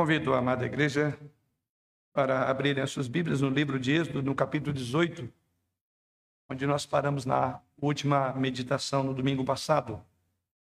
Convido 0.00 0.32
a 0.32 0.38
amada 0.38 0.64
igreja 0.64 1.14
para 2.10 2.48
abrirem 2.48 2.82
as 2.82 2.90
suas 2.90 3.06
Bíblias 3.06 3.42
no 3.42 3.50
livro 3.50 3.78
de 3.78 3.92
Êxodo, 3.92 4.22
no 4.22 4.34
capítulo 4.34 4.72
18, 4.72 5.30
onde 6.48 6.66
nós 6.66 6.86
paramos 6.86 7.26
na 7.26 7.60
última 7.76 8.32
meditação 8.32 9.02
no 9.02 9.12
domingo 9.12 9.44
passado. 9.44 10.02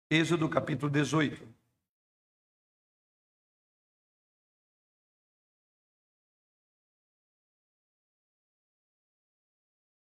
Êxodo, 0.08 0.48
capítulo 0.48 0.88
18. 0.88 1.52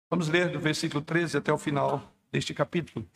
Vamos 0.09 0.27
ler 0.27 0.51
do 0.51 0.59
versículo 0.59 1.01
13 1.01 1.37
até 1.37 1.53
o 1.53 1.57
final 1.57 2.13
deste 2.29 2.53
capítulo. 2.53 3.09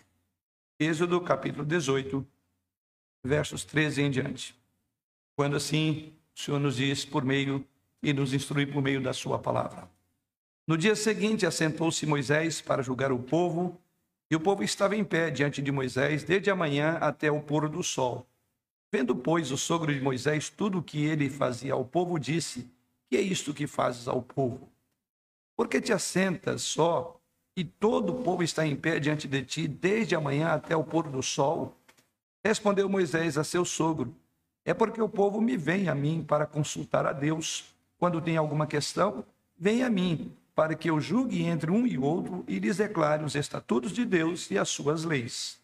Êxodo, 0.79 1.19
capítulo 1.19 1.65
18, 1.65 2.25
versos 3.21 3.65
13 3.65 4.01
em 4.01 4.09
diante. 4.09 4.64
Quando 5.35 5.55
assim 5.55 6.13
o 6.35 6.39
Senhor 6.39 6.59
nos 6.59 6.77
diz 6.77 7.05
por 7.05 7.23
meio 7.23 7.65
e 8.01 8.13
nos 8.13 8.33
instrui 8.33 8.65
por 8.65 8.81
meio 8.81 9.01
da 9.01 9.13
sua 9.13 9.39
palavra. 9.39 9.89
No 10.67 10.77
dia 10.77 10.95
seguinte, 10.95 11.45
assentou-se 11.45 12.05
Moisés 12.05 12.61
para 12.61 12.81
julgar 12.81 13.11
o 13.11 13.19
povo, 13.19 13.79
e 14.29 14.35
o 14.35 14.39
povo 14.39 14.63
estava 14.63 14.95
em 14.95 15.03
pé 15.03 15.29
diante 15.29 15.61
de 15.61 15.71
Moisés 15.71 16.23
desde 16.23 16.49
a 16.49 16.55
manhã 16.55 16.97
até 16.99 17.31
o 17.31 17.41
pôr 17.41 17.69
do 17.69 17.83
sol. 17.83 18.27
Vendo, 18.91 19.15
pois, 19.15 19.51
o 19.51 19.57
sogro 19.57 19.93
de 19.93 20.01
Moisés 20.01 20.49
tudo 20.49 20.79
o 20.79 20.83
que 20.83 21.05
ele 21.05 21.29
fazia 21.29 21.73
ao 21.73 21.85
povo, 21.85 22.17
disse: 22.17 22.69
Que 23.09 23.17
é 23.17 23.21
isto 23.21 23.53
que 23.53 23.67
fazes 23.67 24.07
ao 24.07 24.21
povo? 24.21 24.69
Por 25.55 25.67
que 25.67 25.79
te 25.79 25.93
assentas 25.93 26.63
só 26.63 27.19
e 27.55 27.63
todo 27.63 28.11
o 28.11 28.23
povo 28.23 28.41
está 28.41 28.65
em 28.65 28.75
pé 28.75 28.99
diante 28.99 29.27
de 29.27 29.43
ti 29.43 29.67
desde 29.67 30.15
a 30.15 30.21
manhã 30.21 30.49
até 30.49 30.75
o 30.75 30.83
pôr 30.83 31.07
do 31.09 31.21
sol? 31.21 31.77
Respondeu 32.43 32.89
Moisés 32.89 33.37
a 33.37 33.43
seu 33.43 33.63
sogro: 33.63 34.15
É 34.65 34.73
porque 34.73 34.99
o 34.99 35.07
povo 35.07 35.39
me 35.39 35.55
vem 35.55 35.87
a 35.87 35.93
mim 35.93 36.25
para 36.27 36.47
consultar 36.47 37.05
a 37.05 37.13
Deus. 37.13 37.65
Quando 37.99 38.19
tem 38.19 38.35
alguma 38.35 38.65
questão, 38.65 39.23
vem 39.57 39.83
a 39.83 39.89
mim 39.89 40.33
para 40.55 40.73
que 40.73 40.89
eu 40.89 40.99
julgue 40.99 41.43
entre 41.43 41.69
um 41.69 41.85
e 41.85 41.97
outro 41.97 42.43
e 42.47 42.57
lhes 42.57 42.77
declare 42.77 43.23
os 43.23 43.35
estatutos 43.35 43.91
de 43.91 44.03
Deus 44.03 44.49
e 44.49 44.57
as 44.57 44.69
suas 44.69 45.03
leis. 45.03 45.59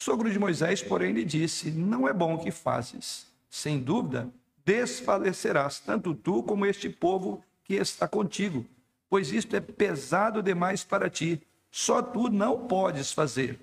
O 0.00 0.04
sogro 0.04 0.30
de 0.30 0.38
Moisés, 0.38 0.82
porém, 0.82 1.12
lhe 1.12 1.24
disse: 1.24 1.70
Não 1.70 2.08
é 2.08 2.12
bom 2.12 2.34
o 2.34 2.38
que 2.38 2.50
fazes. 2.50 3.26
Sem 3.48 3.78
dúvida, 3.78 4.28
desfalecerás 4.64 5.78
tanto 5.78 6.14
tu 6.14 6.42
como 6.42 6.66
este 6.66 6.88
povo 6.88 7.44
que 7.62 7.74
está 7.74 8.08
contigo, 8.08 8.66
pois 9.08 9.32
isto 9.32 9.54
é 9.54 9.60
pesado 9.60 10.42
demais 10.42 10.82
para 10.82 11.08
ti. 11.08 11.40
Só 11.70 12.02
tu 12.02 12.28
não 12.28 12.66
podes 12.66 13.12
fazer. 13.12 13.60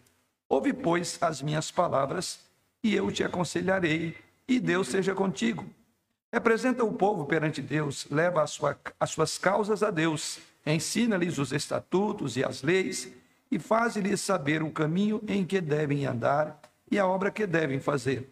Ouve, 0.47 0.73
pois, 0.73 1.17
as 1.21 1.41
minhas 1.41 1.71
palavras, 1.71 2.39
e 2.83 2.95
eu 2.95 3.11
te 3.11 3.23
aconselharei, 3.23 4.15
e 4.47 4.59
Deus 4.59 4.87
seja 4.87 5.13
contigo. 5.13 5.65
Representa 6.31 6.83
o 6.83 6.93
povo 6.93 7.25
perante 7.25 7.61
Deus, 7.61 8.07
leva 8.09 8.45
sua, 8.47 8.79
as 8.99 9.09
suas 9.11 9.37
causas 9.37 9.83
a 9.83 9.91
Deus 9.91 10.39
ensina-lhes 10.65 11.37
os 11.37 11.51
estatutos 11.51 12.37
e 12.37 12.43
as 12.43 12.61
leis 12.61 13.11
e 13.49 13.59
faz-lhes 13.59 14.21
saber 14.21 14.63
o 14.63 14.71
caminho 14.71 15.21
em 15.27 15.45
que 15.45 15.59
devem 15.59 16.05
andar 16.05 16.59
e 16.89 16.99
a 16.99 17.05
obra 17.05 17.31
que 17.31 17.45
devem 17.45 17.79
fazer. 17.79 18.29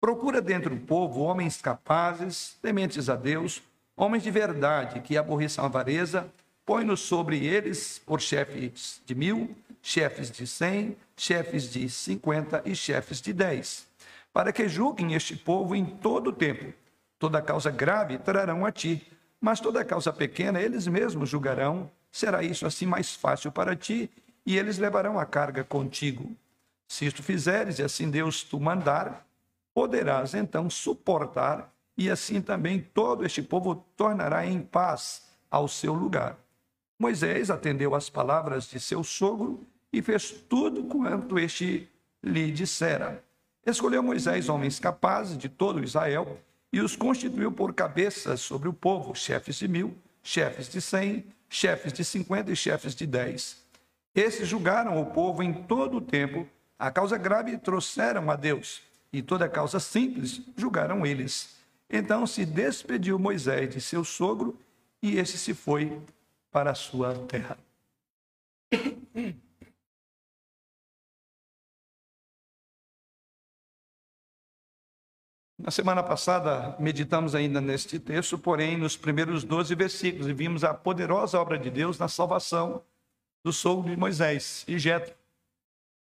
Procura 0.00 0.40
dentro 0.40 0.74
do 0.74 0.80
povo 0.80 1.20
homens 1.20 1.60
capazes, 1.60 2.56
tementes 2.62 3.08
a 3.08 3.16
Deus, 3.16 3.62
homens 3.96 4.22
de 4.22 4.30
verdade, 4.30 5.00
que 5.00 5.16
aborreçam 5.16 5.64
a 5.64 5.66
avareza, 5.66 6.30
põe-nos 6.64 7.00
sobre 7.00 7.44
eles 7.44 8.00
por 8.04 8.20
chefes 8.20 9.00
de 9.04 9.14
mil, 9.14 9.54
chefes 9.82 10.30
de 10.30 10.46
cem, 10.46 10.96
chefes 11.16 11.70
de 11.70 11.88
cinquenta 11.88 12.62
e 12.64 12.74
chefes 12.74 13.20
de 13.20 13.32
dez, 13.32 13.86
para 14.36 14.52
que 14.52 14.68
julguem 14.68 15.14
este 15.14 15.34
povo 15.34 15.74
em 15.74 15.86
todo 15.86 16.26
o 16.26 16.32
tempo. 16.32 16.70
Toda 17.18 17.40
causa 17.40 17.70
grave 17.70 18.18
trarão 18.18 18.66
a 18.66 18.70
ti, 18.70 19.10
mas 19.40 19.60
toda 19.60 19.82
causa 19.82 20.12
pequena 20.12 20.60
eles 20.60 20.86
mesmos 20.86 21.30
julgarão, 21.30 21.90
será 22.12 22.42
isso 22.42 22.66
assim 22.66 22.84
mais 22.84 23.14
fácil 23.14 23.50
para 23.50 23.74
ti, 23.74 24.10
e 24.44 24.58
eles 24.58 24.76
levarão 24.76 25.18
a 25.18 25.24
carga 25.24 25.64
contigo. 25.64 26.36
Se 26.86 27.06
isto 27.06 27.22
fizeres, 27.22 27.78
e 27.78 27.82
assim 27.82 28.10
Deus 28.10 28.44
tu 28.44 28.60
mandar, 28.60 29.26
poderás 29.72 30.34
então 30.34 30.68
suportar, 30.68 31.72
e 31.96 32.10
assim 32.10 32.42
também 32.42 32.78
todo 32.92 33.24
este 33.24 33.40
povo 33.40 33.86
tornará 33.96 34.44
em 34.44 34.60
paz 34.60 35.22
ao 35.50 35.66
seu 35.66 35.94
lugar. 35.94 36.36
Moisés 36.98 37.48
atendeu 37.50 37.94
às 37.94 38.10
palavras 38.10 38.68
de 38.68 38.80
seu 38.80 39.02
sogro 39.02 39.66
e 39.90 40.02
fez 40.02 40.30
tudo 40.30 40.84
quanto 40.84 41.38
este 41.38 41.88
lhe 42.22 42.52
dissera. 42.52 43.24
Escolheu 43.66 44.00
Moisés 44.00 44.48
homens 44.48 44.78
capazes 44.78 45.36
de 45.36 45.48
todo 45.48 45.82
Israel 45.82 46.38
e 46.72 46.80
os 46.80 46.94
constituiu 46.94 47.50
por 47.50 47.74
cabeças 47.74 48.40
sobre 48.40 48.68
o 48.68 48.72
povo, 48.72 49.12
chefes 49.12 49.56
de 49.56 49.66
mil, 49.66 49.98
chefes 50.22 50.68
de 50.68 50.80
cem, 50.80 51.26
chefes 51.48 51.92
de 51.92 52.04
cinquenta 52.04 52.52
e 52.52 52.56
chefes 52.56 52.94
de 52.94 53.04
dez. 53.04 53.56
Esses 54.14 54.46
julgaram 54.46 55.00
o 55.00 55.06
povo 55.06 55.42
em 55.42 55.52
todo 55.52 55.96
o 55.96 56.00
tempo, 56.00 56.48
a 56.78 56.92
causa 56.92 57.18
grave 57.18 57.58
trouxeram 57.58 58.30
a 58.30 58.36
Deus, 58.36 58.82
e 59.12 59.20
toda 59.20 59.48
causa 59.48 59.80
simples 59.80 60.40
julgaram 60.56 61.04
eles. 61.04 61.56
Então 61.90 62.24
se 62.24 62.44
despediu 62.44 63.18
Moisés 63.18 63.68
de 63.74 63.80
seu 63.80 64.04
sogro, 64.04 64.56
e 65.02 65.18
esse 65.18 65.36
se 65.36 65.52
foi 65.52 66.00
para 66.52 66.70
a 66.70 66.74
sua 66.74 67.14
terra. 67.26 67.58
Na 75.58 75.70
semana 75.70 76.02
passada, 76.02 76.76
meditamos 76.78 77.34
ainda 77.34 77.62
neste 77.62 77.98
texto, 77.98 78.36
porém, 78.36 78.76
nos 78.76 78.94
primeiros 78.94 79.42
12 79.42 79.74
versículos, 79.74 80.28
e 80.28 80.34
vimos 80.34 80.62
a 80.62 80.74
poderosa 80.74 81.40
obra 81.40 81.58
de 81.58 81.70
Deus 81.70 81.98
na 81.98 82.08
salvação 82.08 82.82
do 83.42 83.50
sogro 83.50 83.88
de 83.88 83.96
Moisés 83.96 84.64
e 84.68 84.78
Jetro. 84.78 85.14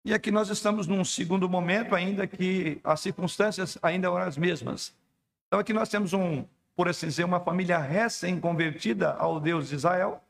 E 0.06 0.14
aqui 0.14 0.30
nós 0.30 0.48
estamos 0.48 0.86
num 0.86 1.04
segundo 1.04 1.50
momento, 1.50 1.94
ainda 1.94 2.26
que 2.26 2.80
as 2.82 3.00
circunstâncias 3.00 3.76
ainda 3.82 4.08
eram 4.08 4.18
as 4.18 4.38
mesmas. 4.38 4.94
Então, 5.46 5.60
aqui 5.60 5.74
nós 5.74 5.90
temos 5.90 6.14
um, 6.14 6.42
por 6.74 6.88
assim 6.88 7.06
dizer, 7.06 7.24
uma 7.24 7.40
família 7.40 7.76
recém-convertida 7.76 9.12
ao 9.12 9.38
Deus 9.38 9.68
de 9.68 9.74
Israel. 9.74 10.22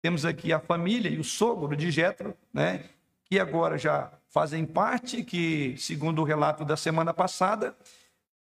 Temos 0.00 0.24
aqui 0.24 0.52
a 0.52 0.60
família 0.60 1.10
e 1.10 1.18
o 1.18 1.24
sogro 1.24 1.76
de 1.76 1.90
Jetro, 1.90 2.32
né, 2.54 2.84
que 3.24 3.40
agora 3.40 3.76
já 3.76 4.12
fazem 4.28 4.64
parte, 4.64 5.24
que, 5.24 5.74
segundo 5.78 6.22
o 6.22 6.24
relato 6.24 6.64
da 6.64 6.76
semana 6.76 7.12
passada, 7.12 7.74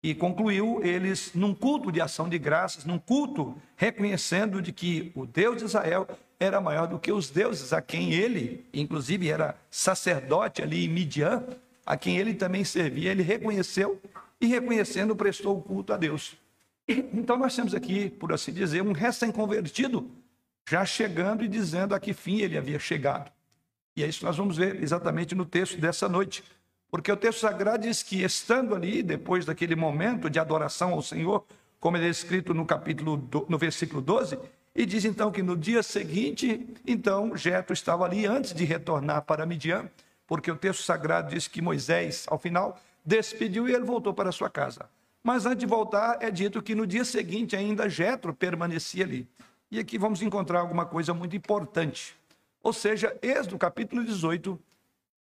e 0.05 0.13
concluiu 0.13 0.81
eles 0.83 1.31
num 1.33 1.51
culto 1.51 1.91
de 1.91 1.99
ação 1.99 2.29
de 2.29 2.37
graças, 2.37 2.85
num 2.85 2.99
culto 2.99 3.59
reconhecendo 3.75 4.61
de 4.61 4.71
que 4.71 5.11
o 5.15 5.25
Deus 5.25 5.57
de 5.57 5.63
Israel 5.63 6.07
era 6.39 6.61
maior 6.61 6.85
do 6.85 6.99
que 6.99 7.11
os 7.11 7.31
deuses 7.31 7.73
a 7.73 7.81
quem 7.81 8.13
ele, 8.13 8.63
inclusive 8.71 9.27
era 9.27 9.57
sacerdote 9.71 10.61
ali 10.61 10.85
em 10.85 10.89
Midian, 10.89 11.43
a 11.83 11.97
quem 11.97 12.19
ele 12.19 12.35
também 12.35 12.63
servia, 12.63 13.09
ele 13.09 13.23
reconheceu 13.23 13.99
e 14.39 14.45
reconhecendo 14.45 15.15
prestou 15.15 15.57
o 15.57 15.61
culto 15.63 15.91
a 15.91 15.97
Deus. 15.97 16.37
Então 16.87 17.35
nós 17.35 17.55
temos 17.55 17.73
aqui, 17.73 18.07
por 18.07 18.31
assim 18.31 18.53
dizer, 18.53 18.83
um 18.83 18.91
recém-convertido 18.91 20.07
já 20.69 20.85
chegando 20.85 21.43
e 21.43 21.47
dizendo 21.47 21.95
a 21.95 21.99
que 21.99 22.13
fim 22.13 22.41
ele 22.41 22.59
havia 22.59 22.77
chegado. 22.77 23.31
E 23.97 24.03
é 24.03 24.07
isso 24.07 24.19
que 24.19 24.25
nós 24.25 24.37
vamos 24.37 24.57
ver 24.57 24.83
exatamente 24.83 25.33
no 25.33 25.47
texto 25.47 25.81
dessa 25.81 26.07
noite. 26.07 26.43
Porque 26.95 27.11
o 27.11 27.17
texto 27.17 27.41
sagrado 27.41 27.83
diz 27.83 28.01
que, 28.01 28.23
estando 28.23 28.73
ali, 28.73 29.03
depois 29.03 29.43
daquele 29.43 29.75
momento 29.75 30.29
de 30.29 30.39
adoração 30.39 30.93
ao 30.93 31.01
Senhor, 31.01 31.45
como 31.77 31.97
é 31.97 32.07
escrito 32.07 32.53
no 32.53 32.65
capítulo, 32.65 33.21
no 33.49 33.57
versículo 33.57 34.01
12, 34.01 34.39
e 34.73 34.85
diz 34.85 35.03
então 35.03 35.29
que 35.29 35.43
no 35.43 35.57
dia 35.57 35.83
seguinte, 35.83 36.65
então, 36.87 37.35
Jetro 37.35 37.73
estava 37.73 38.05
ali 38.05 38.25
antes 38.25 38.53
de 38.53 38.63
retornar 38.63 39.23
para 39.23 39.45
Midian, 39.45 39.89
porque 40.25 40.49
o 40.49 40.55
texto 40.55 40.83
sagrado 40.83 41.31
diz 41.31 41.49
que 41.49 41.61
Moisés, 41.61 42.25
ao 42.29 42.39
final, 42.39 42.79
despediu 43.05 43.67
e 43.67 43.73
ele 43.73 43.83
voltou 43.83 44.13
para 44.13 44.31
sua 44.31 44.49
casa. 44.49 44.89
Mas 45.21 45.45
antes 45.45 45.59
de 45.59 45.65
voltar, 45.65 46.19
é 46.21 46.31
dito 46.31 46.61
que 46.61 46.73
no 46.73 46.87
dia 46.87 47.03
seguinte 47.03 47.57
ainda 47.57 47.89
Jetro 47.89 48.33
permanecia 48.33 49.03
ali. 49.03 49.27
E 49.69 49.79
aqui 49.79 49.97
vamos 49.97 50.21
encontrar 50.21 50.61
alguma 50.61 50.85
coisa 50.85 51.13
muito 51.13 51.35
importante. 51.35 52.15
Ou 52.63 52.71
seja, 52.71 53.13
Êxodo 53.21 53.57
capítulo 53.57 54.01
18 54.01 54.57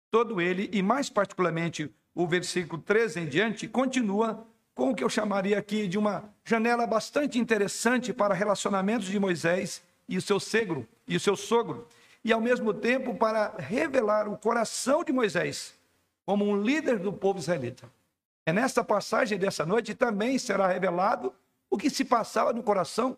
todo 0.10 0.42
ele, 0.42 0.70
e 0.72 0.82
mais 0.82 1.10
particularmente 1.10 1.94
o 2.14 2.28
versículo 2.28 2.82
13 2.82 3.22
em 3.22 3.26
diante, 3.28 3.68
continua 3.68 4.46
com 4.74 4.92
o 4.92 4.96
que 4.96 5.04
eu 5.04 5.10
chamaria 5.10 5.58
aqui 5.58 5.88
de 5.88 5.98
uma 5.98 6.30
janela 6.46 6.86
bastante 6.86 7.40
interessante 7.40 8.14
para 8.14 8.34
relacionamentos 8.34 9.08
de 9.08 9.20
Moisés 9.20 9.82
e 10.08 10.18
o 10.18 10.22
seu 10.22 10.40
sogro, 10.40 10.88
e 11.08 11.16
o 11.16 11.20
seu 11.20 11.36
sogro, 11.36 11.88
e 12.24 12.32
ao 12.32 12.42
mesmo 12.42 12.74
tempo 12.74 13.16
para 13.16 13.56
revelar 13.58 14.28
o 14.28 14.38
coração 14.38 15.04
de 15.04 15.12
Moisés 15.12 15.74
como 16.26 16.46
um 16.46 16.62
líder 16.62 17.00
do 17.00 17.14
povo 17.14 17.40
israelita. 17.40 17.90
É 18.46 18.52
nesta 18.52 18.84
passagem 18.84 19.38
dessa 19.38 19.66
noite 19.66 19.96
também 19.96 20.38
será 20.38 20.68
revelado 20.68 21.34
o 21.70 21.78
que 21.78 21.90
se 21.90 22.04
passava 22.04 22.54
no 22.54 22.64
coração 22.64 23.18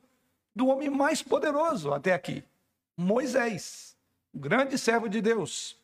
do 0.55 0.67
homem 0.67 0.89
mais 0.89 1.21
poderoso 1.21 1.93
até 1.93 2.13
aqui, 2.13 2.43
Moisés, 2.97 3.95
o 4.33 4.39
grande 4.39 4.77
servo 4.77 5.07
de 5.07 5.21
Deus, 5.21 5.78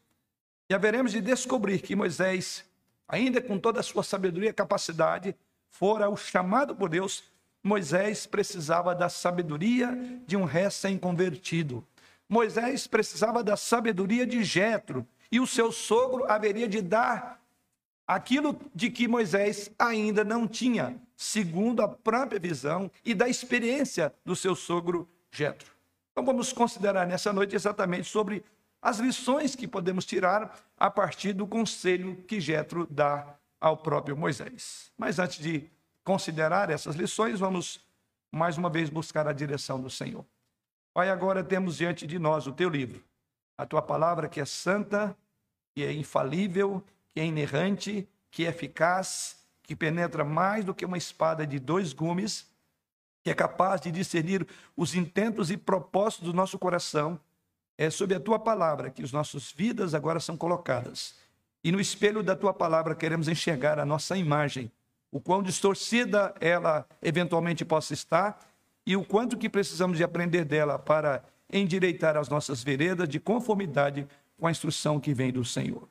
e 0.70 0.74
haveremos 0.74 1.12
de 1.12 1.22
descobrir 1.22 1.82
que 1.82 1.96
Moisés, 1.96 2.66
ainda 3.08 3.42
com 3.42 3.60
toda 3.60 3.80
a 3.80 3.84
sua 3.84 4.04
sabedoria 4.04 4.50
e 4.50 4.54
capacidade, 4.54 5.36
fora 5.70 6.10
o 6.10 6.18
chamado 6.18 6.76
por 6.76 6.90
Deus 6.90 7.24
Moisés 7.64 8.28
precisava 8.28 8.94
da 8.94 9.10
sabedoria 9.10 9.98
de 10.28 10.38
um 10.38 10.44
recém-convertido. 10.44 11.84
Moisés 12.30 12.86
precisava 12.86 13.44
da 13.44 13.58
sabedoria 13.58 14.26
de 14.26 14.44
Jetro, 14.44 15.06
e 15.32 15.40
o 15.40 15.48
seu 15.48 15.72
sogro 15.72 16.30
haveria 16.32 16.68
de 16.68 16.82
dar 16.82 17.42
aquilo 18.08 18.60
de 18.74 18.92
que 18.92 19.08
Moisés 19.08 19.72
ainda 19.80 20.24
não 20.24 20.48
tinha, 20.48 20.96
segundo 21.16 21.82
a 21.82 21.88
própria 21.88 22.40
visão 22.40 22.90
e 23.04 23.14
da 23.14 23.28
experiência 23.28 24.14
do 24.24 24.36
seu 24.36 24.56
sogro 24.56 25.10
Jetro. 25.32 25.72
Então 26.12 26.24
vamos 26.24 26.54
considerar 26.54 27.08
nessa 27.08 27.34
noite 27.34 27.56
exatamente 27.56 28.08
sobre 28.08 28.44
as 28.86 29.00
lições 29.00 29.56
que 29.56 29.68
podemos 29.68 30.06
tirar 30.06 30.60
a 30.78 30.92
partir 30.92 31.34
do 31.34 31.48
conselho 31.48 32.18
que 32.28 32.40
Jetro 32.40 32.86
dá 32.88 33.36
ao 33.60 33.76
próprio 33.76 34.16
Moisés. 34.16 34.92
Mas 34.96 35.18
antes 35.18 35.40
de 35.40 35.68
considerar 36.04 36.70
essas 36.70 36.96
lições, 36.96 37.40
vamos 37.40 37.84
mais 38.32 38.60
uma 38.60 38.70
vez 38.70 38.92
buscar 38.92 39.28
a 39.28 39.34
direção 39.34 39.82
do 39.82 39.90
Senhor. 39.90 40.24
Pai, 40.94 41.10
agora 41.10 41.44
temos 41.44 41.78
diante 41.78 42.06
de 42.06 42.20
nós 42.20 42.46
o 42.46 42.52
teu 42.52 42.70
livro, 42.70 43.04
a 43.58 43.66
tua 43.66 43.82
palavra 43.82 44.30
que 44.30 44.40
é 44.40 44.46
santa, 44.46 45.18
que 45.74 45.84
é 45.84 45.92
infalível, 45.92 46.84
que 47.12 47.20
é 47.20 47.26
inerrante, 47.26 48.08
que 48.30 48.46
é 48.46 48.50
eficaz, 48.50 49.44
que 49.64 49.76
penetra 49.76 50.24
mais 50.24 50.64
do 50.64 50.76
que 50.76 50.86
uma 50.86 50.98
espada 50.98 51.48
de 51.48 51.58
dois 51.58 51.92
gumes, 51.92 52.48
que 53.24 53.32
é 53.32 53.34
capaz 53.34 53.82
de 53.82 53.90
discernir 53.90 54.46
os 54.78 54.94
intentos 54.94 55.50
e 55.50 55.58
propósitos 55.58 56.28
do 56.28 56.36
nosso 56.36 56.60
coração. 56.60 57.20
É 57.78 57.90
sob 57.90 58.14
a 58.16 58.20
tua 58.20 58.40
palavra 58.40 58.90
que 58.90 59.04
as 59.04 59.12
nossas 59.12 59.52
vidas 59.52 59.94
agora 59.94 60.20
são 60.20 60.38
colocadas. 60.38 61.16
E 61.64 61.72
no 61.72 61.80
espelho 61.80 62.22
da 62.22 62.36
tua 62.36 62.54
palavra 62.54 62.96
queremos 62.96 63.28
enxergar 63.28 63.80
a 63.80 63.86
nossa 63.86 64.16
imagem 64.18 64.72
o 65.12 65.20
quão 65.20 65.42
distorcida 65.42 66.34
ela 66.42 66.86
eventualmente 67.02 67.64
possa 67.64 67.94
estar 67.94 68.40
e 68.86 68.96
o 68.96 69.04
quanto 69.04 69.38
que 69.38 69.50
precisamos 69.50 69.98
de 69.98 70.04
aprender 70.04 70.46
dela 70.46 70.78
para 70.78 71.24
endireitar 71.52 72.18
as 72.18 72.30
nossas 72.30 72.64
veredas 72.64 73.08
de 73.08 73.20
conformidade 73.20 74.08
com 74.38 74.48
a 74.48 74.52
instrução 74.52 75.00
que 75.00 75.14
vem 75.14 75.32
do 75.32 75.46
Senhor. 75.46 75.88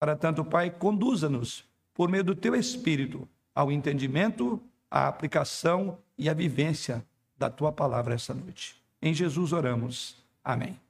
Para 0.00 0.16
tanto, 0.16 0.44
Pai, 0.44 0.70
conduza-nos 0.70 1.64
por 1.94 2.08
meio 2.08 2.24
do 2.24 2.34
teu 2.34 2.54
espírito 2.54 3.28
ao 3.54 3.70
entendimento, 3.70 4.60
à 4.90 5.06
aplicação 5.06 5.98
e 6.16 6.28
à 6.28 6.34
vivência 6.34 7.04
da 7.36 7.50
tua 7.50 7.70
palavra 7.70 8.14
esta 8.14 8.34
noite. 8.34 8.82
Em 9.00 9.12
Jesus 9.12 9.52
oramos. 9.52 10.16
Amém. 10.42 10.80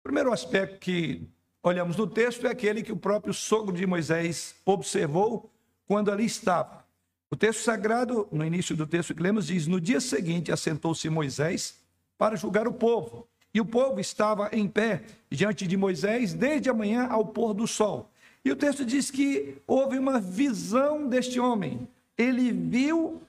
O 0.00 0.02
primeiro 0.02 0.32
aspecto 0.32 0.78
que 0.78 1.28
olhamos 1.62 1.94
no 1.94 2.06
texto 2.06 2.46
é 2.46 2.50
aquele 2.50 2.82
que 2.82 2.90
o 2.90 2.96
próprio 2.96 3.34
sogro 3.34 3.76
de 3.76 3.86
Moisés 3.86 4.54
observou 4.64 5.50
quando 5.86 6.10
ali 6.10 6.24
estava. 6.24 6.86
O 7.30 7.36
texto 7.36 7.60
sagrado, 7.60 8.26
no 8.32 8.42
início 8.42 8.74
do 8.74 8.86
texto 8.86 9.14
que 9.14 9.22
lemos, 9.22 9.46
diz: 9.46 9.66
No 9.66 9.78
dia 9.78 10.00
seguinte 10.00 10.50
assentou-se 10.50 11.08
Moisés 11.10 11.78
para 12.16 12.34
julgar 12.34 12.66
o 12.66 12.72
povo. 12.72 13.28
E 13.52 13.60
o 13.60 13.64
povo 13.66 14.00
estava 14.00 14.48
em 14.52 14.66
pé 14.66 15.02
diante 15.30 15.66
de 15.66 15.76
Moisés 15.76 16.32
desde 16.32 16.70
a 16.70 16.74
manhã 16.74 17.06
ao 17.06 17.26
pôr 17.26 17.52
do 17.52 17.66
sol. 17.66 18.10
E 18.42 18.50
o 18.50 18.56
texto 18.56 18.86
diz 18.86 19.10
que 19.10 19.58
houve 19.66 19.98
uma 19.98 20.18
visão 20.18 21.06
deste 21.06 21.38
homem. 21.38 21.86
Ele 22.16 22.52
viu, 22.52 23.20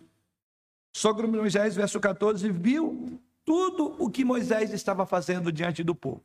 sogro 0.95 1.27
Moisés, 1.27 1.75
verso 1.75 1.99
14, 1.99 2.49
viu 2.49 3.19
tudo 3.43 3.93
o 3.99 4.09
que 4.09 4.23
Moisés 4.23 4.71
estava 4.71 5.05
fazendo 5.05 5.51
diante 5.51 5.83
do 5.83 5.93
povo. 5.93 6.23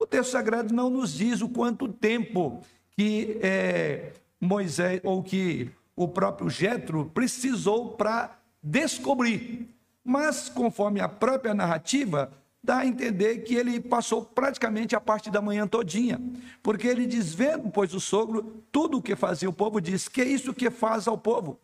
O 0.00 0.06
texto 0.06 0.30
sagrado 0.30 0.72
não 0.72 0.88
nos 0.88 1.12
diz 1.12 1.42
o 1.42 1.48
quanto 1.50 1.86
tempo 1.86 2.62
que 2.96 3.38
é, 3.42 4.12
Moisés, 4.40 4.98
ou 5.04 5.22
que 5.22 5.70
o 5.94 6.08
próprio 6.08 6.48
Jetro 6.48 7.10
precisou 7.12 7.90
para 7.90 8.38
descobrir. 8.62 9.68
Mas, 10.02 10.48
conforme 10.48 11.00
a 11.00 11.08
própria 11.08 11.52
narrativa, 11.52 12.32
dá 12.64 12.78
a 12.78 12.86
entender 12.86 13.40
que 13.40 13.54
ele 13.54 13.78
passou 13.78 14.24
praticamente 14.24 14.96
a 14.96 15.00
parte 15.00 15.30
da 15.30 15.42
manhã 15.42 15.66
todinha, 15.66 16.18
porque 16.62 16.86
ele 16.86 17.06
diz, 17.06 17.34
vendo, 17.34 17.70
pois 17.70 17.92
o 17.92 18.00
sogro, 18.00 18.64
tudo 18.72 18.98
o 18.98 19.02
que 19.02 19.14
fazia 19.14 19.50
o 19.50 19.52
povo, 19.52 19.82
diz, 19.82 20.08
que 20.08 20.22
é 20.22 20.24
isso 20.24 20.54
que 20.54 20.70
faz 20.70 21.06
ao 21.06 21.18
povo? 21.18 21.60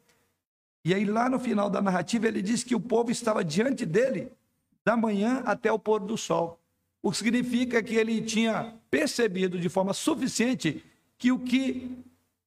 E 0.85 0.93
aí 0.93 1.07
lá 1.07 1.31
no 1.31 1.39
final 1.39 1.71
da 1.71 1.81
narrativa 1.81 2.29
ele 2.29 2.43
diz 2.43 2.63
que 2.63 2.75
o 2.75 2.81
povo 2.81 3.11
estava 3.11 3.43
diante 3.43 3.87
dele 3.87 4.31
da 4.85 4.95
manhã 4.95 5.43
até 5.47 5.73
o 5.73 5.79
pôr 5.79 6.01
do 6.01 6.19
sol. 6.19 6.61
O 7.07 7.13
que 7.13 7.19
significa 7.19 7.81
que 7.85 7.95
ele 7.95 8.21
tinha 8.21 8.75
percebido 8.91 9.61
de 9.61 9.69
forma 9.69 9.95
suficiente 9.95 10.85
que 11.17 11.31
o 11.31 11.39
que 11.39 11.97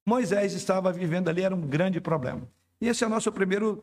Moisés 0.05 0.51
estava 0.51 0.91
vivendo 0.91 1.29
ali 1.29 1.43
era 1.43 1.55
um 1.55 1.61
grande 1.61 2.01
problema. 2.01 2.41
E 2.81 2.89
esse 2.89 3.01
é 3.01 3.07
a 3.07 3.09
nossa 3.09 3.31
primeiro, 3.31 3.81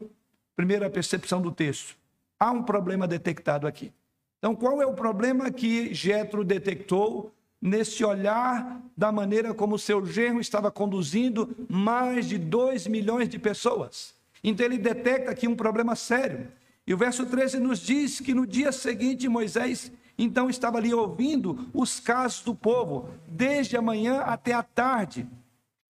primeira 0.54 0.90
percepção 0.90 1.40
do 1.40 1.50
texto. 1.50 1.96
Há 2.38 2.50
um 2.50 2.62
problema 2.62 3.08
detectado 3.08 3.66
aqui. 3.66 3.90
Então, 4.38 4.54
qual 4.54 4.82
é 4.82 4.86
o 4.86 4.92
problema 4.92 5.50
que 5.50 5.94
Jetro 5.94 6.44
detectou 6.44 7.32
nesse 7.58 8.04
olhar 8.04 8.82
da 8.94 9.10
maneira 9.10 9.54
como 9.54 9.78
seu 9.78 10.04
genro 10.04 10.42
estava 10.42 10.70
conduzindo 10.70 11.56
mais 11.70 12.28
de 12.28 12.36
2 12.36 12.86
milhões 12.86 13.30
de 13.30 13.38
pessoas? 13.38 14.14
Então, 14.44 14.66
ele 14.66 14.76
detecta 14.76 15.30
aqui 15.30 15.48
um 15.48 15.56
problema 15.56 15.96
sério. 15.96 16.48
E 16.86 16.92
o 16.92 16.98
verso 16.98 17.24
13 17.24 17.60
nos 17.60 17.78
diz 17.78 18.20
que 18.20 18.34
no 18.34 18.46
dia 18.46 18.70
seguinte 18.72 19.26
Moisés 19.26 19.90
então 20.18 20.48
estava 20.48 20.78
ali 20.78 20.94
ouvindo 20.94 21.68
os 21.74 22.00
casos 22.00 22.42
do 22.42 22.54
povo, 22.54 23.08
desde 23.26 23.76
a 23.76 23.82
manhã 23.82 24.20
até 24.20 24.52
a 24.52 24.62
tarde. 24.62 25.26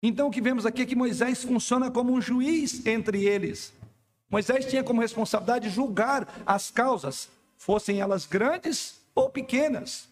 Então 0.02 0.28
o 0.28 0.32
que 0.32 0.42
vemos 0.42 0.66
aqui 0.66 0.82
é 0.82 0.86
que 0.86 0.96
Moisés 0.96 1.44
funciona 1.44 1.92
como 1.92 2.14
um 2.14 2.22
juiz 2.22 2.86
entre 2.86 3.24
eles. 3.26 3.74
Moisés 4.30 4.66
tinha 4.66 4.84
como 4.84 5.02
responsabilidade 5.02 5.70
julgar 5.70 6.42
as 6.46 6.72
causas, 6.72 7.30
fossem 7.58 8.02
elas 8.02 8.26
grandes 8.26 9.00
ou 9.14 9.30
pequenas. 9.30 10.10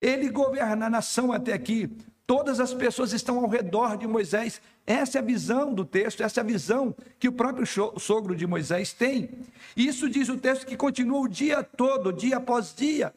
Ele 0.00 0.28
governa 0.28 0.86
a 0.86 0.90
nação 0.90 1.32
até 1.32 1.52
aqui. 1.52 1.90
Todas 2.26 2.60
as 2.60 2.74
pessoas 2.74 3.12
estão 3.12 3.38
ao 3.38 3.48
redor 3.48 3.96
de 3.96 4.06
Moisés. 4.06 4.60
Essa 4.86 5.18
é 5.18 5.20
a 5.20 5.24
visão 5.24 5.72
do 5.72 5.84
texto, 5.84 6.22
essa 6.22 6.40
é 6.40 6.42
a 6.42 6.46
visão 6.46 6.94
que 7.18 7.26
o 7.26 7.32
próprio 7.32 7.66
sogro 7.98 8.36
de 8.36 8.46
Moisés 8.46 8.92
tem. 8.92 9.30
Isso 9.76 10.10
diz 10.10 10.28
o 10.28 10.36
texto 10.36 10.66
que 10.66 10.76
continua 10.76 11.20
o 11.20 11.28
dia 11.28 11.62
todo, 11.62 12.12
dia 12.12 12.36
após 12.36 12.74
dia. 12.74 13.14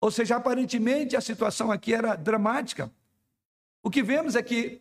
Ou 0.00 0.10
seja, 0.10 0.36
aparentemente 0.36 1.16
a 1.16 1.20
situação 1.20 1.70
aqui 1.70 1.92
era 1.92 2.16
dramática. 2.16 2.90
O 3.82 3.90
que 3.90 4.02
vemos 4.02 4.34
é 4.34 4.42
que 4.42 4.80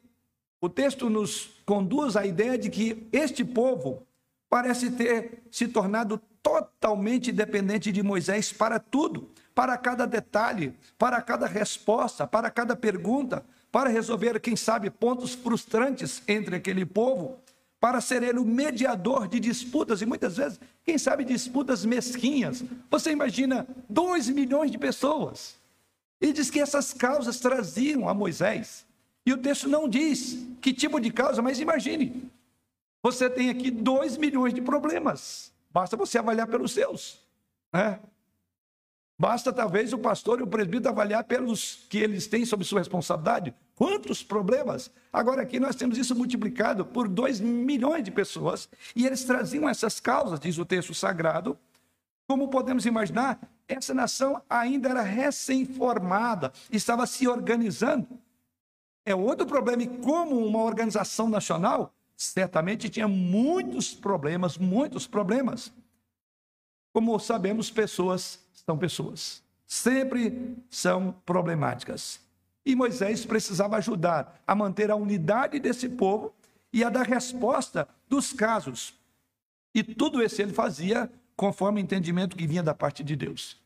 o 0.61 0.69
texto 0.69 1.09
nos 1.09 1.61
conduz 1.65 2.15
à 2.15 2.25
ideia 2.25 2.57
de 2.57 2.69
que 2.69 3.07
este 3.11 3.43
povo 3.43 4.05
parece 4.49 4.91
ter 4.91 5.43
se 5.51 5.67
tornado 5.67 6.21
totalmente 6.41 7.31
dependente 7.31 7.91
de 7.91 8.01
Moisés 8.01 8.51
para 8.51 8.79
tudo, 8.79 9.29
para 9.53 9.77
cada 9.77 10.05
detalhe, 10.05 10.73
para 10.97 11.21
cada 11.21 11.45
resposta, 11.45 12.25
para 12.25 12.49
cada 12.49 12.75
pergunta, 12.75 13.45
para 13.71 13.89
resolver, 13.89 14.39
quem 14.39 14.55
sabe, 14.55 14.89
pontos 14.89 15.33
frustrantes 15.33 16.23
entre 16.27 16.55
aquele 16.55 16.85
povo, 16.85 17.37
para 17.79 18.01
ser 18.01 18.21
ele 18.23 18.39
o 18.39 18.45
mediador 18.45 19.27
de 19.27 19.39
disputas, 19.39 20.01
e 20.01 20.05
muitas 20.05 20.37
vezes, 20.37 20.59
quem 20.83 20.97
sabe, 20.97 21.23
disputas 21.23 21.85
mesquinhas. 21.85 22.63
Você 22.91 23.11
imagina 23.11 23.67
2 23.89 24.29
milhões 24.29 24.69
de 24.69 24.77
pessoas. 24.77 25.55
E 26.21 26.33
diz 26.33 26.49
que 26.49 26.59
essas 26.59 26.93
causas 26.93 27.39
traziam 27.39 28.09
a 28.09 28.13
Moisés 28.13 28.85
e 29.25 29.33
o 29.33 29.37
texto 29.37 29.69
não 29.69 29.87
diz 29.87 30.45
que 30.59 30.73
tipo 30.73 30.99
de 30.99 31.11
causa, 31.11 31.41
mas 31.41 31.59
imagine. 31.59 32.29
Você 33.01 33.29
tem 33.29 33.49
aqui 33.49 33.71
2 33.71 34.17
milhões 34.17 34.53
de 34.53 34.61
problemas. 34.61 35.53
Basta 35.71 35.95
você 35.95 36.17
avaliar 36.17 36.47
pelos 36.47 36.71
seus. 36.71 37.19
Né? 37.71 37.99
Basta 39.17 39.53
talvez 39.53 39.93
o 39.93 39.99
pastor 39.99 40.39
e 40.39 40.43
o 40.43 40.47
presbítero 40.47 40.89
avaliar 40.89 41.23
pelos 41.23 41.85
que 41.89 41.99
eles 41.99 42.27
têm 42.27 42.43
sob 42.43 42.63
sua 42.65 42.79
responsabilidade. 42.79 43.53
Quantos 43.79 44.21
problemas? 44.21 44.91
Agora 45.11 45.41
aqui 45.41 45.57
nós 45.59 45.75
temos 45.75 45.97
isso 45.97 46.13
multiplicado 46.13 46.85
por 46.85 47.07
2 47.07 47.39
milhões 47.39 48.03
de 48.03 48.11
pessoas. 48.11 48.69
E 48.93 49.07
eles 49.07 49.23
traziam 49.23 49.69
essas 49.69 49.99
causas, 49.99 50.39
diz 50.39 50.57
o 50.57 50.65
texto 50.65 50.93
sagrado. 50.93 51.57
Como 52.27 52.49
podemos 52.49 52.85
imaginar, 52.85 53.39
essa 53.67 53.93
nação 53.93 54.41
ainda 54.49 54.89
era 54.89 55.01
recém-formada, 55.01 56.51
estava 56.71 57.07
se 57.07 57.27
organizando 57.27 58.05
é 59.05 59.15
outro 59.15 59.45
problema. 59.45 59.81
E 59.81 59.87
como 59.87 60.45
uma 60.45 60.59
organização 60.59 61.29
nacional, 61.29 61.93
certamente 62.15 62.89
tinha 62.89 63.07
muitos 63.07 63.93
problemas, 63.93 64.57
muitos 64.57 65.07
problemas. 65.07 65.71
Como 66.93 67.17
sabemos, 67.17 67.71
pessoas 67.71 68.39
são 68.65 68.77
pessoas. 68.77 69.41
Sempre 69.65 70.57
são 70.69 71.15
problemáticas. 71.25 72.19
E 72.65 72.75
Moisés 72.75 73.25
precisava 73.25 73.77
ajudar 73.77 74.41
a 74.45 74.53
manter 74.53 74.91
a 74.91 74.95
unidade 74.95 75.59
desse 75.59 75.89
povo 75.89 76.33
e 76.71 76.83
a 76.83 76.89
dar 76.89 77.05
resposta 77.05 77.87
dos 78.07 78.33
casos. 78.33 78.93
E 79.73 79.83
tudo 79.83 80.21
isso 80.21 80.41
ele 80.41 80.53
fazia 80.53 81.09
conforme 81.35 81.79
o 81.79 81.83
entendimento 81.83 82.35
que 82.35 82.47
vinha 82.47 82.61
da 82.61 82.73
parte 82.73 83.03
de 83.03 83.15
Deus. 83.15 83.57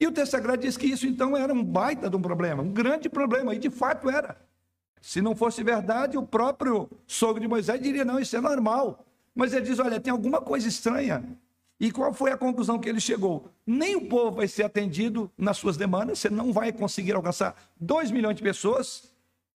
E 0.00 0.06
o 0.06 0.12
texto 0.12 0.32
sagrado 0.32 0.62
diz 0.62 0.76
que 0.76 0.86
isso 0.86 1.06
então 1.06 1.36
era 1.36 1.52
um 1.52 1.62
baita 1.62 2.08
de 2.08 2.16
um 2.16 2.22
problema, 2.22 2.62
um 2.62 2.72
grande 2.72 3.08
problema, 3.08 3.54
e 3.54 3.58
de 3.58 3.70
fato 3.70 4.08
era. 4.08 4.36
Se 5.00 5.20
não 5.20 5.34
fosse 5.34 5.62
verdade, 5.62 6.16
o 6.16 6.22
próprio 6.22 6.90
sogro 7.06 7.40
de 7.40 7.48
Moisés 7.48 7.80
diria: 7.80 8.04
não, 8.04 8.18
isso 8.18 8.36
é 8.36 8.40
normal. 8.40 9.04
Mas 9.34 9.52
ele 9.52 9.66
diz: 9.66 9.78
olha, 9.78 10.00
tem 10.00 10.10
alguma 10.10 10.40
coisa 10.40 10.68
estranha. 10.68 11.22
E 11.80 11.90
qual 11.90 12.12
foi 12.12 12.30
a 12.30 12.36
conclusão 12.36 12.78
que 12.78 12.88
ele 12.88 13.00
chegou? 13.00 13.48
Nem 13.66 13.96
o 13.96 14.06
povo 14.06 14.36
vai 14.36 14.46
ser 14.46 14.64
atendido 14.64 15.32
nas 15.36 15.56
suas 15.56 15.78
demandas, 15.78 16.18
você 16.18 16.28
não 16.28 16.52
vai 16.52 16.70
conseguir 16.72 17.12
alcançar 17.12 17.56
2 17.80 18.10
milhões 18.10 18.36
de 18.36 18.42
pessoas, 18.42 19.10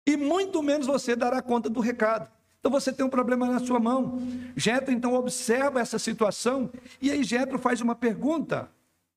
e 0.07 0.17
muito 0.17 0.63
menos 0.63 0.87
você 0.87 1.17
dará 1.17 1.43
conta 1.43 1.69
do 1.69 1.81
recado. 1.81 2.31
Então 2.61 2.71
você 2.71 2.93
tem 2.93 3.05
um 3.05 3.11
problema 3.11 3.49
na 3.49 3.59
sua 3.59 3.81
mão. 3.81 4.23
Jetro 4.57 4.93
então 4.93 5.15
observa 5.15 5.81
essa 5.81 5.99
situação 5.99 6.71
e 7.01 7.11
aí 7.11 7.25
Jetro 7.25 7.59
faz 7.59 7.81
uma 7.81 7.97
pergunta, 7.97 8.71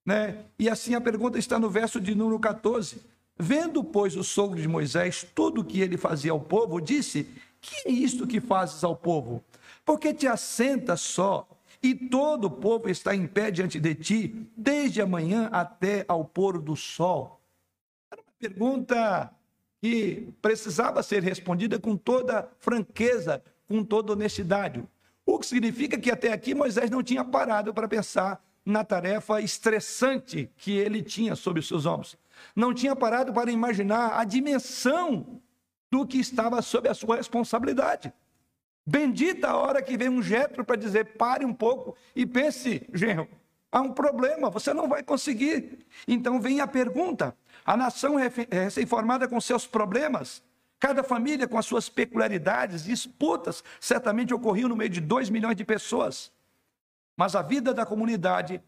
né? 0.04 0.40
E 0.58 0.68
assim 0.68 0.96
a 0.96 1.02
pergunta 1.02 1.38
está 1.38 1.60
no 1.60 1.70
verso 1.70 2.02
de 2.02 2.16
número 2.16 2.40
14. 2.40 3.00
Vendo, 3.38 3.84
pois, 3.84 4.16
o 4.16 4.24
sogro 4.24 4.60
de 4.60 4.68
Moisés 4.68 5.24
tudo 5.36 5.62
o 5.62 5.64
que 5.64 5.80
ele 5.80 5.96
fazia 5.96 6.32
ao 6.32 6.40
povo, 6.40 6.82
disse: 6.82 7.30
Que 7.62 7.88
é 7.88 7.92
isto 7.92 8.26
que 8.26 8.42
fazes 8.42 8.84
ao 8.84 8.96
povo? 8.96 9.44
Porque 9.86 10.12
te 10.12 10.26
assentas 10.26 11.02
só 11.02 11.48
e 11.82 11.94
todo 11.94 12.46
o 12.46 12.52
povo 12.52 12.90
está 12.90 13.16
em 13.16 13.28
pé 13.28 13.52
diante 13.52 13.80
de 13.80 13.96
ti, 13.96 14.48
desde 14.56 15.02
amanhã 15.02 15.50
até 15.52 16.06
ao 16.08 16.26
pôr 16.26 16.62
do 16.62 16.76
sol? 16.76 17.42
Era 18.12 18.22
uma 18.22 18.34
pergunta 18.40 19.32
que 19.82 20.34
precisava 20.42 21.04
ser 21.04 21.22
respondida 21.22 21.80
com 21.80 21.96
toda 21.96 22.50
franqueza, 22.60 23.44
com 23.68 23.84
toda 23.84 24.14
honestidade. 24.14 24.84
O 25.26 25.40
que 25.40 25.46
significa 25.46 25.98
que 25.98 26.12
até 26.12 26.32
aqui 26.32 26.54
Moisés 26.54 26.90
não 26.90 27.04
tinha 27.04 27.24
parado 27.24 27.74
para 27.74 27.88
pensar 27.88 28.44
na 28.66 28.84
tarefa 28.84 29.40
estressante 29.42 30.50
que 30.58 30.72
ele 30.72 31.04
tinha 31.04 31.36
sobre 31.36 31.60
os 31.60 31.68
seus 31.68 31.86
ombros. 31.86 32.18
Não 32.56 32.74
tinha 32.74 32.96
parado 32.96 33.32
para 33.32 33.52
imaginar 33.52 34.20
a 34.20 34.24
dimensão 34.24 35.40
do 35.92 36.06
que 36.06 36.18
estava 36.18 36.62
sob 36.62 36.90
a 36.90 36.94
sua 36.94 37.18
responsabilidade. 37.18 38.12
Bendita 38.86 39.50
a 39.50 39.58
hora 39.58 39.82
que 39.82 39.98
vem 39.98 40.10
um 40.10 40.22
Jetro 40.22 40.64
para 40.64 40.76
dizer: 40.76 41.18
pare 41.18 41.44
um 41.44 41.54
pouco 41.54 41.96
e 42.16 42.26
pense, 42.26 42.88
genro, 42.94 43.28
há 43.72 43.82
um 43.82 43.92
problema, 43.92 44.50
você 44.50 44.74
não 44.74 44.88
vai 44.88 45.02
conseguir. 45.02 45.86
Então 46.08 46.40
vem 46.40 46.62
a 46.62 46.68
pergunta: 46.68 47.36
a 47.66 47.76
nação 47.76 48.16
recém-formada 48.16 49.28
com 49.28 49.42
seus 49.42 49.66
problemas, 49.66 50.44
cada 50.80 51.04
família 51.04 51.48
com 51.48 51.58
as 51.58 51.66
suas 51.66 51.90
peculiaridades, 51.90 52.84
disputas, 52.84 53.64
certamente 53.80 54.34
ocorriam 54.34 54.70
no 54.70 54.76
meio 54.76 54.90
de 54.90 55.02
dois 55.02 55.32
milhões 55.32 55.56
de 55.56 55.66
pessoas. 55.66 56.32
Mas 57.18 57.36
a 57.36 57.42
vida 57.42 57.74
da 57.74 57.86
comunidade 57.88 58.62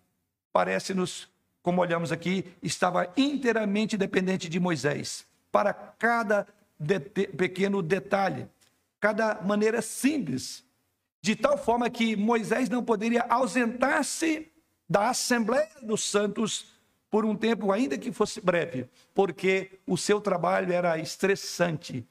parece-nos, 0.52 1.30
como 1.62 1.82
olhamos 1.82 2.12
aqui, 2.12 2.46
estava 2.64 3.14
inteiramente 3.16 3.98
dependente 3.98 4.50
de 4.50 4.60
Moisés, 4.60 5.28
para 5.52 5.74
cada 5.74 6.48
de 6.80 7.00
pequeno 7.00 7.82
detalhe, 7.82 8.48
cada 9.00 9.42
maneira 9.42 9.82
simples, 9.82 10.64
de 11.22 11.36
tal 11.36 11.58
forma 11.58 11.90
que 11.90 12.16
Moisés 12.16 12.70
não 12.70 12.84
poderia 12.84 13.26
ausentar-se 13.30 14.52
da 14.90 15.10
Assembleia 15.10 15.70
dos 15.82 16.04
Santos 16.04 16.78
por 17.10 17.26
um 17.26 17.36
tempo, 17.36 17.72
ainda 17.72 17.98
que 17.98 18.12
fosse 18.12 18.42
breve, 18.42 18.90
porque 19.14 19.80
o 19.86 19.98
seu 19.98 20.20
trabalho 20.20 20.72
era 20.72 20.98
estressante, 20.98 22.06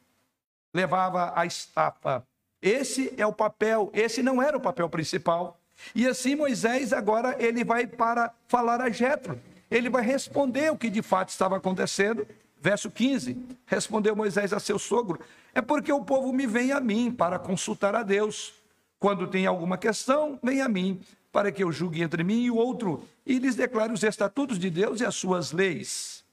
levava 0.75 1.33
a 1.35 1.45
estafa. 1.45 2.27
Esse 2.61 3.13
é 3.17 3.27
o 3.27 3.33
papel, 3.33 3.91
esse 3.93 4.23
não 4.23 4.43
era 4.43 4.57
o 4.57 4.61
papel 4.61 4.89
principal. 4.89 5.61
E 5.95 6.07
assim 6.07 6.35
Moisés 6.35 6.93
agora 6.93 7.37
ele 7.39 7.63
vai 7.63 7.87
para 7.87 8.33
falar 8.49 8.81
a 8.81 8.91
Jetro. 8.91 9.41
Ele 9.71 9.91
vai 9.91 10.03
responder 10.03 10.71
o 10.73 10.77
que 10.77 10.89
de 10.89 11.03
fato 11.03 11.29
estava 11.29 11.57
acontecendo. 11.57 12.27
Verso 12.61 12.91
15. 12.91 13.37
Respondeu 13.67 14.17
Moisés 14.17 14.53
a 14.53 14.61
seu 14.61 14.79
sogro: 14.79 15.21
É 15.55 15.61
porque 15.61 15.93
o 15.93 16.05
povo 16.05 16.33
me 16.33 16.47
vem 16.47 16.73
a 16.73 16.81
mim 16.81 17.11
para 17.11 17.39
consultar 17.39 17.95
a 17.95 18.03
Deus. 18.03 18.55
Quando 18.99 19.27
tem 19.27 19.47
alguma 19.47 19.77
questão, 19.77 20.39
vem 20.43 20.61
a 20.63 20.69
mim 20.69 21.01
para 21.37 21.53
que 21.53 21.63
eu 21.63 21.71
julgue 21.71 22.03
entre 22.03 22.25
mim 22.25 22.45
e 22.45 22.51
o 22.51 22.57
outro, 22.57 23.07
e 23.27 23.39
lhes 23.39 23.55
declare 23.55 23.93
os 23.93 24.03
estatutos 24.03 24.59
de 24.59 24.71
Deus 24.71 25.03
e 25.03 25.05
as 25.05 25.15
suas 25.15 25.53
leis. 25.53 26.25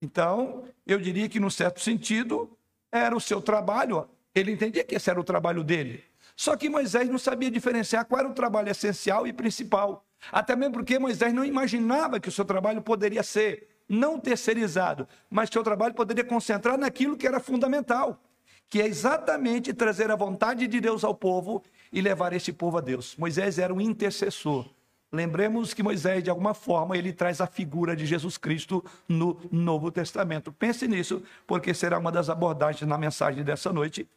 Então, 0.00 0.62
eu 0.86 1.00
diria 1.00 1.28
que, 1.28 1.40
num 1.40 1.50
certo 1.50 1.80
sentido, 1.80 2.48
era 2.92 3.16
o 3.16 3.20
seu 3.20 3.42
trabalho, 3.42 4.08
ele 4.32 4.52
entendia 4.52 4.84
que 4.84 4.94
esse 4.94 5.10
era 5.10 5.20
o 5.20 5.24
trabalho 5.24 5.64
dele. 5.64 6.04
Só 6.36 6.56
que 6.56 6.68
Moisés 6.68 7.08
não 7.08 7.18
sabia 7.18 7.50
diferenciar 7.50 8.04
qual 8.04 8.20
era 8.20 8.28
o 8.28 8.32
trabalho 8.32 8.70
essencial 8.70 9.26
e 9.26 9.32
principal. 9.32 10.04
Até 10.30 10.54
mesmo 10.54 10.74
porque 10.74 11.00
Moisés 11.00 11.34
não 11.34 11.44
imaginava 11.44 12.20
que 12.20 12.28
o 12.28 12.32
seu 12.32 12.44
trabalho 12.44 12.82
poderia 12.82 13.24
ser 13.24 13.66
não 13.88 14.18
terceirizado, 14.18 15.06
mas 15.30 15.50
seu 15.50 15.62
trabalho 15.62 15.94
poderia 15.94 16.24
concentrar 16.24 16.76
naquilo 16.76 17.16
que 17.16 17.26
era 17.26 17.40
fundamental, 17.40 18.20
que 18.68 18.80
é 18.80 18.86
exatamente 18.86 19.72
trazer 19.72 20.10
a 20.10 20.16
vontade 20.16 20.66
de 20.66 20.80
Deus 20.80 21.04
ao 21.04 21.14
povo 21.14 21.62
e 21.92 22.00
levar 22.00 22.32
esse 22.32 22.52
povo 22.52 22.78
a 22.78 22.80
Deus. 22.80 23.14
Moisés 23.16 23.58
era 23.58 23.72
um 23.72 23.80
intercessor. 23.80 24.68
Lembremos 25.12 25.72
que 25.72 25.84
Moisés, 25.84 26.22
de 26.22 26.30
alguma 26.30 26.52
forma, 26.52 26.98
ele 26.98 27.12
traz 27.12 27.40
a 27.40 27.46
figura 27.46 27.94
de 27.94 28.04
Jesus 28.04 28.36
Cristo 28.36 28.84
no 29.08 29.38
Novo 29.52 29.90
Testamento. 29.90 30.52
Pense 30.52 30.88
nisso, 30.88 31.22
porque 31.46 31.72
será 31.72 31.98
uma 31.98 32.10
das 32.10 32.28
abordagens 32.28 32.88
na 32.88 32.98
mensagem 32.98 33.44
dessa 33.44 33.72
noite. 33.72 34.08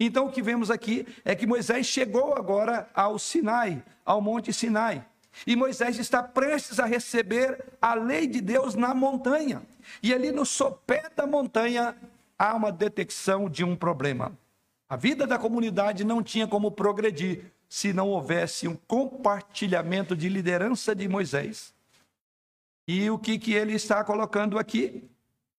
Então, 0.00 0.26
o 0.26 0.32
que 0.32 0.40
vemos 0.40 0.70
aqui 0.70 1.06
é 1.24 1.34
que 1.34 1.46
Moisés 1.46 1.86
chegou 1.86 2.34
agora 2.34 2.88
ao 2.94 3.18
Sinai, 3.18 3.82
ao 4.04 4.20
Monte 4.20 4.52
Sinai. 4.52 5.04
E 5.46 5.54
Moisés 5.54 5.98
está 5.98 6.22
prestes 6.22 6.80
a 6.80 6.84
receber 6.84 7.64
a 7.80 7.94
lei 7.94 8.26
de 8.26 8.40
Deus 8.40 8.74
na 8.74 8.94
montanha. 8.94 9.62
E 10.02 10.12
ali 10.12 10.32
no 10.32 10.44
sopé 10.44 11.10
da 11.14 11.26
montanha 11.26 11.96
há 12.38 12.54
uma 12.54 12.72
detecção 12.72 13.48
de 13.48 13.64
um 13.64 13.76
problema. 13.76 14.36
A 14.88 14.96
vida 14.96 15.26
da 15.26 15.38
comunidade 15.38 16.04
não 16.04 16.22
tinha 16.22 16.46
como 16.46 16.70
progredir 16.70 17.52
se 17.68 17.92
não 17.92 18.08
houvesse 18.08 18.66
um 18.66 18.74
compartilhamento 18.74 20.16
de 20.16 20.28
liderança 20.28 20.94
de 20.94 21.06
Moisés. 21.06 21.74
E 22.86 23.10
o 23.10 23.18
que, 23.18 23.38
que 23.38 23.52
ele 23.52 23.74
está 23.74 24.02
colocando 24.02 24.58
aqui? 24.58 25.04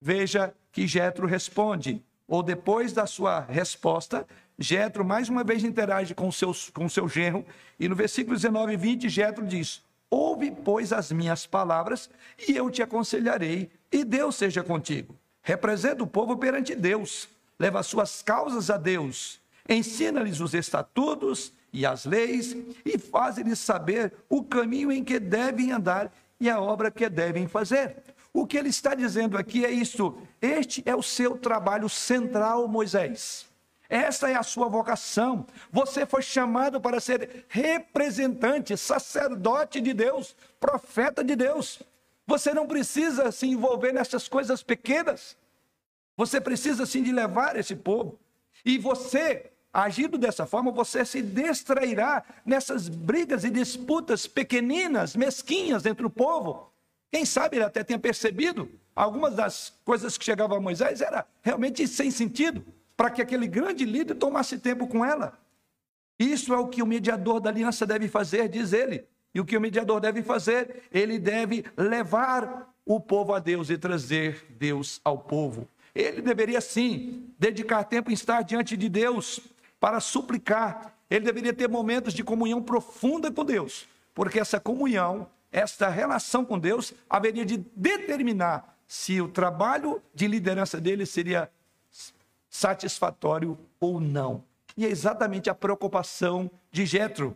Veja 0.02 0.54
que 0.72 0.88
Jetro 0.88 1.28
responde, 1.28 2.04
ou 2.30 2.42
depois 2.42 2.94
da 2.94 3.06
sua 3.06 3.42
resposta, 3.42 4.26
Jetro 4.58 5.04
mais 5.04 5.28
uma 5.28 5.44
vez 5.44 5.64
interage 5.64 6.16
com, 6.16 6.32
seus, 6.32 6.70
com 6.70 6.88
seu 6.88 7.10
genro, 7.10 7.46
e 7.78 7.90
no 7.90 7.96
versículo 7.96 8.36
19 8.38 8.74
e 8.74 8.78
20, 8.78 9.10
Jetro 9.10 9.46
diz: 9.46 9.82
Ouve, 10.10 10.52
pois, 10.52 10.94
as 10.94 11.12
minhas 11.12 11.46
palavras, 11.46 12.10
e 12.48 12.56
eu 12.56 12.70
te 12.70 12.82
aconselharei, 12.82 13.70
e 13.92 14.06
Deus 14.06 14.36
seja 14.36 14.64
contigo. 14.64 15.14
Representa 15.42 16.04
o 16.04 16.08
povo 16.08 16.38
perante 16.38 16.76
Deus 16.76 17.28
leva 17.60 17.82
as 17.82 17.88
suas 17.88 18.22
causas 18.22 18.70
a 18.70 18.78
Deus, 18.78 19.40
ensina-lhes 19.68 20.40
os 20.40 20.54
estatutos 20.54 21.52
e 21.74 21.86
as 21.86 22.06
leis 22.06 22.56
e 22.86 22.98
faz-lhes 22.98 23.60
saber 23.60 24.14
o 24.30 24.44
caminho 24.44 24.92
em 24.92 25.04
que 25.04 25.20
devem 25.20 25.72
andar 25.72 26.12
e 26.40 26.50
a 26.50 26.60
obra 26.60 26.90
que 26.90 27.08
devem 27.10 27.48
fazer. 27.48 27.98
O 28.40 28.48
que 28.48 28.58
ele 28.58 28.70
está 28.70 28.96
dizendo 28.96 29.38
aqui 29.38 29.66
é 29.66 29.70
isso: 29.70 30.18
este 30.42 30.82
é 30.86 30.96
o 30.96 31.04
seu 31.04 31.38
trabalho 31.38 31.90
central, 31.90 32.70
Moisés. 32.70 33.46
Esta 33.90 34.30
é 34.30 34.36
a 34.36 34.44
sua 34.44 34.70
vocação. 34.70 35.46
Você 35.70 36.06
foi 36.06 36.22
chamado 36.22 36.80
para 36.80 37.02
ser 37.02 37.46
representante, 37.50 38.78
sacerdote 38.78 39.82
de 39.82 39.94
Deus, 39.94 40.38
profeta 40.58 41.22
de 41.22 41.36
Deus. 41.36 41.84
Você 42.26 42.54
não 42.54 42.66
precisa 42.66 43.30
se 43.30 43.46
envolver 43.46 43.92
nessas 43.92 44.30
coisas 44.30 44.64
pequenas. 44.64 45.36
Você 46.16 46.40
precisa 46.40 46.86
sim 46.86 47.04
de 47.04 47.12
levar 47.12 47.58
esse 47.58 47.76
povo. 47.76 48.18
E 48.64 48.78
você, 48.78 49.52
agindo 49.74 50.18
dessa 50.18 50.46
forma, 50.46 50.72
você 50.72 51.04
se 51.04 51.22
distrairá 51.22 52.24
nessas 52.46 52.88
brigas 52.88 53.44
e 53.44 53.50
disputas 53.50 54.28
pequeninas, 54.28 55.14
mesquinhas 55.14 55.86
entre 55.86 56.06
o 56.06 56.10
povo. 56.10 56.69
Quem 57.12 57.26
sabe 57.26 57.58
ele 57.58 57.66
até 57.66 57.84
tenha 57.84 58.00
percebido 58.00 58.70
algumas 58.96 59.36
das 59.36 59.74
coisas 59.84 60.18
que 60.18 60.26
chegavam 60.26 60.58
a 60.58 60.62
Moisés 60.62 61.02
era 61.02 61.26
realmente 61.42 61.88
sem 61.88 62.12
sentido, 62.12 62.64
para 62.96 63.10
que 63.10 63.22
aquele 63.22 63.48
grande 63.48 63.86
líder 63.86 64.16
tomasse 64.16 64.58
tempo 64.58 64.88
com 64.88 65.04
ela. 65.04 65.40
Isso 66.20 66.54
é 66.54 66.58
o 66.58 66.68
que 66.68 66.84
o 66.84 66.86
mediador 66.86 67.40
da 67.40 67.50
aliança 67.50 67.86
deve 67.86 68.10
fazer, 68.10 68.50
diz 68.50 68.74
ele. 68.74 69.06
E 69.34 69.40
o 69.40 69.46
que 69.46 69.56
o 69.56 69.62
mediador 69.62 70.02
deve 70.02 70.22
fazer? 70.22 70.84
Ele 70.92 71.18
deve 71.18 71.64
levar 71.78 72.74
o 72.86 73.00
povo 73.00 73.34
a 73.34 73.40
Deus 73.40 73.70
e 73.70 73.78
trazer 73.78 74.46
Deus 74.50 75.00
ao 75.04 75.18
povo. 75.18 75.68
Ele 75.96 76.22
deveria 76.22 76.60
sim 76.60 77.32
dedicar 77.38 77.84
tempo 77.84 78.12
em 78.12 78.14
estar 78.14 78.42
diante 78.42 78.76
de 78.76 78.90
Deus 78.90 79.40
para 79.80 80.00
suplicar. 80.00 80.94
Ele 81.10 81.26
deveria 81.26 81.54
ter 81.54 81.70
momentos 81.70 82.14
de 82.14 82.24
comunhão 82.24 82.62
profunda 82.62 83.32
com 83.32 83.46
Deus, 83.46 83.88
porque 84.14 84.40
essa 84.40 84.60
comunhão, 84.60 85.28
esta 85.52 85.90
relação 85.90 86.46
com 86.46 86.60
Deus, 86.60 86.94
haveria 87.10 87.46
de 87.46 87.58
determinar 87.76 88.78
se 88.88 89.22
o 89.22 89.28
trabalho 89.28 90.02
de 90.14 90.28
liderança 90.28 90.80
dele 90.80 91.06
seria 91.06 91.50
satisfatório 92.50 93.58
ou 93.80 94.00
não. 94.00 94.44
E 94.76 94.86
é 94.86 94.90
exatamente 94.90 95.50
a 95.50 95.56
preocupação 95.56 96.50
de 96.72 96.86
Jetro. 96.86 97.36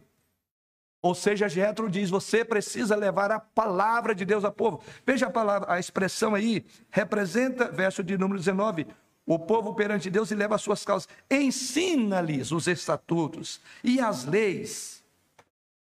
Ou 1.01 1.13
seja, 1.13 1.49
Jetro 1.49 1.89
diz: 1.89 2.09
você 2.09 2.45
precisa 2.45 2.95
levar 2.95 3.31
a 3.31 3.39
palavra 3.39 4.15
de 4.15 4.23
Deus 4.23 4.45
ao 4.45 4.51
povo. 4.51 4.81
Veja 5.05 5.27
a 5.27 5.29
palavra, 5.29 5.71
a 5.71 5.79
expressão 5.79 6.33
aí 6.33 6.65
representa, 6.89 7.69
verso 7.69 8.01
de 8.01 8.17
número 8.17 8.39
19, 8.39 8.87
o 9.25 9.37
povo 9.37 9.73
perante 9.73 10.09
Deus 10.09 10.31
e 10.31 10.35
leva 10.35 10.55
as 10.55 10.61
suas 10.61 10.85
causas. 10.85 11.09
Ensina-lhes 11.29 12.51
os 12.51 12.67
estatutos 12.67 13.59
e 13.83 13.99
as 13.99 14.23
leis. 14.25 15.02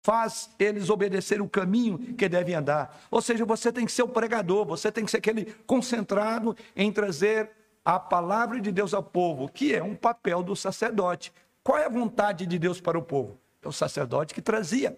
Faz 0.03 0.49
eles 0.57 0.89
obedecer 0.89 1.41
o 1.41 1.47
caminho 1.47 2.15
que 2.15 2.27
devem 2.27 2.55
andar. 2.55 2.99
Ou 3.11 3.21
seja, 3.21 3.45
você 3.45 3.71
tem 3.71 3.85
que 3.85 3.91
ser 3.91 4.03
o 4.03 4.07
pregador, 4.07 4.65
você 4.65 4.91
tem 4.91 5.05
que 5.05 5.11
ser 5.11 5.17
aquele 5.17 5.45
concentrado 5.67 6.55
em 6.75 6.91
trazer 6.91 7.51
a 7.85 7.99
palavra 7.99 8.59
de 8.59 8.71
Deus 8.71 8.93
ao 8.93 9.03
povo, 9.03 9.47
que 9.47 9.75
é 9.75 9.83
um 9.83 9.95
papel 9.95 10.41
do 10.41 10.55
sacerdote. 10.55 11.31
Qual 11.63 11.77
é 11.77 11.85
a 11.85 11.89
vontade 11.89 12.45
de 12.45 12.57
Deus 12.57 12.81
para 12.81 12.97
o 12.97 13.01
povo? 13.01 13.37
É 13.61 13.67
o 13.67 13.71
sacerdote 13.71 14.33
que 14.33 14.41
trazia. 14.41 14.95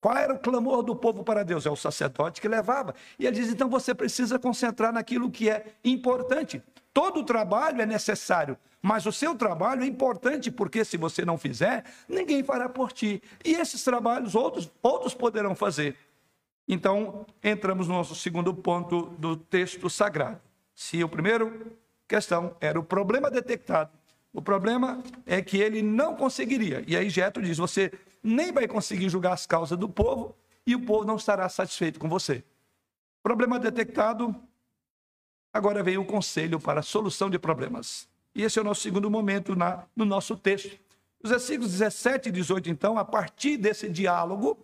Qual 0.00 0.16
era 0.16 0.34
o 0.34 0.38
clamor 0.38 0.82
do 0.82 0.94
povo 0.94 1.24
para 1.24 1.42
Deus? 1.42 1.64
É 1.64 1.70
o 1.70 1.76
sacerdote 1.76 2.40
que 2.40 2.48
levava. 2.48 2.94
E 3.18 3.26
ele 3.26 3.36
diz: 3.36 3.50
então 3.50 3.68
você 3.68 3.94
precisa 3.94 4.38
concentrar 4.38 4.92
naquilo 4.92 5.30
que 5.30 5.48
é 5.48 5.64
importante. 5.82 6.62
Todo 6.96 7.22
trabalho 7.22 7.82
é 7.82 7.84
necessário, 7.84 8.56
mas 8.80 9.04
o 9.04 9.12
seu 9.12 9.34
trabalho 9.34 9.82
é 9.82 9.86
importante, 9.86 10.50
porque 10.50 10.82
se 10.82 10.96
você 10.96 11.26
não 11.26 11.36
fizer, 11.36 11.84
ninguém 12.08 12.42
fará 12.42 12.70
por 12.70 12.90
ti. 12.90 13.22
E 13.44 13.52
esses 13.52 13.84
trabalhos 13.84 14.34
outros, 14.34 14.70
outros 14.82 15.12
poderão 15.12 15.54
fazer. 15.54 15.94
Então, 16.66 17.26
entramos 17.44 17.86
no 17.86 17.92
nosso 17.92 18.14
segundo 18.14 18.54
ponto 18.54 19.10
do 19.18 19.36
texto 19.36 19.90
sagrado. 19.90 20.40
Se 20.74 21.04
o 21.04 21.08
primeiro 21.08 21.76
questão 22.08 22.56
era 22.62 22.80
o 22.80 22.82
problema 22.82 23.30
detectado, 23.30 23.90
o 24.32 24.40
problema 24.40 25.02
é 25.26 25.42
que 25.42 25.58
ele 25.58 25.82
não 25.82 26.16
conseguiria. 26.16 26.82
E 26.86 26.96
aí 26.96 27.10
Jetro 27.10 27.42
diz: 27.42 27.58
você 27.58 27.92
nem 28.22 28.52
vai 28.52 28.66
conseguir 28.66 29.10
julgar 29.10 29.34
as 29.34 29.44
causas 29.44 29.76
do 29.76 29.86
povo 29.86 30.34
e 30.66 30.74
o 30.74 30.80
povo 30.80 31.04
não 31.04 31.16
estará 31.16 31.46
satisfeito 31.50 32.00
com 32.00 32.08
você. 32.08 32.42
Problema 33.22 33.58
detectado. 33.58 34.34
Agora 35.56 35.82
vem 35.82 35.96
o 35.96 36.04
conselho 36.04 36.60
para 36.60 36.80
a 36.80 36.82
solução 36.82 37.30
de 37.30 37.38
problemas. 37.38 38.06
E 38.34 38.42
esse 38.42 38.58
é 38.58 38.62
o 38.62 38.64
nosso 38.64 38.82
segundo 38.82 39.10
momento 39.10 39.56
na, 39.56 39.86
no 39.96 40.04
nosso 40.04 40.36
texto. 40.36 40.78
Os 41.22 41.30
versículos 41.30 41.72
17 41.72 42.28
e 42.28 42.32
18, 42.32 42.68
então, 42.68 42.98
a 42.98 43.04
partir 43.06 43.56
desse 43.56 43.88
diálogo 43.88 44.58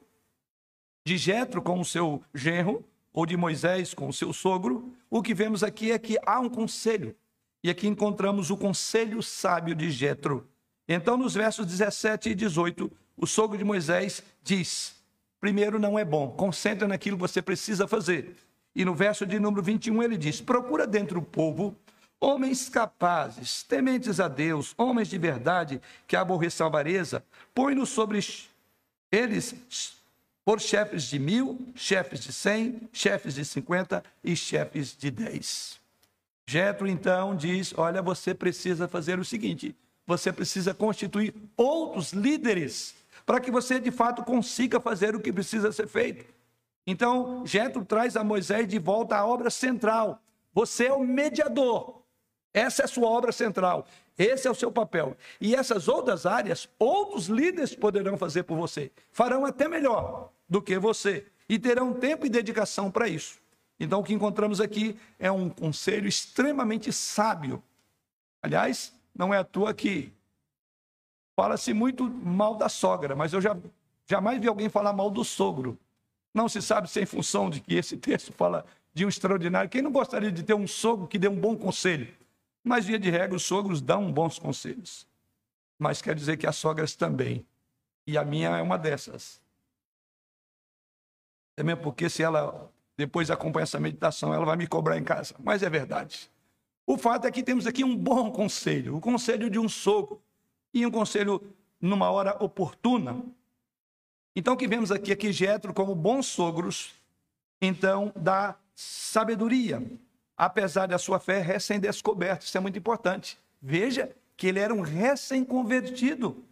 de 1.03 1.17
Jetro 1.17 1.63
com 1.63 1.81
o 1.81 1.85
seu 1.85 2.23
genro, 2.35 2.85
ou 3.11 3.25
de 3.25 3.39
Moisés 3.39 3.95
com 3.95 4.07
o 4.07 4.13
seu 4.13 4.35
sogro, 4.35 4.93
o 5.09 5.23
que 5.23 5.33
vemos 5.33 5.63
aqui 5.63 5.91
é 5.91 5.99
que 5.99 6.19
há 6.27 6.39
um 6.39 6.51
conselho. 6.51 7.17
E 7.65 7.71
aqui 7.71 7.89
encontramos 7.89 8.51
o 8.51 8.57
conselho 8.57 9.23
sábio 9.23 9.75
de 9.75 9.91
Jetro. 9.91 10.47
Então, 10.87 11.17
nos 11.17 11.33
versos 11.33 11.65
17 11.65 12.29
e 12.29 12.35
18, 12.35 12.93
o 13.17 13.27
sogro 13.27 13.57
de 13.57 13.65
Moisés 13.65 14.23
diz: 14.43 15.03
primeiro, 15.41 15.79
não 15.79 15.99
é 15.99 16.05
bom, 16.05 16.33
concentra 16.33 16.87
naquilo 16.87 17.17
que 17.17 17.23
você 17.23 17.41
precisa 17.41 17.89
fazer. 17.89 18.37
E 18.75 18.85
no 18.85 18.95
verso 18.95 19.26
de 19.26 19.38
número 19.38 19.62
21 19.62 20.02
ele 20.02 20.17
diz: 20.17 20.41
procura 20.41 20.87
dentro 20.87 21.21
do 21.21 21.26
povo 21.26 21.76
homens 22.21 22.69
capazes, 22.69 23.64
tementes 23.64 24.21
a 24.21 24.29
Deus, 24.29 24.75
homens 24.79 25.09
de 25.09 25.19
verdade, 25.19 25.83
que 26.07 26.14
aborreçam 26.14 26.67
a 26.67 26.71
avareza, 26.71 27.25
põe-nos 27.52 27.88
sobre 27.88 28.21
eles 29.11 29.55
por 30.45 30.61
chefes 30.61 31.05
de 31.05 31.19
mil, 31.19 31.59
chefes 31.75 32.21
de 32.21 32.33
cem, 32.33 32.88
chefes 32.93 33.35
de 33.35 33.45
cinquenta 33.45 34.05
e 34.23 34.37
chefes 34.37 34.97
de 34.97 35.11
dez. 35.11 35.81
Jetro 36.47 36.87
então 36.87 37.37
diz: 37.37 37.75
Olha, 37.76 38.00
você 38.00 38.35
precisa 38.35 38.88
fazer 38.88 39.19
o 39.19 39.25
seguinte: 39.25 39.75
você 40.07 40.33
precisa 40.33 40.73
constituir 40.73 41.35
outros 41.57 42.12
líderes 42.12 42.95
para 43.25 43.41
que 43.41 43.50
você 43.50 43.79
de 43.79 43.91
fato 43.91 44.25
consiga 44.25 44.81
fazer 44.81 45.14
o 45.14 45.21
que 45.21 45.33
precisa 45.33 45.71
ser 45.73 45.87
feito. 45.87 46.25
Então, 46.87 47.47
Jetro 47.47 47.85
traz 47.85 48.17
a 48.17 48.25
Moisés 48.25 48.67
de 48.67 48.79
volta 48.79 49.17
à 49.17 49.27
obra 49.27 49.51
central. 49.51 50.21
Você 50.53 50.87
é 50.87 50.93
o 50.93 51.05
mediador. 51.05 52.03
Essa 52.53 52.83
é 52.83 52.85
a 52.85 52.89
sua 52.89 53.09
obra 53.09 53.33
central. 53.33 53.87
Esse 54.19 54.47
é 54.47 54.51
o 54.51 54.55
seu 54.55 54.71
papel. 54.71 55.17
E 55.41 55.55
essas 55.55 55.89
outras 55.89 56.27
áreas, 56.27 56.69
outros 56.79 57.27
líderes 57.27 57.75
poderão 57.75 58.17
fazer 58.19 58.43
por 58.43 58.57
você. 58.57 58.91
Farão 59.11 59.45
até 59.45 59.69
melhor 59.69 60.31
do 60.49 60.61
que 60.61 60.79
você. 60.79 61.27
E 61.49 61.59
terão 61.59 61.95
tempo 61.95 62.27
e 62.27 62.29
dedicação 62.29 62.90
para 62.90 63.09
isso. 63.09 63.40
Então, 63.79 64.01
o 64.01 64.05
que 64.05 64.14
encontramos 64.14 64.61
aqui 64.61 64.99
é 65.18 65.31
um 65.31 65.49
conselho 65.49 66.07
extremamente 66.07 66.92
sábio. 66.92 67.62
Aliás, 68.42 68.92
não 69.14 69.33
é 69.33 69.38
à 69.38 69.45
toa 69.45 69.73
que 69.73 70.12
fala-se 71.35 71.73
muito 71.73 72.05
mal 72.05 72.55
da 72.55 72.68
sogra, 72.68 73.16
mas 73.16 73.33
eu 73.33 73.40
já, 73.40 73.57
jamais 74.07 74.40
vi 74.40 74.47
alguém 74.47 74.68
falar 74.68 74.92
mal 74.92 75.11
do 75.11 75.25
sogro. 75.25 75.79
Não 76.35 76.49
se 76.49 76.62
sabe 76.62 76.88
se 76.88 77.01
é 77.01 77.03
em 77.03 77.07
função 77.07 77.51
de 77.51 77.61
que 77.61 77.75
esse 77.75 77.97
texto 77.97 78.33
fala 78.33 78.64
de 78.95 79.05
um 79.05 79.09
extraordinário. 79.09 79.68
Quem 79.68 79.83
não 79.83 79.92
gostaria 79.92 80.33
de 80.33 80.42
ter 80.42 80.55
um 80.55 80.66
sogro 80.66 81.07
que 81.07 81.18
dê 81.18 81.29
um 81.29 81.38
bom 81.38 81.57
conselho? 81.57 82.12
Mas, 82.64 82.87
via 82.87 82.99
de 82.99 83.11
regra, 83.11 83.37
os 83.37 83.42
sogros 83.42 83.81
dão 83.81 84.12
bons 84.12 84.38
conselhos. 84.38 85.07
Mas 85.79 86.01
quer 86.01 86.14
dizer 86.14 86.37
que 86.37 86.47
as 86.47 86.57
sogras 86.57 86.95
também. 86.95 87.45
E 88.07 88.16
a 88.16 88.25
minha 88.25 88.51
é 88.57 88.62
uma 88.62 88.79
dessas. 88.79 89.40
É 91.57 91.62
mesmo 91.62 91.83
porque 91.83 92.09
se 92.09 92.23
ela 92.23 92.71
depois 92.97 93.31
acompanha 93.31 93.64
essa 93.64 93.81
meditação, 93.81 94.33
ela 94.33 94.45
vai 94.45 94.57
me 94.57 94.66
cobrar 94.66 94.97
em 94.97 95.05
casa. 95.05 95.35
Mas 95.42 95.62
é 95.62 95.68
verdade. 95.68 96.31
O 96.87 96.97
fato 96.97 97.27
é 97.27 97.31
que 97.31 97.42
temos 97.42 97.66
aqui 97.66 97.85
um 97.85 97.97
bom 97.97 98.31
conselho, 98.31 98.97
o 98.97 99.01
conselho 99.01 99.49
de 99.51 99.59
um 99.59 99.68
sogro, 99.68 100.21
e 100.75 100.87
um 100.87 100.90
conselho 100.90 101.40
numa 101.81 102.11
hora 102.11 102.37
oportuna. 102.42 103.23
Então, 104.35 104.57
que 104.57 104.66
vemos 104.66 104.90
aqui, 104.90 105.12
aqui 105.12 105.33
Jetro 105.33 105.75
como 105.75 105.95
bons 105.95 106.27
sogros, 106.27 106.95
então, 107.61 108.12
da 108.16 108.57
sabedoria, 108.75 109.83
apesar 110.37 110.87
da 110.87 110.99
sua 110.99 111.21
fé 111.21 111.40
recém-descoberta. 111.40 112.45
Isso 112.45 112.57
é 112.57 112.61
muito 112.61 112.79
importante. 112.79 113.38
Veja 113.61 114.11
que 114.37 114.47
ele 114.47 114.59
era 114.59 114.75
um 114.75 114.81
recém-convertido. 114.81 116.42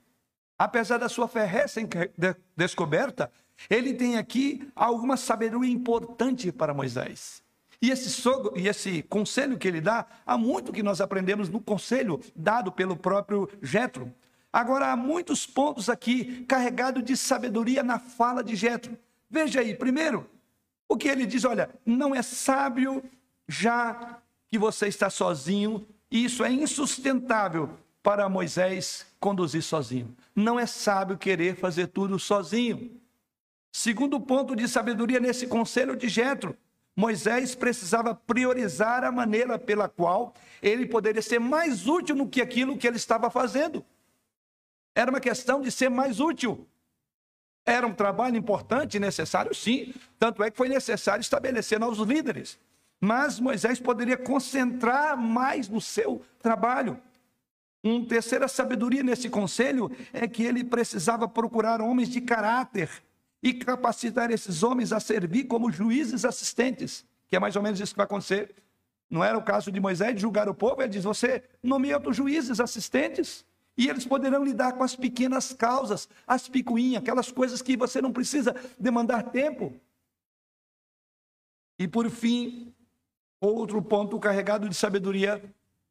Apesar 0.58 0.98
da 0.98 1.08
sua 1.08 1.26
fé 1.26 1.44
recém-descoberta, 1.46 3.32
ele 3.68 3.94
tem 3.94 4.16
aqui 4.18 4.70
alguma 4.76 5.16
sabedoria 5.16 5.72
importante 5.72 6.52
para 6.52 6.74
Moisés. 6.74 7.42
E 7.82 7.90
esse, 7.90 8.10
sogro, 8.10 8.52
e 8.56 8.68
esse 8.68 9.02
conselho 9.02 9.56
que 9.56 9.66
ele 9.66 9.80
dá, 9.80 10.06
há 10.26 10.36
muito 10.36 10.70
que 10.70 10.82
nós 10.82 11.00
aprendemos 11.00 11.48
no 11.48 11.60
conselho 11.60 12.20
dado 12.36 12.70
pelo 12.70 12.94
próprio 12.94 13.48
Jetro. 13.62 14.12
Agora, 14.52 14.90
há 14.90 14.96
muitos 14.96 15.46
pontos 15.46 15.88
aqui 15.88 16.44
carregados 16.44 17.04
de 17.04 17.16
sabedoria 17.16 17.82
na 17.82 17.98
fala 17.98 18.42
de 18.42 18.56
Jetro. 18.56 18.98
Veja 19.30 19.60
aí, 19.60 19.74
primeiro, 19.74 20.28
o 20.88 20.96
que 20.96 21.08
ele 21.08 21.24
diz: 21.24 21.44
olha, 21.44 21.70
não 21.86 22.14
é 22.14 22.22
sábio 22.22 23.02
já 23.46 24.18
que 24.48 24.58
você 24.58 24.88
está 24.88 25.08
sozinho, 25.08 25.86
e 26.10 26.24
isso 26.24 26.44
é 26.44 26.50
insustentável 26.50 27.70
para 28.02 28.28
Moisés 28.28 29.06
conduzir 29.20 29.62
sozinho. 29.62 30.16
Não 30.34 30.58
é 30.58 30.66
sábio 30.66 31.16
querer 31.16 31.56
fazer 31.56 31.88
tudo 31.88 32.18
sozinho. 32.18 33.00
Segundo 33.70 34.20
ponto 34.20 34.56
de 34.56 34.66
sabedoria 34.66 35.20
nesse 35.20 35.46
conselho 35.46 35.94
de 35.94 36.08
Jetro, 36.08 36.56
Moisés 36.96 37.54
precisava 37.54 38.14
priorizar 38.14 39.04
a 39.04 39.12
maneira 39.12 39.58
pela 39.58 39.88
qual 39.88 40.34
ele 40.60 40.86
poderia 40.86 41.22
ser 41.22 41.38
mais 41.38 41.86
útil 41.86 42.16
no 42.16 42.28
que 42.28 42.40
aquilo 42.40 42.76
que 42.76 42.86
ele 42.86 42.96
estava 42.96 43.30
fazendo. 43.30 43.84
Era 44.94 45.10
uma 45.10 45.20
questão 45.20 45.60
de 45.60 45.70
ser 45.70 45.88
mais 45.88 46.20
útil. 46.20 46.66
Era 47.64 47.86
um 47.86 47.94
trabalho 47.94 48.36
importante 48.36 48.96
e 48.96 49.00
necessário, 49.00 49.54
sim. 49.54 49.94
Tanto 50.18 50.42
é 50.42 50.50
que 50.50 50.56
foi 50.56 50.68
necessário 50.68 51.20
estabelecer 51.20 51.78
novos 51.78 51.98
líderes. 52.06 52.58
Mas 53.00 53.40
Moisés 53.40 53.80
poderia 53.80 54.16
concentrar 54.16 55.16
mais 55.16 55.68
no 55.68 55.80
seu 55.80 56.22
trabalho. 56.40 57.00
Uma 57.82 58.04
terceira 58.04 58.46
sabedoria 58.46 59.02
nesse 59.02 59.30
conselho 59.30 59.90
é 60.12 60.28
que 60.28 60.42
ele 60.42 60.62
precisava 60.62 61.26
procurar 61.26 61.80
homens 61.80 62.10
de 62.10 62.20
caráter 62.20 62.90
e 63.42 63.54
capacitar 63.54 64.30
esses 64.30 64.62
homens 64.62 64.92
a 64.92 65.00
servir 65.00 65.44
como 65.44 65.72
juízes 65.72 66.26
assistentes, 66.26 67.06
que 67.26 67.36
é 67.36 67.38
mais 67.38 67.56
ou 67.56 67.62
menos 67.62 67.80
isso 67.80 67.92
que 67.92 67.96
vai 67.96 68.04
acontecer. 68.04 68.54
Não 69.08 69.24
era 69.24 69.36
o 69.36 69.42
caso 69.42 69.72
de 69.72 69.80
Moisés 69.80 70.14
de 70.14 70.20
julgar 70.20 70.48
o 70.48 70.54
povo, 70.54 70.82
ele 70.82 70.90
diz: 70.90 71.04
você 71.04 71.42
nomeia 71.62 71.96
outros 71.96 72.16
juízes 72.16 72.60
assistentes, 72.60 73.46
e 73.80 73.88
eles 73.88 74.04
poderão 74.04 74.44
lidar 74.44 74.74
com 74.74 74.84
as 74.84 74.94
pequenas 74.94 75.54
causas, 75.54 76.06
as 76.26 76.46
picuinhas, 76.46 77.00
aquelas 77.00 77.32
coisas 77.32 77.62
que 77.62 77.78
você 77.78 78.02
não 78.02 78.12
precisa 78.12 78.54
demandar 78.78 79.30
tempo. 79.30 79.72
E 81.78 81.88
por 81.88 82.10
fim, 82.10 82.74
outro 83.40 83.80
ponto 83.80 84.18
carregado 84.18 84.68
de 84.68 84.74
sabedoria 84.74 85.42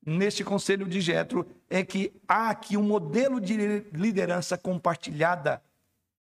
neste 0.06 0.44
conselho 0.44 0.88
de 0.88 1.02
Jetro 1.02 1.48
é 1.68 1.84
que 1.84 2.14
há 2.28 2.52
aqui 2.52 2.78
um 2.78 2.84
modelo 2.84 3.42
de 3.42 3.58
liderança 3.92 4.56
compartilhada 4.56 5.60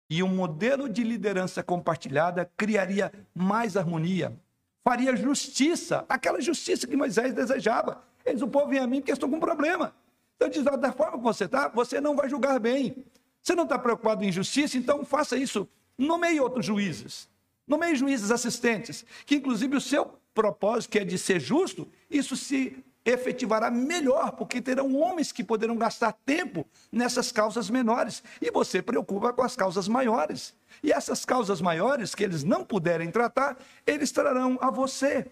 e 0.08 0.22
um 0.22 0.34
modelo 0.34 0.88
de 0.88 1.04
liderança 1.04 1.62
compartilhada 1.62 2.50
criaria 2.56 3.12
mais 3.34 3.76
harmonia, 3.76 4.34
faria 4.82 5.14
justiça, 5.14 6.06
aquela 6.08 6.40
justiça 6.40 6.86
que 6.86 6.96
Moisés 6.96 7.34
desejava. 7.34 8.02
Eles, 8.24 8.40
o 8.40 8.48
povo 8.48 8.68
vem 8.68 8.78
a 8.78 8.86
mim 8.86 9.00
porque 9.02 9.12
estou 9.12 9.28
com 9.28 9.38
problema. 9.38 9.94
Então, 10.42 10.50
diz, 10.50 10.64
da 10.64 10.92
forma 10.92 11.18
que 11.18 11.22
você 11.22 11.44
está, 11.44 11.68
você 11.68 12.00
não 12.00 12.16
vai 12.16 12.28
julgar 12.28 12.58
bem. 12.58 13.04
Você 13.40 13.54
não 13.54 13.62
está 13.62 13.78
preocupado 13.78 14.24
em 14.24 14.32
justiça, 14.32 14.76
então 14.76 15.04
faça 15.04 15.36
isso. 15.36 15.68
Nomeie 15.96 16.40
outros 16.40 16.66
juízes. 16.66 17.28
Nomeie 17.66 17.94
juízes 17.94 18.32
assistentes, 18.32 19.04
que 19.24 19.36
inclusive 19.36 19.76
o 19.76 19.80
seu 19.80 20.18
propósito, 20.34 20.90
que 20.90 20.98
é 20.98 21.04
de 21.04 21.16
ser 21.16 21.38
justo, 21.38 21.86
isso 22.10 22.36
se 22.36 22.82
efetivará 23.04 23.70
melhor, 23.70 24.32
porque 24.32 24.60
terão 24.60 24.96
homens 24.96 25.30
que 25.30 25.44
poderão 25.44 25.76
gastar 25.76 26.12
tempo 26.24 26.66
nessas 26.90 27.30
causas 27.30 27.70
menores. 27.70 28.20
E 28.40 28.50
você 28.50 28.82
preocupa 28.82 29.32
com 29.32 29.42
as 29.42 29.54
causas 29.54 29.86
maiores. 29.86 30.54
E 30.82 30.92
essas 30.92 31.24
causas 31.24 31.60
maiores 31.60 32.16
que 32.16 32.24
eles 32.24 32.42
não 32.42 32.64
puderem 32.64 33.12
tratar, 33.12 33.56
eles 33.86 34.10
trarão 34.10 34.58
a 34.60 34.72
você. 34.72 35.30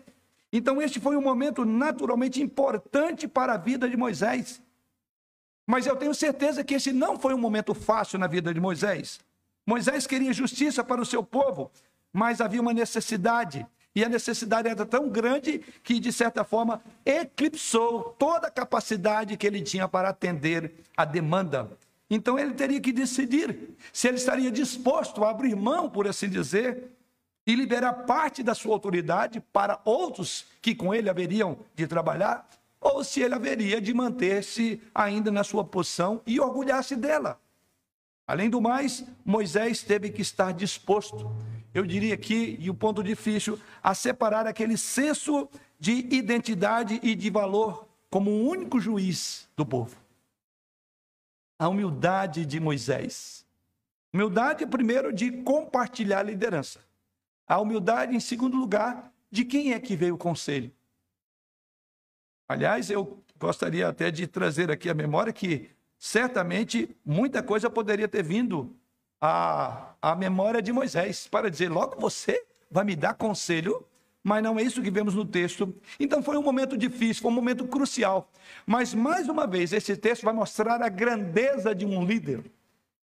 Então, 0.53 0.81
este 0.81 1.01
foi 1.01 1.17
um 1.17 1.23
momento 1.23 1.65
naturalmente 1.65 2.41
importante 2.41 3.27
para 3.27 3.55
a 3.55 3.57
vida 3.57 3.89
de 3.89 3.97
Moisés. 3.97 4.61
Mas 5.71 5.87
eu 5.87 5.95
tenho 5.95 6.13
certeza 6.13 6.65
que 6.65 6.75
esse 6.75 6.93
não 6.93 7.17
foi 7.17 7.33
um 7.33 7.39
momento 7.39 7.75
fácil 7.75 8.19
na 8.19 8.27
vida 8.27 8.53
de 8.53 8.59
Moisés. 8.59 9.21
Moisés 9.65 10.05
queria 10.05 10.33
justiça 10.33 10.83
para 10.83 11.01
o 11.01 11.07
seu 11.07 11.23
povo, 11.23 11.71
mas 12.13 12.41
havia 12.41 12.61
uma 12.61 12.73
necessidade. 12.73 13.65
E 13.95 14.05
a 14.05 14.09
necessidade 14.09 14.67
era 14.67 14.85
tão 14.85 15.09
grande 15.09 15.61
que, 15.85 16.01
de 16.01 16.13
certa 16.13 16.43
forma, 16.43 16.83
eclipsou 17.07 18.17
toda 18.19 18.49
a 18.49 18.51
capacidade 18.51 19.37
que 19.37 19.47
ele 19.47 19.63
tinha 19.63 19.87
para 19.87 20.09
atender 20.09 20.73
a 20.97 21.05
demanda. 21.05 21.71
Então 22.11 22.37
ele 22.37 22.55
teria 22.55 22.81
que 22.81 22.93
decidir 22.93 23.77
se 23.93 24.09
ele 24.09 24.17
estaria 24.17 24.51
disposto 24.51 25.23
a 25.23 25.31
abrir 25.31 25.55
mão, 25.55 25.89
por 25.89 26.09
assim 26.09 26.29
dizer, 26.29 26.91
e 27.47 27.55
liberar 27.55 27.93
parte 27.93 28.43
da 28.43 28.57
sua 28.57 28.73
autoridade 28.73 29.41
para 29.53 29.81
outros 29.85 30.47
que 30.61 30.75
com 30.75 30.93
ele 30.93 31.09
haveriam 31.09 31.59
de 31.77 31.87
trabalhar, 31.87 32.45
ou 32.81 33.05
se 33.05 33.21
ele 33.21 33.35
haveria 33.35 33.81
de 33.81 33.93
manter-se 33.93 34.81
ainda 34.95 35.31
na 35.31 35.45
sua 35.45 35.63
posição 35.63 36.23
e 36.27 36.41
orgulhar-se 36.41 36.97
dela. 36.97 37.41
Além 38.27 38.49
do 38.49 38.61
mais, 38.61 39.05
Moisés 39.25 39.83
teve 39.83 40.11
que 40.11 40.23
estar 40.23 40.53
disposto, 40.53 41.31
eu 41.75 41.85
diria 41.85 42.15
aqui, 42.15 42.57
e 42.61 42.71
o 42.71 42.75
ponto 42.75 43.03
difícil, 43.03 43.59
a 43.83 43.95
separar 43.95 44.47
aquele 44.47 44.77
senso 44.79 45.49
de 45.79 45.93
identidade 46.15 46.99
e 47.03 47.15
de 47.15 47.29
valor 47.29 47.89
como 48.09 48.31
o 48.31 48.49
único 48.49 48.81
juiz 48.81 49.49
do 49.57 49.65
povo. 49.67 49.97
A 51.59 51.69
humildade 51.69 52.47
de 52.47 52.59
Moisés. 52.59 53.45
Humildade, 54.13 54.67
primeiro, 54.67 55.13
de 55.13 55.31
compartilhar 55.43 56.21
a 56.21 56.23
liderança. 56.23 56.81
A 57.47 57.59
humildade, 57.61 58.17
em 58.17 58.21
segundo 58.21 58.57
lugar, 58.57 59.13
de 59.31 59.45
quem 59.45 59.73
é 59.73 59.79
que 59.79 59.95
veio 59.95 60.15
o 60.15 60.19
conselho. 60.19 60.73
Aliás, 62.51 62.91
eu 62.91 63.23
gostaria 63.39 63.87
até 63.87 64.11
de 64.11 64.27
trazer 64.27 64.73
aqui 64.73 64.91
a 64.91 64.95
memória 64.95 65.33
que 65.33 65.71
certamente 65.97 66.91
muita 67.07 67.45
coisa 67.45 67.71
poderia 67.71 68.09
ter 68.09 68.25
vindo 68.25 68.75
à, 69.21 69.95
à 70.03 70.17
memória 70.17 70.61
de 70.61 70.73
Moisés 70.73 71.29
para 71.29 71.49
dizer: 71.49 71.69
logo 71.69 72.01
você 72.01 72.45
vai 72.69 72.83
me 72.83 72.97
dar 72.97 73.15
conselho, 73.15 73.87
mas 74.21 74.43
não 74.43 74.59
é 74.59 74.65
isso 74.65 74.83
que 74.83 74.91
vemos 74.91 75.15
no 75.15 75.25
texto. 75.25 75.73
Então 76.01 76.25
foi 76.25 76.37
um 76.37 76.43
momento 76.43 76.77
difícil, 76.77 77.23
foi 77.23 77.31
um 77.31 77.35
momento 77.37 77.69
crucial. 77.69 78.29
Mas 78.67 78.93
mais 78.95 79.29
uma 79.29 79.47
vez, 79.47 79.73
esse 79.73 79.97
texto 79.97 80.25
vai 80.25 80.35
mostrar 80.35 80.83
a 80.83 80.89
grandeza 80.89 81.73
de 81.73 81.87
um 81.87 82.05
líder. 82.05 82.51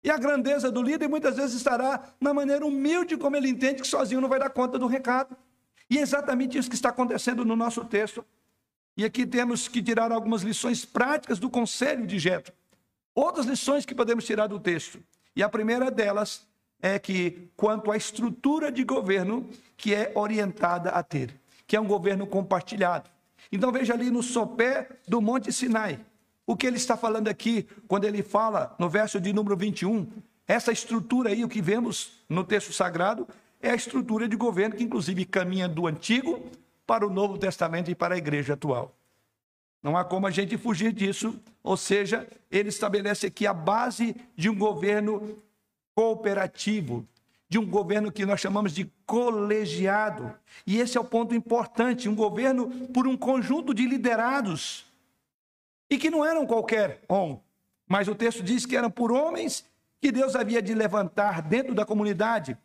E 0.02 0.10
a 0.10 0.18
grandeza 0.18 0.72
do 0.72 0.82
líder 0.82 1.06
muitas 1.06 1.36
vezes 1.36 1.54
estará 1.54 2.02
na 2.20 2.34
maneira 2.34 2.66
humilde 2.66 3.16
como 3.16 3.36
ele 3.36 3.48
entende 3.48 3.82
que 3.82 3.86
sozinho 3.86 4.20
não 4.20 4.28
vai 4.28 4.40
dar 4.40 4.50
conta 4.50 4.76
do 4.76 4.88
recado. 4.88 5.36
E 5.88 5.98
é 5.98 6.00
exatamente 6.00 6.58
isso 6.58 6.68
que 6.68 6.74
está 6.74 6.88
acontecendo 6.88 7.44
no 7.44 7.54
nosso 7.54 7.84
texto. 7.84 8.24
E 8.96 9.04
aqui 9.04 9.26
temos 9.26 9.68
que 9.68 9.82
tirar 9.82 10.10
algumas 10.10 10.42
lições 10.42 10.84
práticas 10.84 11.38
do 11.38 11.50
conselho 11.50 12.06
de 12.06 12.18
Jetro. 12.18 12.54
Outras 13.14 13.44
lições 13.44 13.84
que 13.84 13.94
podemos 13.94 14.24
tirar 14.24 14.46
do 14.46 14.58
texto. 14.58 14.98
E 15.34 15.42
a 15.42 15.48
primeira 15.48 15.90
delas 15.90 16.46
é 16.80 16.98
que 16.98 17.50
quanto 17.56 17.90
à 17.90 17.96
estrutura 17.96 18.72
de 18.72 18.84
governo 18.84 19.48
que 19.76 19.94
é 19.94 20.12
orientada 20.14 20.90
a 20.90 21.02
ter, 21.02 21.34
que 21.66 21.76
é 21.76 21.80
um 21.80 21.86
governo 21.86 22.26
compartilhado. 22.26 23.10
Então 23.52 23.70
veja 23.70 23.92
ali 23.92 24.10
no 24.10 24.22
sopé 24.22 24.88
do 25.06 25.20
Monte 25.20 25.52
Sinai, 25.52 26.00
o 26.46 26.56
que 26.56 26.66
ele 26.66 26.76
está 26.76 26.96
falando 26.96 27.28
aqui, 27.28 27.66
quando 27.86 28.04
ele 28.04 28.22
fala 28.22 28.74
no 28.78 28.88
verso 28.88 29.20
de 29.20 29.32
número 29.32 29.56
21, 29.56 30.06
essa 30.46 30.72
estrutura 30.72 31.30
aí, 31.30 31.44
o 31.44 31.48
que 31.48 31.60
vemos 31.60 32.24
no 32.28 32.44
texto 32.44 32.72
sagrado, 32.72 33.26
é 33.60 33.70
a 33.70 33.74
estrutura 33.74 34.28
de 34.28 34.36
governo 34.36 34.76
que, 34.76 34.84
inclusive, 34.84 35.24
caminha 35.24 35.68
do 35.68 35.86
Antigo 35.86 36.48
para 36.86 37.06
o 37.06 37.10
Novo 37.10 37.36
Testamento 37.36 37.90
e 37.90 37.94
para 37.94 38.14
a 38.14 38.18
igreja 38.18 38.54
atual. 38.54 38.94
Não 39.82 39.96
há 39.96 40.04
como 40.04 40.26
a 40.26 40.30
gente 40.30 40.56
fugir 40.56 40.92
disso, 40.92 41.38
ou 41.62 41.76
seja, 41.76 42.26
ele 42.50 42.68
estabelece 42.68 43.26
aqui 43.26 43.46
a 43.46 43.54
base 43.54 44.16
de 44.34 44.48
um 44.48 44.56
governo 44.56 45.42
cooperativo, 45.94 47.06
de 47.48 47.58
um 47.58 47.66
governo 47.66 48.10
que 48.10 48.26
nós 48.26 48.40
chamamos 48.40 48.72
de 48.72 48.90
colegiado. 49.06 50.34
E 50.66 50.78
esse 50.78 50.98
é 50.98 51.00
o 51.00 51.04
ponto 51.04 51.34
importante: 51.34 52.08
um 52.08 52.14
governo 52.14 52.68
por 52.88 53.06
um 53.06 53.16
conjunto 53.16 53.72
de 53.72 53.86
liderados 53.86 54.86
e 55.88 55.96
que 55.98 56.10
não 56.10 56.24
eram 56.24 56.46
qualquer 56.46 57.02
homem, 57.08 57.40
mas 57.86 58.08
o 58.08 58.14
texto 58.14 58.42
diz 58.42 58.66
que 58.66 58.76
eram 58.76 58.90
por 58.90 59.12
homens 59.12 59.64
que 60.00 60.10
Deus 60.10 60.34
havia 60.34 60.60
de 60.60 60.74
levantar 60.74 61.40
dentro 61.42 61.74
da 61.74 61.86
comunidade, 61.86 62.58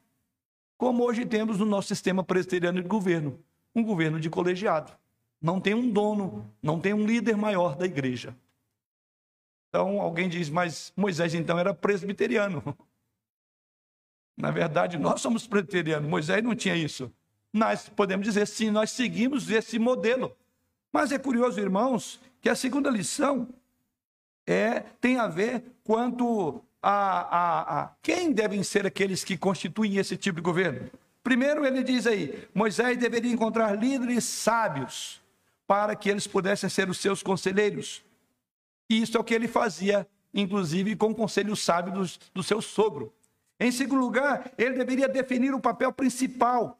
como 0.77 1.03
hoje 1.03 1.25
temos 1.25 1.59
no 1.59 1.65
nosso 1.65 1.87
sistema 1.87 2.23
presbiteriano 2.23 2.81
de 2.81 2.87
governo, 2.87 3.39
um 3.75 3.83
governo 3.83 4.19
de 4.19 4.29
colegiado. 4.29 4.91
Não 5.41 5.59
tem 5.59 5.73
um 5.73 5.89
dono, 5.89 6.49
não 6.61 6.79
tem 6.79 6.93
um 6.93 7.05
líder 7.05 7.35
maior 7.35 7.75
da 7.75 7.85
igreja. 7.85 8.35
Então 9.69 10.01
alguém 10.01 10.29
diz, 10.29 10.49
mas 10.49 10.91
Moisés 10.95 11.33
então 11.33 11.57
era 11.57 11.73
presbiteriano. 11.73 12.77
Na 14.37 14.51
verdade, 14.51 14.97
nós 14.97 15.21
somos 15.21 15.47
presbiterianos, 15.47 16.09
Moisés 16.09 16.43
não 16.43 16.55
tinha 16.55 16.75
isso. 16.75 17.11
Nós 17.53 17.89
podemos 17.89 18.25
dizer 18.25 18.47
sim, 18.47 18.69
nós 18.69 18.91
seguimos 18.91 19.49
esse 19.49 19.77
modelo. 19.77 20.35
Mas 20.91 21.11
é 21.11 21.17
curioso, 21.17 21.59
irmãos, 21.59 22.19
que 22.41 22.49
a 22.49 22.55
segunda 22.55 22.89
lição 22.89 23.47
é, 24.45 24.81
tem 24.99 25.17
a 25.17 25.27
ver 25.27 25.63
quanto 25.83 26.63
a, 26.81 26.91
a, 26.91 27.81
a 27.81 27.89
quem 28.01 28.31
devem 28.31 28.63
ser 28.63 28.85
aqueles 28.85 29.23
que 29.23 29.37
constituem 29.37 29.97
esse 29.97 30.17
tipo 30.17 30.37
de 30.37 30.41
governo. 30.41 30.89
Primeiro, 31.23 31.65
ele 31.65 31.83
diz 31.83 32.07
aí: 32.07 32.47
Moisés 32.53 32.97
deveria 32.97 33.31
encontrar 33.31 33.77
líderes 33.77 34.23
sábios 34.23 35.21
para 35.67 35.95
que 35.95 36.09
eles 36.09 36.27
pudessem 36.27 36.69
ser 36.69 36.89
os 36.89 36.97
seus 36.97 37.23
conselheiros. 37.23 38.03
E 38.89 39.01
isso 39.01 39.15
é 39.15 39.19
o 39.19 39.23
que 39.23 39.33
ele 39.33 39.47
fazia, 39.47 40.07
inclusive 40.33 40.95
com 40.95 41.11
o 41.11 41.15
conselho 41.15 41.55
sábio 41.55 41.93
do, 41.93 42.03
do 42.33 42.43
seu 42.43 42.61
sogro. 42.61 43.13
Em 43.59 43.71
segundo 43.71 44.01
lugar, 44.01 44.51
ele 44.57 44.75
deveria 44.75 45.07
definir 45.07 45.53
o 45.53 45.59
papel 45.59 45.93
principal. 45.93 46.79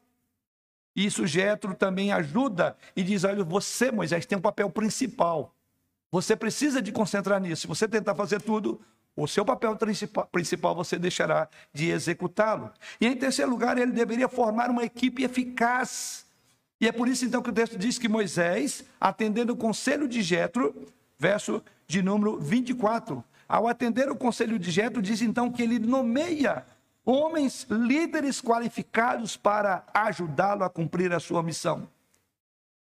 Isso 0.94 1.26
Jetro 1.26 1.74
também 1.74 2.12
ajuda 2.12 2.76
e 2.94 3.02
diz: 3.02 3.24
olha, 3.24 3.44
você, 3.44 3.90
Moisés, 3.90 4.26
tem 4.26 4.36
um 4.36 4.42
papel 4.42 4.68
principal. 4.68 5.54
Você 6.10 6.36
precisa 6.36 6.82
de 6.82 6.92
concentrar 6.92 7.40
nisso. 7.40 7.62
Se 7.62 7.66
você 7.66 7.88
tentar 7.88 8.14
fazer 8.14 8.42
tudo, 8.42 8.80
o 9.14 9.28
seu 9.28 9.44
papel 9.44 9.76
principal 10.30 10.74
você 10.74 10.98
deixará 10.98 11.48
de 11.72 11.90
executá-lo. 11.90 12.70
E 13.00 13.06
em 13.06 13.16
terceiro 13.16 13.50
lugar, 13.50 13.76
ele 13.76 13.92
deveria 13.92 14.28
formar 14.28 14.70
uma 14.70 14.84
equipe 14.84 15.22
eficaz. 15.22 16.24
E 16.80 16.88
é 16.88 16.92
por 16.92 17.06
isso 17.06 17.24
então 17.24 17.42
que 17.42 17.50
o 17.50 17.52
texto 17.52 17.78
diz 17.78 17.98
que 17.98 18.08
Moisés, 18.08 18.84
atendendo 19.00 19.52
o 19.52 19.56
conselho 19.56 20.08
de 20.08 20.22
Jetro, 20.22 20.74
verso 21.18 21.62
de 21.86 22.02
número 22.02 22.38
24, 22.38 23.22
ao 23.46 23.68
atender 23.68 24.10
o 24.10 24.16
conselho 24.16 24.58
de 24.58 24.70
Jetro, 24.70 25.02
diz 25.02 25.20
então 25.20 25.52
que 25.52 25.62
ele 25.62 25.78
nomeia 25.78 26.64
homens 27.04 27.66
líderes 27.68 28.40
qualificados 28.40 29.36
para 29.36 29.84
ajudá-lo 29.92 30.64
a 30.64 30.70
cumprir 30.70 31.12
a 31.12 31.20
sua 31.20 31.42
missão. 31.42 31.86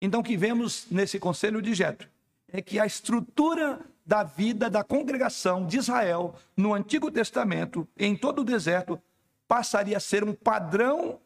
Então, 0.00 0.20
o 0.20 0.24
que 0.24 0.36
vemos 0.36 0.86
nesse 0.90 1.18
conselho 1.18 1.62
de 1.62 1.74
Jetro 1.74 2.08
é 2.52 2.60
que 2.60 2.80
a 2.80 2.86
estrutura 2.86 3.80
da 4.08 4.22
vida 4.22 4.70
da 4.70 4.82
congregação 4.82 5.66
de 5.66 5.76
Israel 5.76 6.34
no 6.56 6.72
Antigo 6.72 7.10
Testamento, 7.10 7.86
em 7.94 8.16
todo 8.16 8.38
o 8.40 8.44
deserto, 8.44 8.98
passaria 9.46 9.98
a 9.98 10.00
ser 10.00 10.24
um 10.24 10.32
padrão 10.32 11.20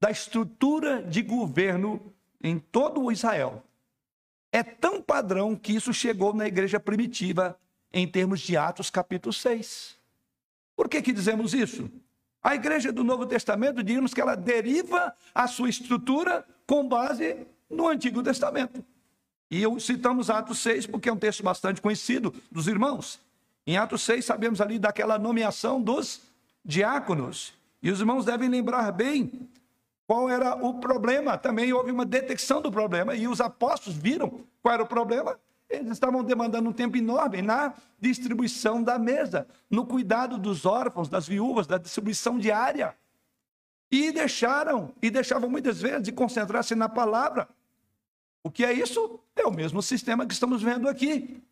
da 0.00 0.10
estrutura 0.10 1.00
de 1.00 1.22
governo 1.22 2.12
em 2.42 2.58
todo 2.58 3.00
o 3.00 3.12
Israel. 3.12 3.62
É 4.50 4.64
tão 4.64 5.00
padrão 5.00 5.54
que 5.54 5.76
isso 5.76 5.94
chegou 5.94 6.34
na 6.34 6.48
igreja 6.48 6.80
primitiva 6.80 7.56
em 7.92 8.04
termos 8.04 8.40
de 8.40 8.56
Atos 8.56 8.90
capítulo 8.90 9.32
6. 9.32 9.96
Por 10.74 10.88
que, 10.88 11.00
que 11.02 11.12
dizemos 11.12 11.54
isso? 11.54 11.88
A 12.42 12.56
igreja 12.56 12.90
do 12.90 13.04
Novo 13.04 13.26
Testamento, 13.26 13.80
diríamos 13.80 14.12
que 14.12 14.20
ela 14.20 14.34
deriva 14.34 15.14
a 15.32 15.46
sua 15.46 15.68
estrutura 15.68 16.44
com 16.66 16.88
base 16.88 17.46
no 17.70 17.86
Antigo 17.86 18.24
Testamento. 18.24 18.84
E 19.54 19.62
eu 19.62 19.78
citamos 19.78 20.30
Atos 20.30 20.58
6 20.58 20.88
porque 20.88 21.08
é 21.08 21.12
um 21.12 21.16
texto 21.16 21.40
bastante 21.44 21.80
conhecido 21.80 22.34
dos 22.50 22.66
irmãos. 22.66 23.20
Em 23.64 23.76
Atos 23.76 24.02
6 24.02 24.24
sabemos 24.24 24.60
ali 24.60 24.80
daquela 24.80 25.16
nomeação 25.16 25.80
dos 25.80 26.22
diáconos. 26.64 27.54
E 27.80 27.88
os 27.88 28.00
irmãos 28.00 28.24
devem 28.24 28.48
lembrar 28.48 28.90
bem 28.90 29.48
qual 30.08 30.28
era 30.28 30.56
o 30.56 30.80
problema. 30.80 31.38
Também 31.38 31.72
houve 31.72 31.92
uma 31.92 32.04
detecção 32.04 32.60
do 32.60 32.72
problema 32.72 33.14
e 33.14 33.28
os 33.28 33.40
apóstolos 33.40 33.96
viram 33.96 34.40
qual 34.60 34.74
era 34.74 34.82
o 34.82 34.88
problema 34.88 35.38
eles 35.70 35.92
estavam 35.92 36.24
demandando 36.24 36.68
um 36.68 36.72
tempo 36.72 36.96
enorme 36.96 37.40
na 37.40 37.74
distribuição 38.00 38.82
da 38.82 38.98
mesa, 38.98 39.46
no 39.70 39.86
cuidado 39.86 40.36
dos 40.36 40.66
órfãos, 40.66 41.08
das 41.08 41.28
viúvas, 41.28 41.66
da 41.66 41.78
distribuição 41.78 42.40
diária. 42.40 42.94
E 43.88 44.10
deixaram, 44.10 44.92
e 45.00 45.10
deixavam 45.10 45.48
muitas 45.48 45.80
vezes 45.80 46.02
de 46.02 46.12
concentrar-se 46.12 46.74
na 46.74 46.88
palavra. 46.88 47.48
O 48.44 48.50
que 48.50 48.62
é 48.62 48.72
isso? 48.74 49.18
É 49.34 49.46
o 49.46 49.50
mesmo 49.50 49.82
sistema 49.82 50.26
que 50.26 50.34
estamos 50.34 50.62
vendo 50.62 50.86
aqui. 50.86 51.42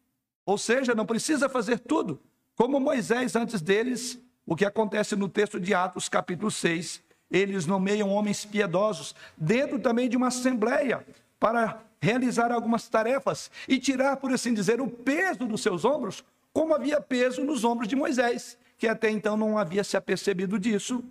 Ou 0.45 0.59
seja, 0.59 0.95
não 0.95 1.07
precisa 1.07 1.49
fazer 1.49 1.79
tudo. 1.79 2.21
Como 2.55 2.79
Moisés 2.79 3.35
antes 3.35 3.63
deles, 3.63 4.21
o 4.47 4.55
que 4.55 4.67
acontece 4.67 5.17
no 5.17 5.27
texto 5.27 5.59
de 5.59 5.73
Atos, 5.73 6.07
capítulo 6.07 6.51
6, 6.51 7.03
eles 7.31 7.65
nomeiam 7.65 8.11
homens 8.11 8.45
piedosos 8.45 9.15
dentro 9.39 9.79
também 9.79 10.07
de 10.07 10.19
uma 10.19 10.29
assembleia 10.29 11.05
para 11.41 11.83
realizar 11.99 12.53
algumas 12.53 12.87
tarefas 12.91 13.51
e 13.67 13.79
tirar, 13.79 14.19
por 14.19 14.31
assim 14.31 14.53
dizer, 14.53 14.79
o 14.79 14.89
peso 14.89 15.47
dos 15.47 15.63
seus 15.63 15.87
ombros, 15.87 16.23
como 16.53 16.75
havia 16.75 17.01
peso 17.01 17.43
nos 17.43 17.65
ombros 17.65 17.89
de 17.89 17.97
Moisés, 17.97 18.59
que 18.77 18.87
até 18.87 19.09
então 19.09 19.35
não 19.35 19.57
havia 19.57 19.83
se 19.83 19.97
apercebido 19.97 20.59
disso. 20.59 21.03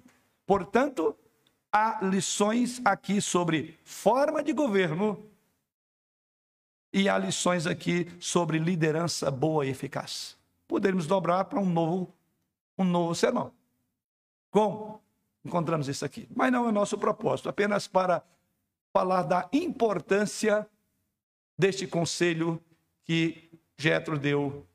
Portanto, 0.46 1.16
há 1.72 2.00
lições 2.04 2.80
aqui 2.86 3.20
sobre 3.20 3.80
forma 3.84 4.44
de 4.44 4.54
governo 4.54 5.31
e 6.94 7.08
há 7.08 7.18
lições 7.18 7.66
aqui 7.66 8.08
sobre 8.20 8.60
liderança 8.60 9.32
boa 9.32 9.66
e 9.66 9.70
eficaz. 9.70 10.38
Poderíamos 10.68 11.08
dobrar 11.08 11.46
para 11.46 11.60
um 11.60 11.66
novo, 11.66 12.14
um 12.78 12.84
novo 12.84 13.16
sermão. 13.16 13.52
Como 14.50 15.02
encontramos 15.44 15.88
isso 15.88 16.04
aqui? 16.04 16.28
Mas 16.36 16.52
não 16.52 16.68
é 16.68 16.72
nosso 16.72 16.98
propósito, 16.98 17.50
apenas 17.50 17.88
para 17.88 18.24
falar 18.92 19.24
da 19.24 19.48
importância 19.54 20.68
deste 21.58 21.88
conselho 21.88 22.62
que 23.04 23.50
Jetro 23.78 24.20
deu 24.20 24.66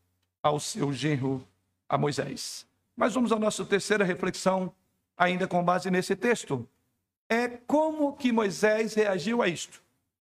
ao 0.42 0.59
seu 0.59 0.92
genro, 0.92 1.46
a 1.88 1.98
Moisés. 1.98 2.66
Mas 2.96 3.14
vamos 3.14 3.31
à 3.31 3.38
nossa 3.38 3.64
terceira 3.64 4.05
reflexão, 4.05 4.72
ainda 5.16 5.46
com 5.46 5.62
base 5.62 5.90
nesse 5.90 6.16
texto. 6.16 6.66
É 7.29 7.48
como 7.48 8.16
que 8.16 8.33
Moisés 8.33 8.94
reagiu 8.94 9.42
a 9.42 9.48
isto. 9.48 9.83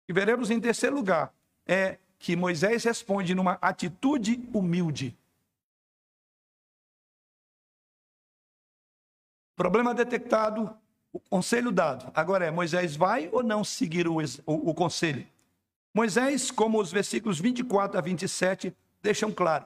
E 0.08 0.12
veremos 0.12 0.50
em 0.50 0.60
terceiro 0.60 0.96
lugar 0.96 1.32
é 1.66 1.98
que 2.18 2.36
Moisés 2.36 2.84
responde 2.84 3.34
numa 3.34 3.58
atitude 3.60 4.48
humilde. 4.52 5.16
Problema 9.56 9.94
detectado, 9.94 10.76
o 11.12 11.18
conselho 11.18 11.72
dado. 11.72 12.10
Agora 12.14 12.46
é: 12.46 12.50
Moisés 12.50 12.94
vai 12.94 13.28
ou 13.32 13.42
não 13.42 13.64
seguir 13.64 14.06
o, 14.06 14.16
o, 14.46 14.70
o 14.70 14.74
conselho? 14.74 15.26
Moisés, 15.94 16.50
como 16.50 16.78
os 16.78 16.92
versículos 16.92 17.40
24 17.40 17.98
a 17.98 18.00
27 18.02 18.76
deixam 19.02 19.32
claro, 19.32 19.64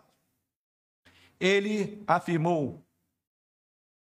ele 1.41 2.03
afirmou, 2.07 2.81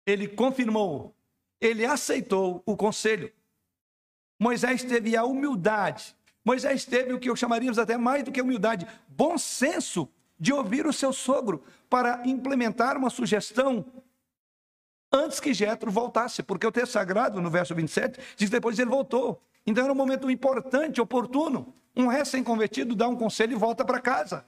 ele 0.04 0.28
confirmou, 0.28 1.14
ele 1.58 1.86
aceitou 1.86 2.62
o 2.66 2.76
conselho. 2.76 3.32
Moisés 4.38 4.84
teve 4.84 5.16
a 5.16 5.24
humildade 5.24 6.14
Moisés 6.44 6.84
teve 6.84 7.12
o 7.12 7.20
que 7.20 7.30
eu 7.30 7.36
chamaríamos 7.36 7.78
até 7.78 7.96
mais 7.96 8.24
do 8.24 8.32
que 8.32 8.42
humildade, 8.42 8.86
bom 9.08 9.38
senso 9.38 10.08
de 10.38 10.52
ouvir 10.52 10.86
o 10.86 10.92
seu 10.92 11.12
sogro 11.12 11.62
para 11.88 12.26
implementar 12.26 12.96
uma 12.96 13.10
sugestão 13.10 13.84
antes 15.12 15.38
que 15.38 15.54
Jetro 15.54 15.90
voltasse, 15.90 16.42
porque 16.42 16.66
o 16.66 16.72
texto 16.72 16.92
sagrado, 16.92 17.40
no 17.40 17.50
verso 17.50 17.74
27, 17.74 18.18
diz 18.36 18.48
que 18.48 18.56
depois 18.56 18.78
ele 18.78 18.90
voltou. 18.90 19.40
Então 19.66 19.84
era 19.84 19.92
um 19.92 19.96
momento 19.96 20.30
importante, 20.30 21.00
oportuno. 21.00 21.72
Um 21.94 22.06
recém-convertido 22.06 22.96
dá 22.96 23.06
um 23.06 23.14
conselho 23.14 23.52
e 23.52 23.58
volta 23.58 23.84
para 23.84 24.00
casa. 24.00 24.44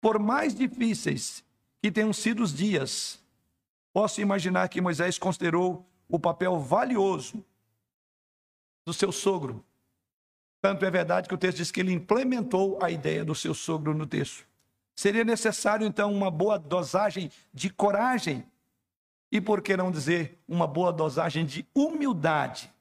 Por 0.00 0.18
mais 0.18 0.54
difíceis 0.54 1.44
que 1.82 1.90
tenham 1.90 2.12
sido 2.12 2.42
os 2.42 2.54
dias, 2.54 3.20
posso 3.92 4.20
imaginar 4.20 4.68
que 4.68 4.80
Moisés 4.80 5.18
considerou 5.18 5.84
o 6.08 6.18
papel 6.18 6.58
valioso 6.58 7.44
do 8.88 8.94
seu 8.94 9.12
sogro. 9.12 9.62
Tanto 10.62 10.82
é 10.82 10.90
verdade 10.90 11.28
que 11.28 11.34
o 11.34 11.38
texto 11.38 11.58
diz 11.58 11.70
que 11.70 11.80
ele 11.80 11.92
implementou 11.92 12.78
a 12.82 12.90
ideia 12.90 13.22
do 13.22 13.34
seu 13.34 13.52
sogro 13.52 13.92
no 13.92 14.06
texto. 14.06 14.46
Seria 14.96 15.24
necessário, 15.24 15.86
então, 15.86 16.10
uma 16.10 16.30
boa 16.30 16.58
dosagem 16.58 17.30
de 17.52 17.68
coragem 17.68 18.46
e, 19.30 19.42
por 19.42 19.60
que 19.60 19.76
não 19.76 19.90
dizer, 19.90 20.38
uma 20.48 20.66
boa 20.66 20.90
dosagem 20.90 21.44
de 21.44 21.66
humildade, 21.74 22.72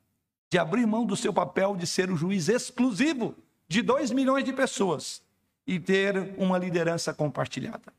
de 0.50 0.58
abrir 0.58 0.88
mão 0.88 1.06
do 1.06 1.18
seu 1.18 1.34
papel 1.34 1.76
de 1.76 1.86
ser 1.86 2.10
o 2.10 2.16
juiz 2.16 2.48
exclusivo 2.48 3.36
de 3.68 3.82
dois 3.82 4.10
milhões 4.10 4.46
de 4.46 4.54
pessoas 4.54 5.22
e 5.68 5.78
ter 5.78 6.34
uma 6.38 6.58
liderança 6.58 7.14
compartilhada. 7.14 7.94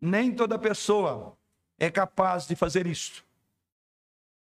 Nem 0.00 0.34
toda 0.34 0.58
pessoa 0.58 1.36
é 1.78 1.88
capaz 1.88 2.48
de 2.48 2.56
fazer 2.56 2.88
isso 2.88 3.24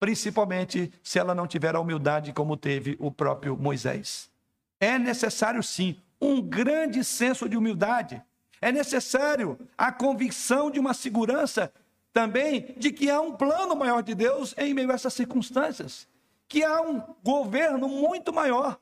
principalmente 0.03 0.91
se 1.01 1.17
ela 1.17 1.33
não 1.33 1.47
tiver 1.47 1.77
a 1.77 1.79
humildade 1.79 2.33
como 2.33 2.57
teve 2.57 2.97
o 2.99 3.09
próprio 3.09 3.55
Moisés. 3.55 4.29
É 4.77 4.99
necessário, 4.99 5.63
sim, 5.63 5.95
um 6.19 6.41
grande 6.41 7.05
senso 7.05 7.47
de 7.47 7.55
humildade. 7.55 8.21
É 8.59 8.69
necessário 8.69 9.57
a 9.77 9.93
convicção 9.93 10.69
de 10.69 10.77
uma 10.77 10.93
segurança 10.93 11.71
também 12.11 12.75
de 12.77 12.91
que 12.91 13.09
há 13.09 13.21
um 13.21 13.31
plano 13.31 13.77
maior 13.77 14.03
de 14.03 14.13
Deus 14.13 14.53
em 14.57 14.73
meio 14.73 14.91
a 14.91 14.95
essas 14.95 15.13
circunstâncias, 15.13 16.05
que 16.49 16.65
há 16.65 16.81
um 16.81 17.01
governo 17.23 17.87
muito 17.87 18.33
maior 18.33 18.77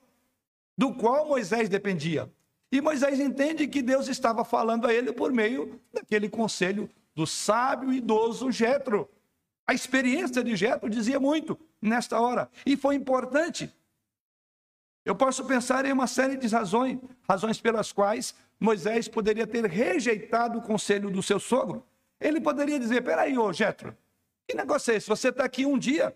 do 0.76 0.92
qual 0.92 1.28
Moisés 1.28 1.70
dependia. 1.70 2.32
E 2.72 2.82
Moisés 2.82 3.20
entende 3.20 3.68
que 3.68 3.84
Deus 3.84 4.08
estava 4.08 4.44
falando 4.44 4.88
a 4.88 4.94
ele 4.94 5.14
por 5.14 5.32
meio 5.32 5.80
daquele 5.94 6.28
conselho 6.28 6.90
do 7.14 7.28
sábio 7.28 7.94
e 7.94 7.98
idoso 7.98 8.52
Jetro. 8.52 9.08
A 9.68 9.74
experiência 9.74 10.44
de 10.44 10.56
Jetro 10.56 10.90
dizia 10.90 11.20
muito 11.20 11.60
nesta 11.82 12.20
hora 12.20 12.50
e 12.66 12.76
foi 12.76 12.96
importante. 12.96 13.74
Eu 15.04 15.16
posso 15.16 15.46
pensar 15.46 15.86
em 15.86 15.92
uma 15.92 16.08
série 16.08 16.38
de 16.38 16.48
razões, 16.48 17.00
razões 17.28 17.60
pelas 17.60 17.92
quais 17.92 18.36
Moisés 18.60 19.08
poderia 19.08 19.48
ter 19.48 19.66
rejeitado 19.66 20.60
o 20.60 20.62
conselho 20.62 21.10
do 21.10 21.24
seu 21.24 21.40
sogro. 21.40 21.84
Ele 22.20 22.40
poderia 22.40 22.80
dizer: 22.80 23.02
peraí, 23.02 23.38
ô 23.38 23.52
Jetro, 23.52 23.98
que 24.48 24.56
negócio 24.56 24.94
é 24.94 24.98
esse? 24.98 25.08
Você 25.08 25.30
está 25.30 25.44
aqui 25.44 25.66
um 25.66 25.78
dia, 25.78 26.16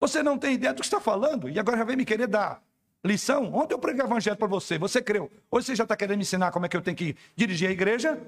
você 0.00 0.22
não 0.22 0.38
tem 0.38 0.54
ideia 0.54 0.72
do 0.72 0.80
que 0.80 0.86
está 0.86 1.00
falando 1.00 1.48
e 1.48 1.58
agora 1.58 1.76
já 1.76 1.84
vem 1.84 1.96
me 1.96 2.04
querer 2.04 2.26
dar 2.26 2.62
lição? 3.04 3.52
Ontem 3.52 3.74
eu 3.74 3.78
preguei 3.78 4.02
o 4.02 4.06
evangelho 4.06 4.36
para 4.36 4.48
você, 4.48 4.78
você 4.78 5.02
creu. 5.02 5.30
Hoje 5.50 5.66
você 5.66 5.76
já 5.76 5.84
está 5.84 5.96
querendo 5.96 6.16
me 6.16 6.22
ensinar 6.22 6.50
como 6.50 6.64
é 6.64 6.68
que 6.68 6.76
eu 6.76 6.82
tenho 6.82 6.96
que 6.96 7.14
dirigir 7.36 7.68
a 7.68 7.72
igreja? 7.72 8.20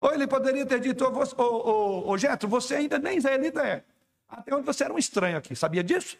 Ou 0.00 0.12
ele 0.12 0.26
poderia 0.26 0.64
ter 0.64 0.80
dito, 0.80 1.04
ô, 1.04 1.42
ô, 1.42 1.44
ô, 1.44 2.10
ô 2.10 2.18
Getro, 2.18 2.48
você 2.48 2.76
ainda 2.76 2.98
nem 2.98 3.18
israelita 3.18 3.62
é. 3.62 3.84
Até 4.28 4.54
onde 4.54 4.64
você 4.64 4.84
era 4.84 4.92
um 4.92 4.98
estranho 4.98 5.36
aqui, 5.36 5.56
sabia 5.56 5.82
disso? 5.82 6.16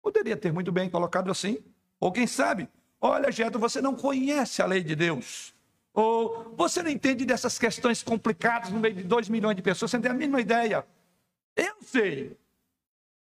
Poderia 0.00 0.36
ter 0.36 0.52
muito 0.52 0.72
bem 0.72 0.88
colocado 0.88 1.30
assim. 1.30 1.58
Ou 1.98 2.12
quem 2.12 2.26
sabe, 2.26 2.68
olha, 3.00 3.30
Getro, 3.30 3.58
você 3.58 3.80
não 3.80 3.94
conhece 3.94 4.62
a 4.62 4.66
lei 4.66 4.82
de 4.82 4.94
Deus. 4.94 5.54
Ou 5.92 6.54
você 6.56 6.82
não 6.82 6.90
entende 6.90 7.24
dessas 7.24 7.58
questões 7.58 8.02
complicadas 8.02 8.70
no 8.70 8.78
meio 8.78 8.94
de 8.94 9.02
dois 9.02 9.28
milhões 9.28 9.56
de 9.56 9.62
pessoas, 9.62 9.90
você 9.90 9.96
não 9.96 10.02
tem 10.02 10.10
a 10.10 10.14
mínima 10.14 10.40
ideia. 10.40 10.86
Eu 11.56 11.76
sei. 11.82 12.36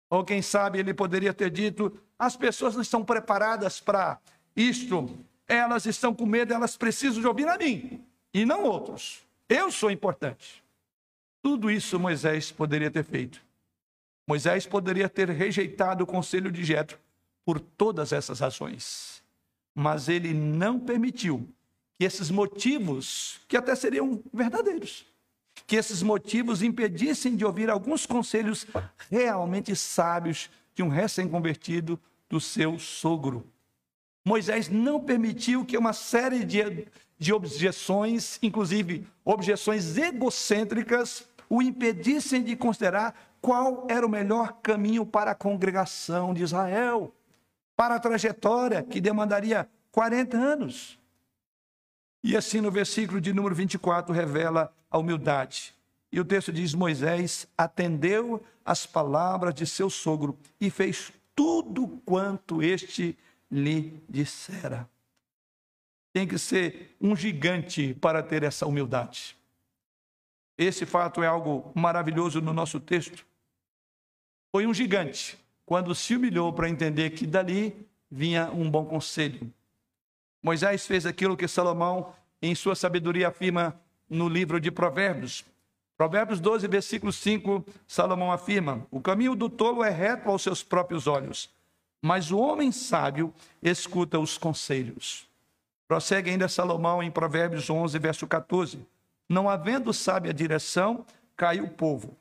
Ou 0.08 0.24
quem 0.24 0.40
sabe 0.40 0.78
ele 0.78 0.94
poderia 0.94 1.34
ter 1.34 1.50
dito: 1.50 1.92
as 2.18 2.36
pessoas 2.36 2.74
não 2.74 2.82
estão 2.82 3.04
preparadas 3.04 3.80
para 3.80 4.20
isto, 4.54 5.08
elas 5.46 5.84
estão 5.84 6.14
com 6.14 6.26
medo, 6.26 6.54
elas 6.54 6.76
precisam 6.76 7.20
de 7.20 7.26
ouvir 7.26 7.48
a 7.48 7.58
mim 7.58 8.04
e 8.32 8.44
não 8.44 8.64
outros. 8.64 9.28
Eu 9.50 9.72
sou 9.72 9.90
importante. 9.90 10.62
Tudo 11.42 11.68
isso 11.68 11.98
Moisés 11.98 12.52
poderia 12.52 12.88
ter 12.88 13.02
feito. 13.02 13.42
Moisés 14.24 14.64
poderia 14.64 15.08
ter 15.08 15.28
rejeitado 15.28 16.04
o 16.04 16.06
conselho 16.06 16.52
de 16.52 16.62
Jetro 16.62 16.96
por 17.44 17.58
todas 17.58 18.12
essas 18.12 18.38
razões. 18.38 19.24
Mas 19.74 20.08
ele 20.08 20.32
não 20.32 20.78
permitiu 20.78 21.48
que 21.98 22.04
esses 22.04 22.30
motivos, 22.30 23.40
que 23.48 23.56
até 23.56 23.74
seriam 23.74 24.22
verdadeiros, 24.32 25.04
que 25.66 25.74
esses 25.74 26.00
motivos 26.00 26.62
impedissem 26.62 27.34
de 27.34 27.44
ouvir 27.44 27.68
alguns 27.70 28.06
conselhos 28.06 28.64
realmente 29.10 29.74
sábios 29.74 30.48
de 30.76 30.82
um 30.84 30.88
recém-convertido 30.88 31.98
do 32.28 32.40
seu 32.40 32.78
sogro. 32.78 33.44
Moisés 34.24 34.68
não 34.68 35.00
permitiu 35.00 35.64
que 35.64 35.78
uma 35.78 35.92
série 35.92 36.44
de, 36.44 36.86
de 37.18 37.32
objeções, 37.32 38.38
inclusive 38.42 39.06
objeções 39.24 39.96
egocêntricas, 39.96 41.26
o 41.48 41.62
impedissem 41.62 42.42
de 42.42 42.54
considerar 42.54 43.14
qual 43.40 43.86
era 43.88 44.06
o 44.06 44.10
melhor 44.10 44.58
caminho 44.62 45.04
para 45.06 45.30
a 45.30 45.34
congregação 45.34 46.34
de 46.34 46.42
Israel, 46.42 47.14
para 47.74 47.94
a 47.94 48.00
trajetória 48.00 48.82
que 48.82 49.00
demandaria 49.00 49.68
40 49.90 50.36
anos. 50.36 50.98
E 52.22 52.36
assim 52.36 52.60
no 52.60 52.70
versículo 52.70 53.20
de 53.20 53.32
número 53.32 53.54
24 53.54 54.12
revela 54.12 54.72
a 54.90 54.98
humildade. 54.98 55.74
E 56.12 56.20
o 56.20 56.24
texto 56.24 56.52
diz: 56.52 56.74
Moisés 56.74 57.48
atendeu 57.56 58.42
as 58.64 58.84
palavras 58.84 59.54
de 59.54 59.66
seu 59.66 59.88
sogro 59.88 60.36
e 60.60 60.68
fez 60.68 61.10
tudo 61.34 61.88
quanto 62.04 62.62
este 62.62 63.16
lhe 63.50 64.02
dissera 64.08 64.88
tem 66.12 66.26
que 66.26 66.38
ser 66.38 66.96
um 67.00 67.14
gigante 67.14 67.94
para 67.94 68.22
ter 68.22 68.42
essa 68.42 68.66
humildade. 68.66 69.36
Esse 70.58 70.84
fato 70.84 71.22
é 71.22 71.26
algo 71.26 71.72
maravilhoso 71.74 72.40
no 72.40 72.52
nosso 72.52 72.80
texto. 72.80 73.24
Foi 74.52 74.66
um 74.66 74.74
gigante 74.74 75.38
quando 75.64 75.94
se 75.94 76.16
humilhou 76.16 76.52
para 76.52 76.68
entender 76.68 77.10
que 77.10 77.26
dali 77.26 77.86
vinha 78.10 78.50
um 78.50 78.68
bom 78.68 78.84
conselho. 78.84 79.52
Moisés 80.42 80.86
fez 80.86 81.06
aquilo 81.06 81.36
que 81.36 81.46
Salomão, 81.46 82.12
em 82.42 82.54
sua 82.54 82.74
sabedoria, 82.74 83.28
afirma 83.28 83.80
no 84.08 84.28
livro 84.28 84.60
de 84.60 84.70
Provérbios. 84.70 85.44
Provérbios 85.96 86.40
12, 86.40 86.66
versículo 86.66 87.12
5, 87.12 87.64
Salomão 87.86 88.32
afirma: 88.32 88.86
O 88.90 89.00
caminho 89.00 89.36
do 89.36 89.48
tolo 89.48 89.84
é 89.84 89.90
reto 89.90 90.28
aos 90.28 90.42
seus 90.42 90.62
próprios 90.62 91.06
olhos, 91.06 91.50
mas 92.02 92.30
o 92.30 92.38
homem 92.38 92.72
sábio 92.72 93.32
escuta 93.62 94.18
os 94.18 94.38
conselhos. 94.38 95.28
Prossegue 95.86 96.30
ainda 96.30 96.48
Salomão 96.48 97.02
em 97.02 97.10
Provérbios 97.10 97.68
11, 97.68 97.98
verso 97.98 98.26
14: 98.26 98.86
Não 99.28 99.48
havendo 99.48 99.92
sábia 99.92 100.32
direção, 100.32 101.04
cai 101.36 101.60
o 101.60 101.68
povo, 101.68 102.16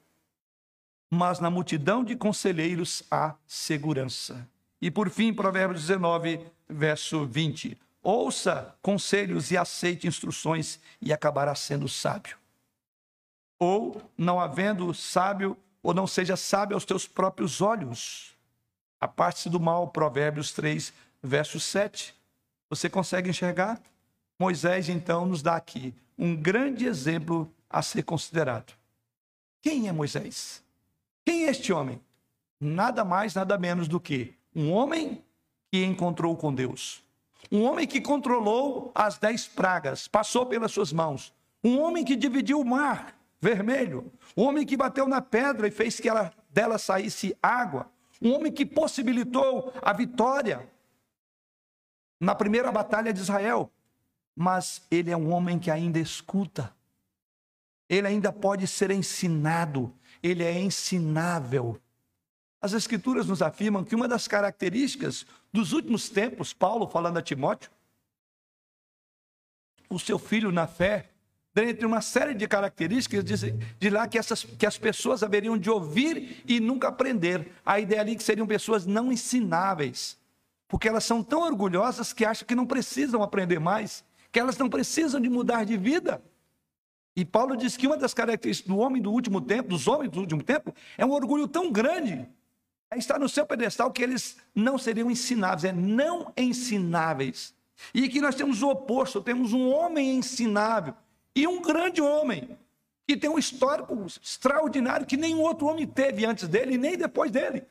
mas 1.10 1.40
na 1.40 1.50
multidão 1.50 2.04
de 2.04 2.16
conselheiros 2.16 3.04
há 3.10 3.36
segurança. 3.48 4.48
E 4.82 4.90
por 4.90 5.10
fim, 5.10 5.34
Provérbios 5.34 5.82
19, 5.82 6.40
verso 6.68 7.26
20: 7.26 7.78
Ouça 8.02 8.76
conselhos 8.82 9.52
e 9.52 9.58
aceite 9.58 10.08
instruções, 10.08 10.80
e 11.02 11.12
acabará 11.12 11.54
sendo 11.54 11.88
sábio. 11.88 12.38
Ou, 13.60 14.02
não 14.18 14.40
havendo 14.40 14.94
sábio, 14.94 15.58
ou 15.84 15.94
não 15.94 16.08
seja 16.08 16.38
sábio 16.38 16.76
aos 16.76 16.86
teus 16.86 17.08
próprios 17.08 17.62
olhos. 17.62 18.39
A 19.00 19.08
parte 19.08 19.50
do 19.50 19.60
mal, 19.60 19.88
Provérbios 19.90 20.52
3, 20.52 20.94
verso 21.22 21.60
7. 21.60 22.16
Você 22.70 22.90
consegue 22.90 23.30
enxergar? 23.30 23.82
Moisés, 24.38 24.90
então, 24.90 25.26
nos 25.26 25.42
dá 25.42 25.56
aqui 25.56 25.94
um 26.18 26.36
grande 26.36 26.86
exemplo 26.86 27.52
a 27.70 27.82
ser 27.82 28.04
considerado. 28.04 28.74
Quem 29.62 29.88
é 29.88 29.92
Moisés? 29.92 30.64
Quem 31.26 31.46
é 31.46 31.50
este 31.50 31.72
homem? 31.72 32.02
Nada 32.60 33.06
mais, 33.06 33.34
nada 33.34 33.58
menos 33.58 33.88
do 33.88 34.00
que 34.00 34.34
um 34.56 34.72
homem 34.72 35.24
que 35.72 35.84
encontrou 35.84 36.36
com 36.36 36.54
Deus 36.54 37.04
um 37.52 37.64
homem 37.64 37.88
que 37.88 38.02
controlou 38.02 38.92
as 38.94 39.18
dez 39.18 39.48
pragas, 39.48 40.08
passou 40.08 40.46
pelas 40.46 40.72
suas 40.72 40.92
mãos. 40.92 41.34
Um 41.64 41.80
homem 41.80 42.06
que 42.06 42.16
dividiu 42.16 42.60
o 42.60 42.66
mar 42.66 43.16
vermelho. 43.42 44.12
Um 44.36 44.44
homem 44.44 44.66
que 44.66 44.78
bateu 44.78 45.08
na 45.08 45.22
pedra 45.22 45.68
e 45.68 45.72
fez 45.72 46.00
que 46.00 46.10
ela, 46.10 46.32
dela 46.50 46.78
saísse 46.78 47.36
água. 47.42 47.90
Um 48.22 48.34
homem 48.34 48.52
que 48.52 48.66
possibilitou 48.66 49.74
a 49.82 49.94
vitória 49.94 50.70
na 52.20 52.36
primeira 52.36 52.72
batalha 52.72 53.14
de 53.14 53.20
Israel. 53.20 53.72
Mas 54.36 54.82
ele 54.90 55.12
é 55.12 55.18
um 55.18 55.32
homem 55.32 55.60
que 55.60 55.72
ainda 55.72 56.00
escuta. 56.00 56.76
Ele 57.88 58.08
ainda 58.08 58.32
pode 58.32 58.68
ser 58.68 58.92
ensinado. 58.92 59.94
Ele 60.22 60.44
é 60.44 60.60
ensinável. 60.60 61.80
As 62.62 62.74
Escrituras 62.74 63.26
nos 63.26 63.42
afirmam 63.42 63.84
que 63.84 63.96
uma 63.96 64.08
das 64.08 64.28
características 64.28 65.26
dos 65.52 65.72
últimos 65.72 66.10
tempos, 66.10 66.54
Paulo 66.54 66.88
falando 66.88 67.18
a 67.18 67.22
Timóteo, 67.22 67.72
o 69.90 69.98
seu 69.98 70.20
filho 70.20 70.52
na 70.52 70.68
fé, 70.68 71.10
dentre 71.54 71.86
uma 71.86 72.02
série 72.02 72.34
de 72.34 72.48
características, 72.48 73.24
diz, 73.24 73.42
de 73.80 73.90
lá 73.90 74.08
que, 74.08 74.18
essas, 74.18 74.44
que 74.44 74.66
as 74.66 74.78
pessoas 74.78 75.24
haveriam 75.24 75.58
de 75.58 75.70
ouvir 75.70 76.44
e 76.48 76.60
nunca 76.60 76.88
aprender. 76.88 77.52
A 77.66 77.80
ideia 77.80 78.02
ali 78.02 78.16
que 78.16 78.24
seriam 78.24 78.48
pessoas 78.48 78.86
não 78.86 79.12
ensináveis, 79.12 80.18
porque 80.68 80.88
elas 80.88 81.04
são 81.04 81.24
tão 81.24 81.42
orgulhosas 81.42 82.14
que 82.14 82.26
acham 82.26 82.48
que 82.48 82.56
não 82.56 82.66
precisam 82.66 83.24
aprender 83.24 83.60
mais, 83.60 84.04
que 84.32 84.40
elas 84.40 84.58
não 84.58 84.70
precisam 84.70 85.20
de 85.20 85.30
mudar 85.30 85.66
de 85.66 85.76
vida. 85.78 86.22
E 87.16 87.26
Paulo 87.26 87.58
diz 87.58 87.76
que 87.76 87.88
uma 87.88 87.98
das 87.98 88.14
características 88.14 88.74
do 88.74 88.80
homem 88.80 89.02
do 89.02 89.12
último 89.12 89.42
tempo, 89.42 89.70
dos 89.70 89.88
homens 89.88 90.12
do 90.12 90.20
último 90.20 90.44
tempo, 90.44 90.74
é 90.98 91.06
um 91.06 91.12
orgulho 91.12 91.48
tão 91.48 91.72
grande 91.72 92.28
está 92.98 93.20
no 93.20 93.30
seu 93.30 93.46
pedestal 93.46 93.92
que 93.92 94.02
eles 94.02 94.38
não 94.56 94.78
seriam 94.78 95.12
ensináveis, 95.12 95.64
é 95.64 95.72
não 95.72 96.34
ensináveis. 96.36 97.54
E 97.94 98.04
aqui 98.04 98.20
nós 98.20 98.36
temos 98.36 98.64
o 98.64 98.70
oposto, 98.70 99.22
temos 99.22 99.54
um 99.54 99.70
homem 99.70 100.18
ensinável 100.18 100.96
e 101.36 101.48
um 101.48 101.62
grande 101.62 102.02
homem 102.02 102.58
que 103.08 103.18
tem 103.18 103.30
um 103.30 103.40
histórico 103.40 104.06
extraordinário 104.22 105.06
que 105.06 105.18
nenhum 105.18 105.42
outro 105.42 105.68
homem 105.68 105.88
teve 105.88 106.26
antes 106.26 106.48
dele 106.48 106.76
e 106.76 106.78
nem 106.78 106.98
depois 106.98 107.32
dele, 107.32 107.64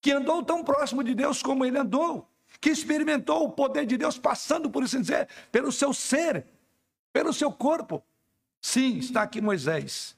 que 0.00 0.10
andou 0.10 0.42
tão 0.42 0.64
próximo 0.64 1.04
de 1.04 1.14
Deus 1.14 1.42
como 1.42 1.64
ele 1.64 1.78
andou, 1.78 2.26
que 2.60 2.70
experimentou 2.70 3.44
o 3.44 3.52
poder 3.52 3.84
de 3.84 3.96
Deus 3.96 4.16
passando 4.16 4.70
por 4.70 4.82
isso 4.82 4.98
dizer, 4.98 5.28
pelo 5.50 5.70
seu 5.70 5.92
ser, 5.92 6.46
pelo 7.12 7.32
seu 7.32 7.52
corpo. 7.52 8.02
Sim, 8.60 8.98
está 8.98 9.22
aqui 9.22 9.40
Moisés. 9.40 10.16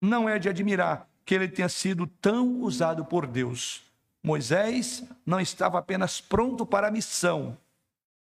Não 0.00 0.28
é 0.28 0.38
de 0.38 0.48
admirar 0.48 1.08
que 1.24 1.34
ele 1.34 1.48
tenha 1.48 1.68
sido 1.68 2.06
tão 2.06 2.62
usado 2.62 3.04
por 3.04 3.26
Deus. 3.26 3.82
Moisés 4.22 5.04
não 5.24 5.40
estava 5.40 5.78
apenas 5.78 6.20
pronto 6.20 6.66
para 6.66 6.88
a 6.88 6.90
missão 6.90 7.56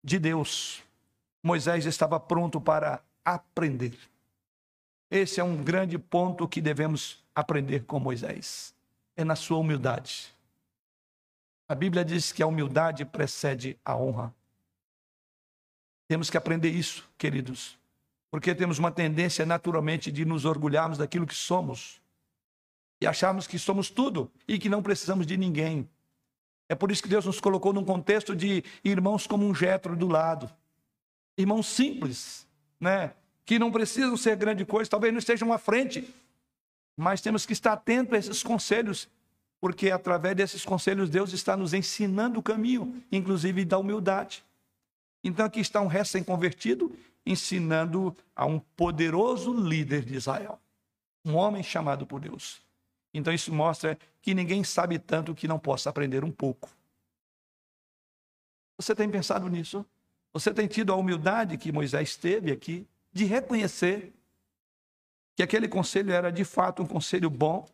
de 0.02 0.18
Deus, 0.18 0.82
Moisés 1.42 1.86
estava 1.86 2.18
pronto 2.20 2.60
para 2.60 3.02
aprender. 3.34 3.96
Esse 5.10 5.40
é 5.40 5.44
um 5.44 5.62
grande 5.62 5.98
ponto 5.98 6.48
que 6.48 6.60
devemos 6.60 7.22
aprender 7.34 7.84
com 7.84 8.00
Moisés. 8.00 8.74
É 9.16 9.24
na 9.24 9.36
sua 9.36 9.58
humildade. 9.58 10.32
A 11.68 11.74
Bíblia 11.74 12.04
diz 12.04 12.32
que 12.32 12.42
a 12.42 12.46
humildade 12.46 13.04
precede 13.04 13.78
a 13.84 13.96
honra. 13.96 14.34
Temos 16.06 16.30
que 16.30 16.38
aprender 16.38 16.70
isso, 16.70 17.06
queridos, 17.18 17.78
porque 18.30 18.54
temos 18.54 18.78
uma 18.78 18.90
tendência 18.90 19.44
naturalmente 19.44 20.10
de 20.10 20.24
nos 20.24 20.46
orgulharmos 20.46 20.96
daquilo 20.96 21.26
que 21.26 21.34
somos 21.34 22.00
e 22.98 23.06
acharmos 23.06 23.46
que 23.46 23.58
somos 23.58 23.90
tudo 23.90 24.30
e 24.46 24.58
que 24.58 24.70
não 24.70 24.82
precisamos 24.82 25.26
de 25.26 25.36
ninguém. 25.36 25.86
É 26.66 26.74
por 26.74 26.90
isso 26.90 27.02
que 27.02 27.08
Deus 27.08 27.26
nos 27.26 27.40
colocou 27.40 27.74
num 27.74 27.84
contexto 27.84 28.34
de 28.34 28.64
irmãos 28.82 29.26
como 29.26 29.46
um 29.46 29.54
jetro 29.54 29.94
do 29.94 30.08
lado. 30.08 30.50
Irmãos 31.36 31.66
simples, 31.66 32.47
né? 32.80 33.12
Que 33.44 33.58
não 33.58 33.72
precisam 33.72 34.16
ser 34.16 34.36
grande 34.36 34.64
coisa, 34.64 34.90
talvez 34.90 35.12
não 35.12 35.18
estejam 35.18 35.52
à 35.52 35.58
frente, 35.58 36.14
mas 36.96 37.20
temos 37.20 37.46
que 37.46 37.52
estar 37.52 37.72
atento 37.72 38.14
a 38.14 38.18
esses 38.18 38.42
conselhos, 38.42 39.08
porque 39.60 39.90
através 39.90 40.36
desses 40.36 40.64
conselhos 40.64 41.08
Deus 41.08 41.32
está 41.32 41.56
nos 41.56 41.72
ensinando 41.72 42.40
o 42.40 42.42
caminho, 42.42 43.02
inclusive 43.10 43.64
da 43.64 43.78
humildade. 43.78 44.44
Então 45.22 45.46
aqui 45.46 45.60
está 45.60 45.80
um 45.80 45.86
recém-convertido 45.86 46.94
ensinando 47.24 48.16
a 48.34 48.46
um 48.46 48.58
poderoso 48.58 49.52
líder 49.52 50.04
de 50.04 50.14
Israel, 50.14 50.58
um 51.24 51.34
homem 51.34 51.62
chamado 51.62 52.06
por 52.06 52.20
Deus. 52.20 52.60
Então 53.12 53.32
isso 53.32 53.52
mostra 53.52 53.98
que 54.22 54.34
ninguém 54.34 54.62
sabe 54.64 54.98
tanto 54.98 55.34
que 55.34 55.48
não 55.48 55.58
possa 55.58 55.90
aprender 55.90 56.24
um 56.24 56.30
pouco. 56.30 56.70
Você 58.76 58.94
tem 58.94 59.10
pensado 59.10 59.48
nisso? 59.48 59.84
Você 60.32 60.52
tem 60.52 60.66
tido 60.66 60.92
a 60.92 60.96
humildade 60.96 61.56
que 61.56 61.72
Moisés 61.72 62.16
teve 62.16 62.52
aqui 62.52 62.86
de 63.12 63.24
reconhecer 63.24 64.14
que 65.34 65.42
aquele 65.42 65.68
conselho 65.68 66.12
era 66.12 66.30
de 66.30 66.44
fato 66.44 66.82
um 66.82 66.86
conselho 66.86 67.30
bom? 67.30 67.68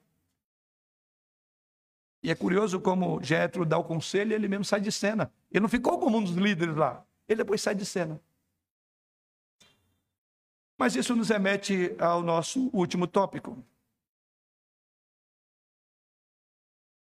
E 2.22 2.30
é 2.30 2.34
curioso 2.34 2.80
como 2.80 3.22
Jetro 3.22 3.66
dá 3.66 3.76
o 3.76 3.84
conselho 3.84 4.32
e 4.32 4.34
ele 4.34 4.48
mesmo 4.48 4.64
sai 4.64 4.80
de 4.80 4.90
cena. 4.90 5.30
Ele 5.50 5.60
não 5.60 5.68
ficou 5.68 5.98
como 5.98 6.18
um 6.18 6.24
dos 6.24 6.34
líderes 6.34 6.74
lá. 6.74 7.04
Ele 7.28 7.38
depois 7.38 7.60
sai 7.60 7.74
de 7.74 7.84
cena. 7.84 8.20
Mas 10.76 10.96
isso 10.96 11.14
nos 11.14 11.28
remete 11.28 11.94
ao 11.98 12.22
nosso 12.22 12.70
último 12.72 13.06
tópico. 13.06 13.62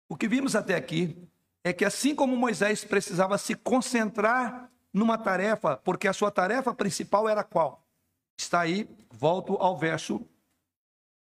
O 0.08 0.16
que 0.16 0.28
vimos 0.28 0.56
até 0.56 0.76
aqui 0.76 1.16
é 1.64 1.72
que, 1.72 1.86
assim 1.86 2.16
como 2.16 2.36
Moisés 2.36 2.84
precisava 2.84 3.38
se 3.38 3.54
concentrar 3.54 4.72
numa 4.94 5.18
tarefa, 5.18 5.78
porque 5.78 6.08
a 6.08 6.14
sua 6.14 6.32
tarefa 6.32 6.74
principal 6.74 7.28
era 7.28 7.44
qual? 7.44 7.84
Está 8.38 8.62
aí, 8.62 8.90
volto 9.12 9.54
ao 9.54 9.78
verso 9.78 10.26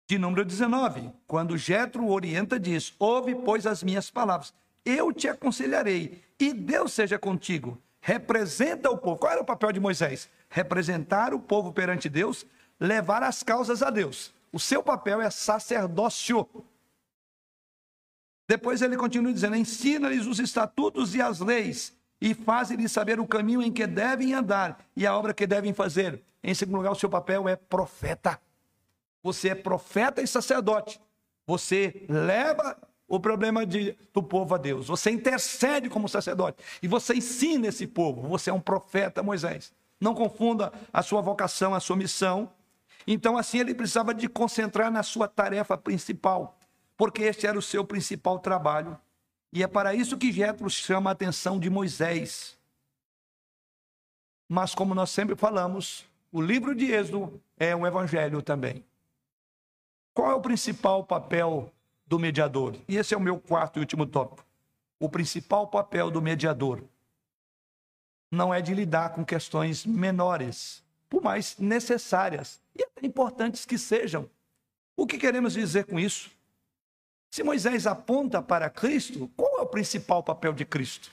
de 0.07 0.17
número 0.17 0.43
19, 0.43 1.11
quando 1.25 1.57
Jetro 1.57 2.07
orienta 2.09 2.59
diz: 2.59 2.93
"Ouve, 2.99 3.35
pois, 3.35 3.65
as 3.65 3.83
minhas 3.83 4.09
palavras. 4.09 4.53
Eu 4.85 5.13
te 5.13 5.29
aconselharei, 5.29 6.21
e 6.39 6.53
Deus 6.53 6.91
seja 6.91 7.17
contigo. 7.17 7.81
Representa 8.01 8.89
o 8.89 8.97
povo. 8.97 9.17
Qual 9.17 9.31
era 9.31 9.41
o 9.41 9.45
papel 9.45 9.71
de 9.71 9.79
Moisés? 9.79 10.29
Representar 10.49 11.33
o 11.33 11.39
povo 11.39 11.71
perante 11.71 12.09
Deus, 12.09 12.45
levar 12.77 13.23
as 13.23 13.43
causas 13.43 13.81
a 13.81 13.89
Deus. 13.89 14.33
O 14.51 14.59
seu 14.59 14.83
papel 14.83 15.21
é 15.21 15.29
sacerdócio. 15.29 16.47
Depois 18.47 18.81
ele 18.81 18.97
continua 18.97 19.31
dizendo: 19.31 19.55
ensina-lhes 19.55 20.25
os 20.25 20.39
estatutos 20.39 21.15
e 21.15 21.21
as 21.21 21.39
leis, 21.39 21.93
e 22.21 22.33
faz-lhes 22.33 22.91
saber 22.91 23.19
o 23.19 23.27
caminho 23.27 23.61
em 23.61 23.71
que 23.71 23.85
devem 23.85 24.33
andar 24.33 24.79
e 24.95 25.05
a 25.05 25.15
obra 25.17 25.33
que 25.33 25.45
devem 25.45 25.73
fazer. 25.73 26.21
Em 26.43 26.53
segundo 26.53 26.77
lugar, 26.77 26.91
o 26.91 26.95
seu 26.95 27.09
papel 27.09 27.47
é 27.47 27.55
profeta. 27.55 28.39
Você 29.21 29.49
é 29.49 29.55
profeta 29.55 30.21
e 30.21 30.27
sacerdote. 30.27 30.99
Você 31.45 32.05
leva 32.09 32.77
o 33.07 33.19
problema 33.19 33.65
de, 33.65 33.97
do 34.13 34.23
povo 34.23 34.55
a 34.55 34.57
Deus. 34.57 34.87
Você 34.87 35.11
intercede 35.11 35.89
como 35.89 36.09
sacerdote. 36.09 36.57
E 36.81 36.87
você 36.87 37.15
ensina 37.15 37.67
esse 37.67 37.87
povo. 37.87 38.27
Você 38.27 38.49
é 38.49 38.53
um 38.53 38.59
profeta, 38.59 39.21
Moisés. 39.21 39.73
Não 39.99 40.13
confunda 40.13 40.71
a 40.91 41.01
sua 41.01 41.21
vocação, 41.21 41.73
a 41.73 41.79
sua 41.79 41.95
missão. 41.95 42.49
Então, 43.05 43.37
assim, 43.37 43.59
ele 43.59 43.73
precisava 43.73 44.13
de 44.13 44.27
concentrar 44.27 44.91
na 44.91 45.03
sua 45.03 45.27
tarefa 45.27 45.77
principal 45.77 46.57
porque 46.97 47.23
este 47.23 47.47
era 47.47 47.57
o 47.57 47.61
seu 47.61 47.83
principal 47.83 48.39
trabalho. 48.39 48.97
E 49.55 49.61
é 49.61 49.67
para 49.67 49.93
isso 49.93 50.17
que 50.17 50.31
Jetro 50.31 50.67
chama 50.67 51.11
a 51.11 51.13
atenção 51.13 51.59
de 51.59 51.69
Moisés. 51.69 52.57
Mas 54.49 54.73
como 54.73 54.95
nós 54.95 55.11
sempre 55.11 55.35
falamos, 55.35 56.09
o 56.31 56.41
livro 56.41 56.73
de 56.73 56.91
Êxodo 56.91 57.39
é 57.55 57.75
um 57.75 57.85
evangelho 57.85 58.41
também. 58.41 58.83
Qual 60.11 60.31
é 60.31 60.33
o 60.33 60.41
principal 60.41 61.03
papel 61.03 61.71
do 62.07 62.17
mediador? 62.17 62.75
E 62.87 62.97
esse 62.97 63.13
é 63.13 63.17
o 63.17 63.21
meu 63.21 63.39
quarto 63.39 63.77
e 63.77 63.79
último 63.81 64.07
tópico. 64.07 64.43
O 64.99 65.07
principal 65.07 65.67
papel 65.67 66.09
do 66.09 66.19
mediador 66.19 66.83
não 68.31 68.51
é 68.51 68.59
de 68.59 68.73
lidar 68.73 69.11
com 69.11 69.23
questões 69.23 69.85
menores, 69.85 70.83
por 71.07 71.21
mais 71.21 71.59
necessárias 71.59 72.59
e 72.75 72.83
até 72.83 73.05
importantes 73.05 73.65
que 73.67 73.77
sejam. 73.77 74.27
O 74.97 75.05
que 75.05 75.19
queremos 75.19 75.53
dizer 75.53 75.85
com 75.85 75.99
isso? 75.99 76.31
Se 77.33 77.41
Moisés 77.41 77.87
aponta 77.87 78.43
para 78.43 78.69
Cristo, 78.69 79.27
qual 79.35 79.57
é 79.57 79.61
o 79.63 79.65
principal 79.65 80.21
papel 80.21 80.53
de 80.53 80.63
Cristo? 80.63 81.09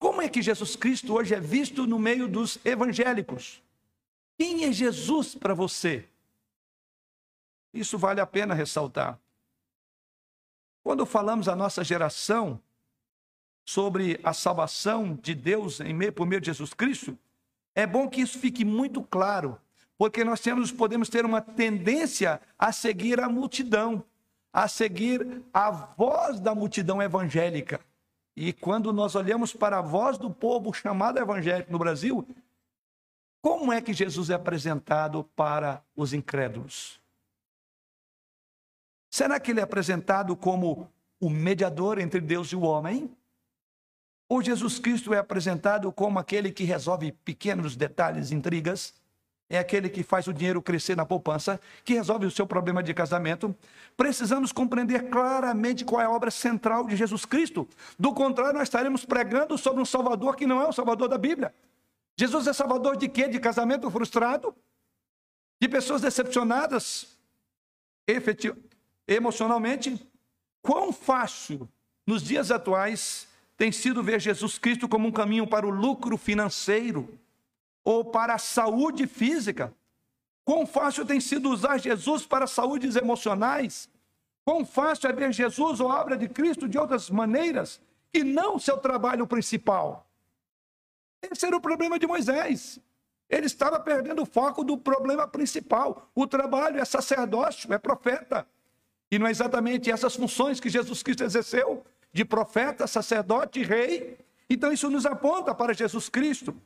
Como 0.00 0.20
é 0.20 0.28
que 0.28 0.42
Jesus 0.42 0.74
Cristo 0.74 1.14
hoje 1.14 1.32
é 1.32 1.38
visto 1.38 1.86
no 1.86 1.96
meio 1.96 2.26
dos 2.26 2.58
evangélicos? 2.64 3.62
Quem 4.36 4.64
é 4.64 4.72
Jesus 4.72 5.36
para 5.36 5.54
você? 5.54 6.08
Isso 7.72 7.96
vale 7.98 8.20
a 8.20 8.26
pena 8.26 8.52
ressaltar. 8.52 9.16
Quando 10.82 11.06
falamos 11.06 11.46
a 11.46 11.54
nossa 11.54 11.84
geração 11.84 12.60
sobre 13.64 14.18
a 14.24 14.32
salvação 14.32 15.14
de 15.14 15.36
Deus 15.36 15.78
em 15.78 15.94
meio, 15.94 16.12
por 16.12 16.26
meio 16.26 16.40
de 16.40 16.46
Jesus 16.46 16.74
Cristo, 16.74 17.16
é 17.76 17.86
bom 17.86 18.08
que 18.08 18.22
isso 18.22 18.40
fique 18.40 18.64
muito 18.64 19.04
claro, 19.04 19.56
porque 19.96 20.24
nós 20.24 20.40
temos, 20.40 20.72
podemos 20.72 21.08
ter 21.08 21.24
uma 21.24 21.40
tendência 21.40 22.40
a 22.58 22.72
seguir 22.72 23.20
a 23.20 23.28
multidão, 23.28 24.04
a 24.52 24.66
seguir 24.66 25.44
a 25.52 25.70
voz 25.70 26.40
da 26.40 26.54
multidão 26.54 27.00
evangélica. 27.00 27.80
E 28.36 28.52
quando 28.52 28.92
nós 28.92 29.14
olhamos 29.14 29.52
para 29.52 29.78
a 29.78 29.82
voz 29.82 30.18
do 30.18 30.30
povo 30.30 30.72
chamado 30.72 31.18
evangélico 31.18 31.70
no 31.70 31.78
Brasil, 31.78 32.26
como 33.42 33.72
é 33.72 33.80
que 33.80 33.92
Jesus 33.92 34.30
é 34.30 34.34
apresentado 34.34 35.24
para 35.36 35.82
os 35.96 36.12
incrédulos? 36.12 37.00
Será 39.10 39.40
que 39.40 39.50
ele 39.50 39.60
é 39.60 39.62
apresentado 39.62 40.36
como 40.36 40.88
o 41.20 41.28
mediador 41.28 41.98
entre 41.98 42.20
Deus 42.20 42.48
e 42.48 42.56
o 42.56 42.62
homem? 42.62 43.14
Ou 44.28 44.40
Jesus 44.40 44.78
Cristo 44.78 45.12
é 45.12 45.18
apresentado 45.18 45.90
como 45.90 46.18
aquele 46.18 46.52
que 46.52 46.62
resolve 46.62 47.10
pequenos 47.10 47.74
detalhes, 47.74 48.30
intrigas? 48.30 48.94
É 49.52 49.58
aquele 49.58 49.88
que 49.88 50.04
faz 50.04 50.28
o 50.28 50.32
dinheiro 50.32 50.62
crescer 50.62 50.96
na 50.96 51.04
poupança, 51.04 51.60
que 51.84 51.94
resolve 51.94 52.24
o 52.24 52.30
seu 52.30 52.46
problema 52.46 52.84
de 52.84 52.94
casamento. 52.94 53.52
Precisamos 53.96 54.52
compreender 54.52 55.10
claramente 55.10 55.84
qual 55.84 56.00
é 56.00 56.04
a 56.04 56.10
obra 56.10 56.30
central 56.30 56.86
de 56.86 56.94
Jesus 56.94 57.24
Cristo. 57.24 57.68
Do 57.98 58.14
contrário, 58.14 58.54
nós 58.54 58.68
estaremos 58.68 59.04
pregando 59.04 59.58
sobre 59.58 59.82
um 59.82 59.84
Salvador 59.84 60.36
que 60.36 60.46
não 60.46 60.62
é 60.62 60.68
o 60.68 60.72
Salvador 60.72 61.08
da 61.08 61.18
Bíblia. 61.18 61.52
Jesus 62.16 62.46
é 62.46 62.52
salvador 62.52 62.96
de 62.96 63.08
quê? 63.08 63.26
De 63.26 63.40
casamento 63.40 63.90
frustrado? 63.90 64.54
De 65.60 65.66
pessoas 65.68 66.02
decepcionadas 66.02 67.18
emocionalmente? 69.08 70.06
Quão 70.62 70.92
fácil, 70.92 71.68
nos 72.06 72.22
dias 72.22 72.50
atuais, 72.50 73.26
tem 73.56 73.72
sido 73.72 74.02
ver 74.02 74.20
Jesus 74.20 74.58
Cristo 74.58 74.88
como 74.88 75.08
um 75.08 75.12
caminho 75.12 75.46
para 75.46 75.66
o 75.66 75.70
lucro 75.70 76.16
financeiro 76.16 77.18
ou 77.90 78.04
para 78.04 78.34
a 78.34 78.38
saúde 78.38 79.04
física? 79.08 79.74
Quão 80.44 80.64
fácil 80.64 81.04
tem 81.04 81.20
sido 81.20 81.50
usar 81.50 81.76
Jesus 81.76 82.24
para 82.24 82.46
saúdes 82.46 82.94
emocionais? 82.94 83.88
Quão 84.44 84.64
fácil 84.64 85.10
é 85.10 85.12
ver 85.12 85.32
Jesus 85.32 85.80
ou 85.80 85.90
a 85.90 86.00
obra 86.00 86.16
de 86.16 86.28
Cristo 86.28 86.68
de 86.68 86.78
outras 86.78 87.10
maneiras 87.10 87.80
e 88.14 88.22
não 88.22 88.60
seu 88.60 88.78
trabalho 88.78 89.26
principal? 89.26 90.06
Esse 91.20 91.46
era 91.46 91.56
o 91.56 91.60
problema 91.60 91.98
de 91.98 92.06
Moisés. 92.06 92.78
Ele 93.28 93.46
estava 93.46 93.80
perdendo 93.80 94.22
o 94.22 94.26
foco 94.26 94.62
do 94.62 94.78
problema 94.78 95.26
principal. 95.26 96.08
O 96.14 96.28
trabalho 96.28 96.78
é 96.78 96.84
sacerdócio, 96.84 97.72
é 97.72 97.78
profeta. 97.78 98.46
E 99.10 99.18
não 99.18 99.26
é 99.26 99.32
exatamente 99.32 99.90
essas 99.90 100.14
funções 100.14 100.60
que 100.60 100.68
Jesus 100.68 101.02
Cristo 101.02 101.24
exerceu, 101.24 101.84
de 102.12 102.24
profeta, 102.24 102.86
sacerdote 102.86 103.60
e 103.60 103.64
rei. 103.64 104.16
Então 104.48 104.72
isso 104.72 104.88
nos 104.88 105.06
aponta 105.06 105.52
para 105.52 105.74
Jesus 105.74 106.08
Cristo. 106.08 106.56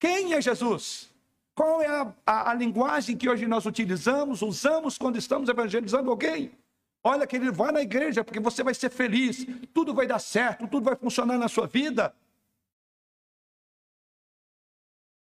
Quem 0.00 0.32
é 0.32 0.40
Jesus? 0.40 1.10
Qual 1.54 1.82
é 1.82 1.86
a, 1.86 2.12
a, 2.26 2.50
a 2.50 2.54
linguagem 2.54 3.16
que 3.16 3.28
hoje 3.28 3.46
nós 3.46 3.66
utilizamos, 3.66 4.40
usamos 4.40 4.96
quando 4.96 5.18
estamos 5.18 5.48
evangelizando 5.50 6.10
alguém? 6.10 6.52
Olha, 7.04 7.26
que 7.26 7.36
ele 7.36 7.50
vai 7.50 7.70
na 7.70 7.82
igreja 7.82 8.24
porque 8.24 8.40
você 8.40 8.62
vai 8.62 8.72
ser 8.72 8.90
feliz, 8.90 9.46
tudo 9.74 9.92
vai 9.92 10.06
dar 10.06 10.18
certo, 10.18 10.66
tudo 10.66 10.84
vai 10.84 10.96
funcionar 10.96 11.36
na 11.36 11.48
sua 11.48 11.66
vida. 11.66 12.14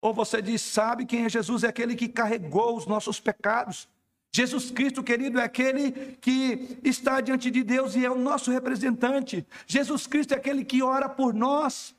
Ou 0.01 0.15
você 0.15 0.41
diz, 0.41 0.63
sabe 0.63 1.05
quem 1.05 1.25
é 1.25 1.29
Jesus? 1.29 1.65
É 1.65 1.69
aquele 1.69 1.97
que 1.97 2.09
carregou 2.09 2.77
os 2.77 2.87
nossos 2.87 3.19
pecados. 3.21 3.89
Jesus 4.33 4.71
Cristo, 4.71 5.03
querido, 5.03 5.41
é 5.41 5.45
aquele 5.45 6.17
que 6.21 6.79
está 6.85 7.21
diante 7.21 7.51
de 7.51 7.65
Deus 7.65 7.97
e 7.97 8.05
é 8.05 8.11
o 8.11 8.17
nosso 8.17 8.53
representante. 8.53 9.45
Jesus 9.67 10.07
Cristo 10.07 10.33
é 10.33 10.37
aquele 10.37 10.65
que 10.65 10.81
ora 10.81 11.09
por 11.09 11.35
nós. 11.35 11.95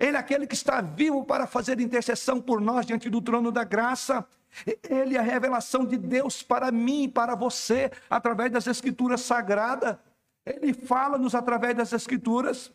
Ele 0.00 0.16
é 0.16 0.20
aquele 0.20 0.46
que 0.46 0.54
está 0.54 0.80
vivo 0.80 1.22
para 1.26 1.46
fazer 1.46 1.78
intercessão 1.78 2.40
por 2.40 2.58
nós 2.58 2.86
diante 2.86 3.10
do 3.10 3.20
trono 3.20 3.52
da 3.52 3.64
graça. 3.64 4.26
Ele 4.88 5.14
é 5.14 5.20
a 5.20 5.22
revelação 5.22 5.84
de 5.84 5.98
Deus 5.98 6.42
para 6.42 6.72
mim 6.72 7.04
e 7.04 7.08
para 7.08 7.34
você, 7.34 7.92
através 8.08 8.50
das 8.50 8.66
Escrituras 8.66 9.20
Sagradas. 9.20 9.98
Ele 10.46 10.72
fala-nos 10.72 11.34
através 11.34 11.76
das 11.76 11.92
Escrituras. 11.92 12.72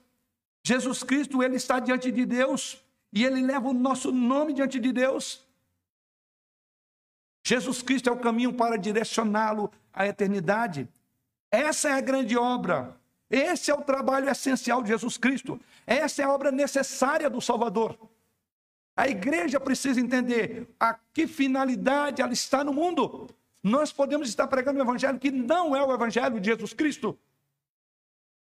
Jesus 0.64 1.02
Cristo, 1.02 1.42
ele 1.42 1.56
está 1.56 1.80
diante 1.80 2.12
de 2.12 2.28
Deus 2.28 2.80
e 3.12 3.26
ele 3.26 3.42
leva 3.42 3.70
o 3.70 3.74
nosso 3.74 4.12
nome 4.12 4.54
diante 4.54 4.80
de 4.80 4.94
Deus. 4.94 5.44
Jesus 7.44 7.82
Cristo 7.82 8.08
é 8.08 8.12
o 8.12 8.20
caminho 8.20 8.54
para 8.54 8.78
direcioná-lo 8.78 9.72
à 9.92 10.06
eternidade. 10.06 10.88
Essa 11.50 11.90
é 11.90 11.94
a 11.94 12.02
grande 12.02 12.38
obra. 12.38 12.96
Esse 13.30 13.72
é 13.72 13.74
o 13.74 13.82
trabalho 13.82 14.30
essencial 14.30 14.82
de 14.82 14.90
Jesus 14.90 15.18
Cristo. 15.18 15.60
Essa 15.86 16.22
é 16.22 16.26
a 16.26 16.32
obra 16.32 16.52
necessária 16.52 17.30
do 17.30 17.42
Salvador. 17.42 17.98
A 18.96 19.08
igreja 19.08 19.60
precisa 19.60 20.00
entender 20.00 20.68
a 20.80 20.94
que 21.14 21.28
finalidade 21.28 22.22
ela 22.22 22.32
está 22.32 22.64
no 22.64 22.74
mundo. 22.74 23.28
Nós 23.62 23.92
podemos 23.92 24.30
estar 24.30 24.48
pregando 24.48 24.80
um 24.80 24.84
evangelho 24.84 25.20
que 25.20 25.32
não 25.32 25.76
é 25.76 25.84
o 25.84 25.94
evangelho 25.94 26.40
de 26.40 26.46
Jesus 26.46 26.72
Cristo. 26.72 27.18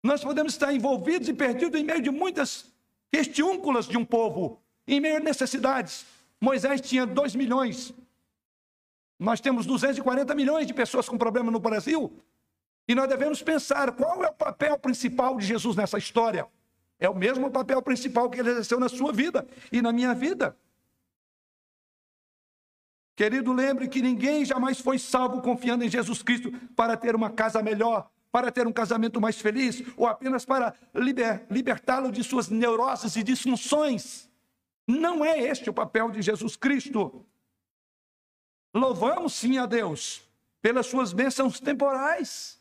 Nós 0.02 0.24
podemos 0.24 0.54
estar 0.54 0.74
envolvidos 0.74 1.28
e 1.28 1.34
perdidos 1.34 1.80
em 1.80 1.84
meio 1.84 2.02
de 2.02 2.10
muitas 2.10 2.72
questiúnculas 3.12 3.86
de 3.88 3.98
um 3.98 4.06
povo, 4.06 4.62
em 4.88 5.00
meio 5.00 5.18
a 5.18 5.20
necessidades. 5.20 6.06
Moisés 6.40 6.80
tinha 6.80 7.06
2 7.06 7.36
milhões. 7.36 7.94
Nós 9.20 9.42
temos 9.42 9.66
240 9.66 10.34
milhões 10.36 10.66
de 10.66 10.74
pessoas 10.74 11.10
com 11.10 11.18
problema 11.18 11.52
no 11.52 11.60
Brasil. 11.60 12.14
E 12.90 12.96
nós 12.96 13.08
devemos 13.08 13.44
pensar 13.44 13.92
qual 13.92 14.24
é 14.24 14.30
o 14.30 14.34
papel 14.34 14.76
principal 14.80 15.38
de 15.38 15.46
Jesus 15.46 15.76
nessa 15.76 16.00
história. 16.00 16.48
É 17.00 17.08
o 17.08 17.16
mesmo 17.16 17.52
papel 17.52 17.80
principal 17.84 18.28
que 18.32 18.40
ele 18.40 18.50
exerceu 18.50 18.80
na 18.80 18.90
sua 18.90 19.14
vida 19.14 19.48
e 19.72 19.80
na 19.80 19.92
minha 19.92 20.16
vida. 20.16 20.58
Querido, 23.16 23.54
lembre 23.54 23.88
que 23.88 24.02
ninguém 24.02 24.44
jamais 24.44 24.80
foi 24.80 24.98
salvo 24.98 25.40
confiando 25.40 25.84
em 25.84 25.90
Jesus 25.90 26.24
Cristo 26.24 26.52
para 26.76 26.98
ter 26.98 27.16
uma 27.16 27.30
casa 27.30 27.62
melhor, 27.62 28.10
para 28.32 28.52
ter 28.52 28.66
um 28.66 28.74
casamento 28.74 29.22
mais 29.22 29.40
feliz 29.40 29.84
ou 29.96 30.08
apenas 30.08 30.44
para 30.44 30.74
liber, 30.96 31.46
libertá-lo 31.48 32.12
de 32.12 32.24
suas 32.24 32.50
neuroses 32.50 33.16
e 33.16 33.22
disfunções. 33.22 34.28
Não 34.88 35.24
é 35.24 35.38
este 35.38 35.70
o 35.70 35.74
papel 35.74 36.10
de 36.10 36.24
Jesus 36.24 36.56
Cristo. 36.56 37.24
Louvamos 38.74 39.36
sim 39.36 39.60
a 39.60 39.68
Deus 39.68 40.28
pelas 40.60 40.88
suas 40.88 41.14
bênçãos 41.14 41.60
temporais, 41.60 42.59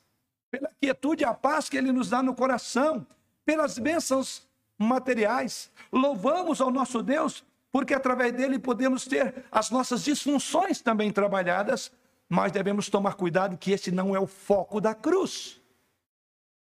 pela 0.51 0.71
quietude 0.81 1.23
e 1.23 1.27
a 1.27 1.35
paz 1.35 1.69
que 1.69 1.77
ele 1.77 1.93
nos 1.93 2.11
dá 2.11 2.23
no 2.23 2.35
coração, 2.35 3.07
pelas 3.45 3.79
bênçãos 3.79 4.47
materiais. 4.77 5.71
Louvamos 5.93 6.61
ao 6.61 6.71
nosso 6.71 7.03
Deus 7.03 7.45
porque 7.71 7.95
através 7.95 8.33
dele 8.33 8.59
podemos 8.59 9.05
ter 9.05 9.45
as 9.51 9.71
nossas 9.71 10.03
disfunções 10.03 10.81
também 10.81 11.13
trabalhadas, 11.13 11.93
mas 12.29 12.53
devemos 12.53 12.89
tomar 12.89 13.15
cuidado 13.15 13.57
que 13.57 13.73
esse 13.73 13.91
não 13.91 14.15
é 14.15 14.21
o 14.21 14.27
foco 14.27 14.81
da 14.81 14.95
cruz. 14.95 15.61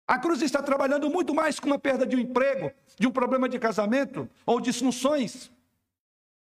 A 0.06 0.18
cruz 0.18 0.42
está 0.42 0.62
trabalhando 0.62 1.08
muito 1.10 1.34
mais 1.34 1.60
com 1.60 1.66
uma 1.66 1.78
perda 1.78 2.06
de 2.06 2.16
um 2.16 2.18
emprego, 2.18 2.72
de 2.98 3.06
um 3.06 3.10
problema 3.10 3.48
de 3.48 3.58
casamento, 3.58 4.28
ou 4.46 4.60
disfunções, 4.60 5.50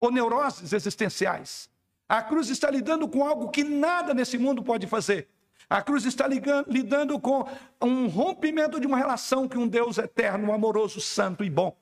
ou 0.01 0.11
neuroses 0.11 0.73
existenciais. 0.73 1.69
A 2.09 2.23
cruz 2.23 2.49
está 2.49 2.71
lidando 2.71 3.09
com 3.09 3.25
algo 3.25 3.51
que 3.51 3.63
nada 3.63 4.15
nesse 4.15 4.39
mundo 4.39 4.63
pode 4.63 4.87
fazer. 4.87 5.29
A 5.71 5.81
cruz 5.81 6.05
está 6.05 6.27
ligando, 6.27 6.67
lidando 6.69 7.21
com 7.21 7.49
um 7.81 8.09
rompimento 8.09 8.81
de 8.81 8.89
uma 8.89 8.99
relação 8.99 9.49
com 9.49 9.59
um 9.59 9.69
Deus 9.69 9.99
eterno, 9.99 10.53
amoroso, 10.53 11.01
santo 11.01 11.45
e 11.45 11.49
bom. 11.49 11.77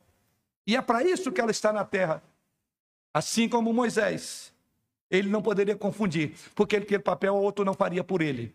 E 0.67 0.77
é 0.77 0.83
para 0.83 1.03
isso 1.03 1.33
que 1.33 1.41
ela 1.41 1.51
está 1.51 1.73
na 1.73 1.87
terra. 1.87 2.23
Assim 3.15 3.49
como 3.49 3.73
Moisés, 3.73 4.53
ele 5.11 5.31
não 5.31 5.41
poderia 5.41 5.75
confundir, 5.75 6.37
porque 6.55 6.77
aquele 6.77 7.03
papel 7.03 7.35
outro 7.35 7.65
não 7.65 7.73
faria 7.73 8.05
por 8.05 8.21
ele. 8.21 8.55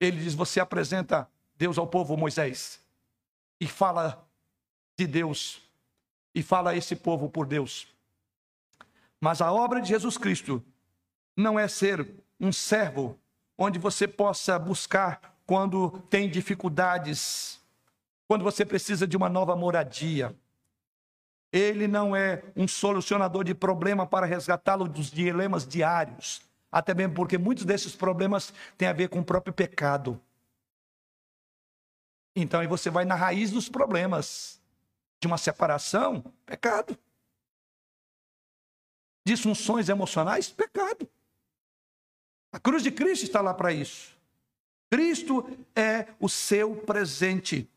Ele 0.00 0.16
diz: 0.22 0.32
Você 0.32 0.58
apresenta 0.60 1.28
Deus 1.54 1.76
ao 1.76 1.86
povo 1.86 2.16
Moisés. 2.16 2.80
e 3.60 3.66
fala 3.66 4.26
de 4.96 5.06
Deus 5.06 5.60
e 6.34 6.42
fala 6.42 6.70
a 6.70 6.76
esse 6.76 6.96
povo 6.96 7.28
por 7.28 7.46
Deus. 7.46 7.86
Mas 9.20 9.42
a 9.42 9.52
obra 9.52 9.80
de 9.80 9.88
Jesus 9.88 10.16
Cristo 10.16 10.64
não 11.36 11.58
é 11.58 11.68
ser 11.68 12.08
um 12.40 12.50
servo 12.50 13.18
onde 13.58 13.78
você 13.78 14.06
possa 14.06 14.56
buscar 14.56 15.36
quando 15.44 15.98
tem 16.08 16.30
dificuldades, 16.30 17.60
quando 18.28 18.44
você 18.44 18.64
precisa 18.64 19.06
de 19.06 19.16
uma 19.16 19.28
nova 19.28 19.56
moradia. 19.56 20.34
Ele 21.52 21.88
não 21.88 22.14
é 22.14 22.44
um 22.54 22.68
solucionador 22.68 23.42
de 23.42 23.54
problema 23.54 24.06
para 24.06 24.26
resgatá-lo 24.26 24.86
dos 24.86 25.10
dilemas 25.10 25.66
diários, 25.66 26.42
até 26.70 26.94
mesmo 26.94 27.14
porque 27.14 27.36
muitos 27.36 27.64
desses 27.64 27.96
problemas 27.96 28.52
têm 28.76 28.86
a 28.86 28.92
ver 28.92 29.08
com 29.08 29.20
o 29.20 29.24
próprio 29.24 29.52
pecado. 29.52 30.20
Então, 32.36 32.60
aí 32.60 32.66
você 32.68 32.90
vai 32.90 33.04
na 33.04 33.16
raiz 33.16 33.50
dos 33.50 33.68
problemas 33.68 34.60
de 35.20 35.26
uma 35.26 35.38
separação, 35.38 36.22
pecado. 36.46 36.96
Disfunções 39.26 39.88
emocionais, 39.88 40.48
pecado. 40.48 41.08
A 42.52 42.58
cruz 42.58 42.82
de 42.82 42.90
Cristo 42.90 43.24
está 43.24 43.40
lá 43.40 43.52
para 43.52 43.72
isso. 43.72 44.16
Cristo 44.90 45.46
é 45.76 46.06
o 46.18 46.28
seu 46.28 46.74
presente 46.76 47.68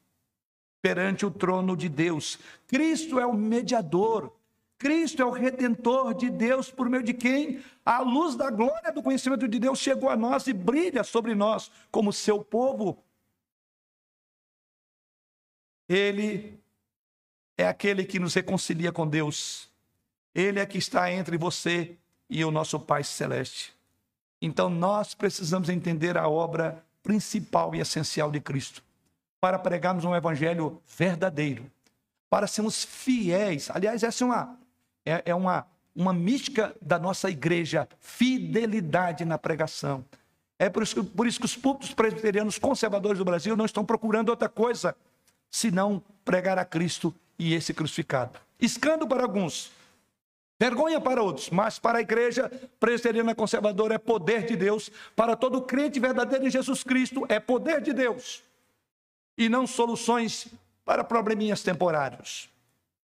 perante 0.82 1.26
o 1.26 1.32
trono 1.32 1.76
de 1.76 1.90
Deus. 1.90 2.40
Cristo 2.68 3.20
é 3.20 3.26
o 3.26 3.34
mediador. 3.34 4.34
Cristo 4.78 5.22
é 5.22 5.26
o 5.26 5.32
redentor 5.32 6.14
de 6.16 6.30
Deus, 6.30 6.72
por 6.72 6.90
meio 6.90 7.04
de 7.04 7.14
quem 7.14 7.62
a 7.86 8.00
luz 8.00 8.36
da 8.36 8.50
glória 8.50 8.92
do 8.92 9.04
conhecimento 9.04 9.48
de 9.48 9.60
Deus 9.60 9.78
chegou 9.78 10.10
a 10.10 10.16
nós 10.16 10.48
e 10.48 10.54
brilha 10.54 11.04
sobre 11.04 11.36
nós 11.36 11.72
como 11.92 12.12
seu 12.12 12.44
povo. 12.44 13.04
Ele 15.88 16.60
é 17.58 17.68
aquele 17.68 18.06
que 18.06 18.18
nos 18.18 18.34
reconcilia 18.34 18.92
com 18.92 19.08
Deus. 19.08 19.70
Ele 20.34 20.60
é 20.60 20.66
que 20.66 20.78
está 20.78 21.12
entre 21.12 21.38
você 21.38 21.96
e 22.30 22.44
o 22.44 22.50
nosso 22.50 22.80
Pai 22.80 23.04
Celeste. 23.04 23.81
Então 24.42 24.70
nós 24.70 25.14
precisamos 25.14 25.70
entender 25.70 26.18
a 26.18 26.28
obra 26.28 26.84
principal 27.04 27.76
e 27.76 27.80
essencial 27.80 28.32
de 28.32 28.40
Cristo 28.40 28.84
para 29.40 29.60
pregarmos 29.60 30.06
um 30.06 30.16
evangelho 30.16 30.82
verdadeiro, 30.88 31.70
para 32.30 32.48
sermos 32.48 32.84
fiéis. 32.84 33.70
Aliás, 33.72 34.04
essa 34.04 34.24
é 34.24 34.28
uma, 34.28 34.60
é, 35.06 35.22
é 35.26 35.36
uma, 35.36 35.66
uma 35.96 36.14
mística 36.14 36.76
da 36.82 37.00
nossa 37.00 37.30
igreja, 37.30 37.88
fidelidade 38.00 39.26
na 39.26 39.38
pregação. 39.38 40.06
É 40.60 40.70
por 40.70 40.84
isso, 40.84 40.96
que, 40.96 41.04
por 41.04 41.26
isso 41.26 41.40
que 41.40 41.46
os 41.46 41.56
púlpitos 41.56 41.94
presbiterianos 41.94 42.60
conservadores 42.60 43.18
do 43.18 43.26
Brasil 43.26 43.58
não 43.58 43.66
estão 43.66 43.84
procurando 43.84 44.30
outra 44.30 44.48
coisa 44.48 44.96
senão 45.50 46.02
pregar 46.24 46.58
a 46.60 46.64
Cristo 46.64 47.14
e 47.38 47.54
esse 47.56 47.74
crucificado. 47.74 48.40
Escândalo 48.60 49.08
para 49.08 49.24
alguns, 49.24 49.72
Vergonha 50.62 51.02
para 51.02 51.24
outros, 51.24 51.50
mas 51.50 51.80
para 51.80 51.98
a 51.98 52.02
igreja 52.02 52.48
presbiteriana 52.80 53.34
conservadora 53.34 53.96
é 53.96 53.98
poder 53.98 54.46
de 54.46 54.56
Deus. 54.56 54.92
Para 55.16 55.36
todo 55.36 55.64
crente 55.64 56.00
verdadeiro 56.00 56.46
em 56.46 56.52
Jesus 56.52 56.84
Cristo 56.84 57.26
é 57.30 57.40
poder 57.40 57.82
de 57.82 57.92
Deus. 57.92 58.44
E 59.36 59.50
não 59.50 59.66
soluções 59.66 60.50
para 60.86 61.04
probleminhas 61.04 61.64
temporários. 61.64 62.48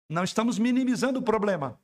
Não 0.08 0.24
estamos 0.24 0.60
minimizando 0.60 1.18
o 1.18 1.24
problema, 1.24 1.80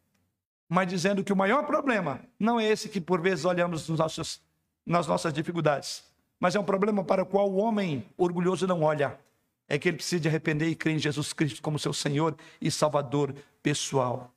mas 0.70 0.88
dizendo 0.88 1.24
que 1.24 1.34
o 1.34 1.36
maior 1.36 1.66
problema 1.66 2.20
não 2.40 2.60
é 2.60 2.68
esse 2.68 2.88
que 2.88 3.02
por 3.02 3.20
vezes 3.20 3.44
olhamos 3.44 3.90
nos 3.90 3.98
nossos, 3.98 4.40
nas 4.86 5.08
nossas 5.08 5.34
dificuldades, 5.34 6.04
mas 6.40 6.54
é 6.54 6.60
um 6.60 6.64
problema 6.64 7.04
para 7.04 7.24
o 7.24 7.26
qual 7.26 7.50
o 7.50 7.56
homem 7.56 8.06
orgulhoso 8.16 8.68
não 8.68 8.84
olha. 8.84 9.20
É 9.68 9.80
que 9.80 9.90
ele 9.90 9.98
precisa 9.98 10.22
de 10.22 10.28
arrepender 10.28 10.68
e 10.68 10.76
crer 10.76 10.98
em 10.98 11.00
Jesus 11.00 11.34
Cristo 11.34 11.64
como 11.64 11.80
seu 11.80 11.94
Senhor 11.94 12.38
e 12.62 12.70
Salvador 12.70 13.34
pessoal. 13.64 14.33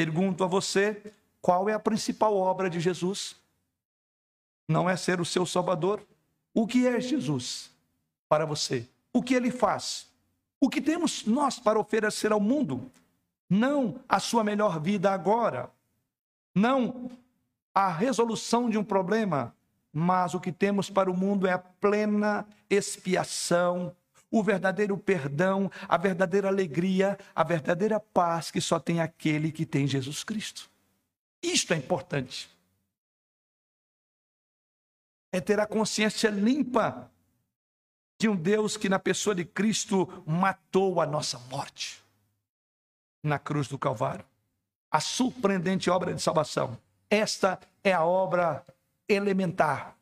Pergunto 0.00 0.42
a 0.42 0.46
você: 0.46 1.12
qual 1.42 1.68
é 1.68 1.74
a 1.74 1.78
principal 1.78 2.34
obra 2.34 2.70
de 2.70 2.80
Jesus? 2.80 3.36
Não 4.66 4.88
é 4.88 4.96
ser 4.96 5.20
o 5.20 5.26
seu 5.26 5.44
Salvador? 5.44 6.02
O 6.54 6.66
que 6.66 6.86
é 6.86 6.98
Jesus 6.98 7.70
para 8.26 8.46
você? 8.46 8.88
O 9.12 9.22
que 9.22 9.34
ele 9.34 9.50
faz? 9.50 10.08
O 10.58 10.70
que 10.70 10.80
temos 10.80 11.26
nós 11.26 11.58
para 11.58 11.78
oferecer 11.78 12.32
ao 12.32 12.40
mundo? 12.40 12.90
Não 13.46 14.00
a 14.08 14.18
sua 14.18 14.42
melhor 14.42 14.80
vida 14.80 15.12
agora, 15.12 15.70
não 16.54 17.10
a 17.74 17.92
resolução 17.92 18.70
de 18.70 18.78
um 18.78 18.84
problema, 18.84 19.54
mas 19.92 20.32
o 20.32 20.40
que 20.40 20.50
temos 20.50 20.88
para 20.88 21.10
o 21.10 21.16
mundo 21.16 21.46
é 21.46 21.52
a 21.52 21.58
plena 21.58 22.46
expiação 22.70 23.94
o 24.30 24.42
verdadeiro 24.42 24.96
perdão, 24.96 25.70
a 25.88 25.96
verdadeira 25.96 26.48
alegria, 26.48 27.18
a 27.34 27.42
verdadeira 27.42 27.98
paz 27.98 28.50
que 28.50 28.60
só 28.60 28.78
tem 28.78 29.00
aquele 29.00 29.50
que 29.50 29.66
tem 29.66 29.86
Jesus 29.86 30.22
Cristo. 30.22 30.70
Isto 31.42 31.74
é 31.74 31.76
importante. 31.76 32.48
É 35.32 35.40
ter 35.40 35.58
a 35.58 35.66
consciência 35.66 36.28
limpa 36.28 37.10
de 38.20 38.28
um 38.28 38.36
Deus 38.36 38.76
que, 38.76 38.88
na 38.88 38.98
pessoa 38.98 39.34
de 39.34 39.44
Cristo, 39.44 40.22
matou 40.26 41.00
a 41.00 41.06
nossa 41.06 41.38
morte 41.50 42.04
na 43.22 43.38
cruz 43.38 43.66
do 43.66 43.78
Calvário. 43.78 44.24
A 44.90 45.00
surpreendente 45.00 45.88
obra 45.88 46.12
de 46.12 46.20
salvação. 46.20 46.78
Esta 47.08 47.58
é 47.82 47.92
a 47.92 48.04
obra 48.04 48.64
elementar 49.08 49.96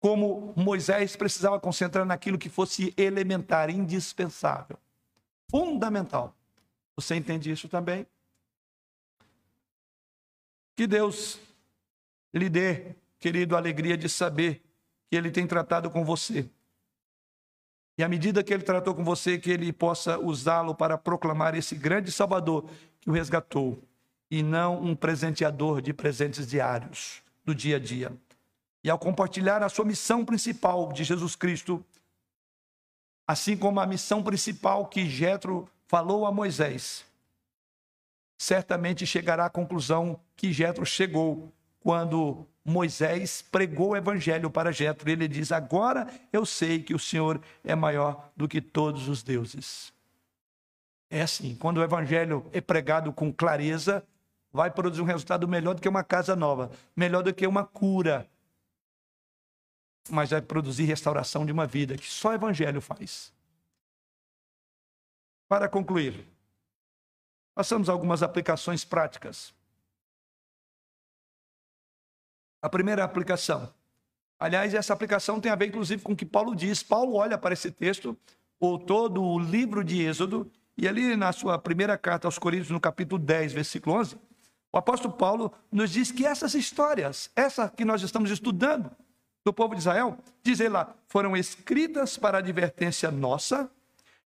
como 0.00 0.52
Moisés 0.56 1.16
precisava 1.16 1.58
concentrar 1.58 2.04
naquilo 2.04 2.38
que 2.38 2.48
fosse 2.48 2.94
elementar, 2.96 3.68
indispensável, 3.70 4.78
fundamental. 5.50 6.34
Você 6.96 7.16
entende 7.16 7.50
isso 7.50 7.68
também? 7.68 8.06
Que 10.76 10.86
Deus 10.86 11.38
lhe 12.32 12.48
dê, 12.48 12.94
querido, 13.18 13.56
a 13.56 13.58
alegria 13.58 13.96
de 13.96 14.08
saber 14.08 14.62
que 15.10 15.16
Ele 15.16 15.30
tem 15.30 15.46
tratado 15.46 15.90
com 15.90 16.04
você. 16.04 16.48
E 17.96 18.04
à 18.04 18.08
medida 18.08 18.44
que 18.44 18.54
Ele 18.54 18.62
tratou 18.62 18.94
com 18.94 19.02
você, 19.02 19.38
que 19.38 19.50
Ele 19.50 19.72
possa 19.72 20.18
usá-lo 20.18 20.74
para 20.74 20.96
proclamar 20.96 21.56
esse 21.56 21.74
grande 21.74 22.12
Salvador 22.12 22.70
que 23.00 23.10
o 23.10 23.12
resgatou, 23.12 23.82
e 24.30 24.42
não 24.42 24.80
um 24.80 24.94
presenteador 24.94 25.80
de 25.80 25.92
presentes 25.92 26.46
diários 26.46 27.22
do 27.44 27.54
dia 27.54 27.76
a 27.76 27.80
dia 27.80 28.12
e 28.88 28.90
ao 28.90 28.98
compartilhar 28.98 29.62
a 29.62 29.68
sua 29.68 29.84
missão 29.84 30.24
principal 30.24 30.90
de 30.94 31.04
Jesus 31.04 31.36
Cristo, 31.36 31.84
assim 33.26 33.54
como 33.54 33.80
a 33.80 33.86
missão 33.86 34.22
principal 34.22 34.86
que 34.86 35.06
Jetro 35.06 35.68
falou 35.86 36.24
a 36.24 36.32
Moisés, 36.32 37.04
certamente 38.38 39.04
chegará 39.04 39.44
à 39.44 39.50
conclusão 39.50 40.18
que 40.34 40.54
Jetro 40.54 40.86
chegou 40.86 41.52
quando 41.80 42.46
Moisés 42.64 43.42
pregou 43.42 43.90
o 43.90 43.96
evangelho 43.96 44.50
para 44.50 44.72
Jetro. 44.72 45.10
Ele 45.10 45.28
diz: 45.28 45.52
"Agora 45.52 46.08
eu 46.32 46.46
sei 46.46 46.82
que 46.82 46.94
o 46.94 46.98
Senhor 46.98 47.42
é 47.62 47.74
maior 47.74 48.30
do 48.34 48.48
que 48.48 48.58
todos 48.58 49.06
os 49.06 49.22
deuses". 49.22 49.92
É 51.10 51.20
assim, 51.20 51.54
quando 51.56 51.76
o 51.76 51.84
evangelho 51.84 52.46
é 52.54 52.60
pregado 52.62 53.12
com 53.12 53.30
clareza, 53.30 54.02
vai 54.50 54.70
produzir 54.70 55.02
um 55.02 55.04
resultado 55.04 55.46
melhor 55.46 55.74
do 55.74 55.82
que 55.82 55.88
uma 55.90 56.02
casa 56.02 56.34
nova, 56.34 56.70
melhor 56.96 57.22
do 57.22 57.34
que 57.34 57.46
uma 57.46 57.64
cura, 57.64 58.26
mas 60.10 60.30
vai 60.30 60.42
produzir 60.42 60.84
restauração 60.84 61.44
de 61.44 61.52
uma 61.52 61.66
vida 61.66 61.96
que 61.96 62.06
só 62.06 62.30
o 62.30 62.34
Evangelho 62.34 62.80
faz. 62.80 63.32
Para 65.48 65.68
concluir, 65.68 66.26
passamos 67.54 67.88
algumas 67.88 68.22
aplicações 68.22 68.84
práticas. 68.84 69.54
A 72.60 72.68
primeira 72.68 73.04
aplicação. 73.04 73.72
Aliás, 74.38 74.74
essa 74.74 74.92
aplicação 74.92 75.40
tem 75.40 75.50
a 75.50 75.56
ver, 75.56 75.66
inclusive, 75.66 76.02
com 76.02 76.12
o 76.12 76.16
que 76.16 76.26
Paulo 76.26 76.54
diz. 76.54 76.82
Paulo 76.82 77.14
olha 77.14 77.38
para 77.38 77.52
esse 77.52 77.70
texto, 77.70 78.16
ou 78.60 78.78
todo 78.78 79.22
o 79.22 79.38
livro 79.38 79.82
de 79.82 80.02
Êxodo, 80.02 80.50
e 80.76 80.86
ali 80.86 81.16
na 81.16 81.32
sua 81.32 81.58
primeira 81.58 81.98
carta 81.98 82.28
aos 82.28 82.38
Coríntios, 82.38 82.70
no 82.70 82.80
capítulo 82.80 83.20
10, 83.20 83.52
versículo 83.52 83.96
11, 83.96 84.16
o 84.72 84.78
apóstolo 84.78 85.14
Paulo 85.14 85.52
nos 85.72 85.90
diz 85.90 86.12
que 86.12 86.26
essas 86.26 86.54
histórias, 86.54 87.30
essa 87.34 87.68
que 87.68 87.84
nós 87.84 88.02
estamos 88.02 88.30
estudando, 88.30 88.90
do 89.48 89.52
povo 89.52 89.74
de 89.74 89.80
Israel, 89.80 90.18
diz 90.42 90.60
ele 90.60 90.68
lá, 90.70 90.94
foram 91.06 91.34
escritas 91.34 92.18
para 92.18 92.36
advertência 92.36 93.10
nossa, 93.10 93.70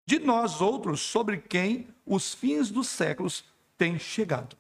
de 0.07 0.21
nós 0.21 0.61
outros, 0.61 1.01
sobre 1.01 1.39
quem 1.39 1.89
os 2.07 2.35
fins 2.35 2.71
dos 2.71 2.87
séculos 2.89 3.45
têm 3.77 3.99
chegado. 3.99 4.57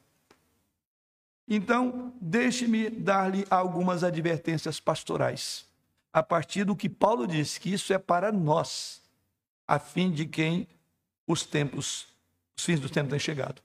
Então, 1.46 2.12
deixe-me 2.20 2.90
dar-lhe 2.90 3.46
algumas 3.48 4.02
advertências 4.02 4.80
pastorais, 4.80 5.64
a 6.12 6.24
partir 6.24 6.64
do 6.64 6.74
que 6.74 6.88
Paulo 6.88 7.26
disse, 7.26 7.60
que 7.60 7.72
isso 7.72 7.92
é 7.92 7.98
para 7.98 8.32
nós, 8.32 9.00
a 9.66 9.78
fim 9.78 10.10
de 10.10 10.26
quem 10.26 10.66
os 11.24 11.44
tempos, 11.44 12.08
os 12.56 12.64
fins 12.64 12.80
dos 12.80 12.90
tempos 12.90 13.10
têm 13.10 13.20
chegado. 13.20 13.62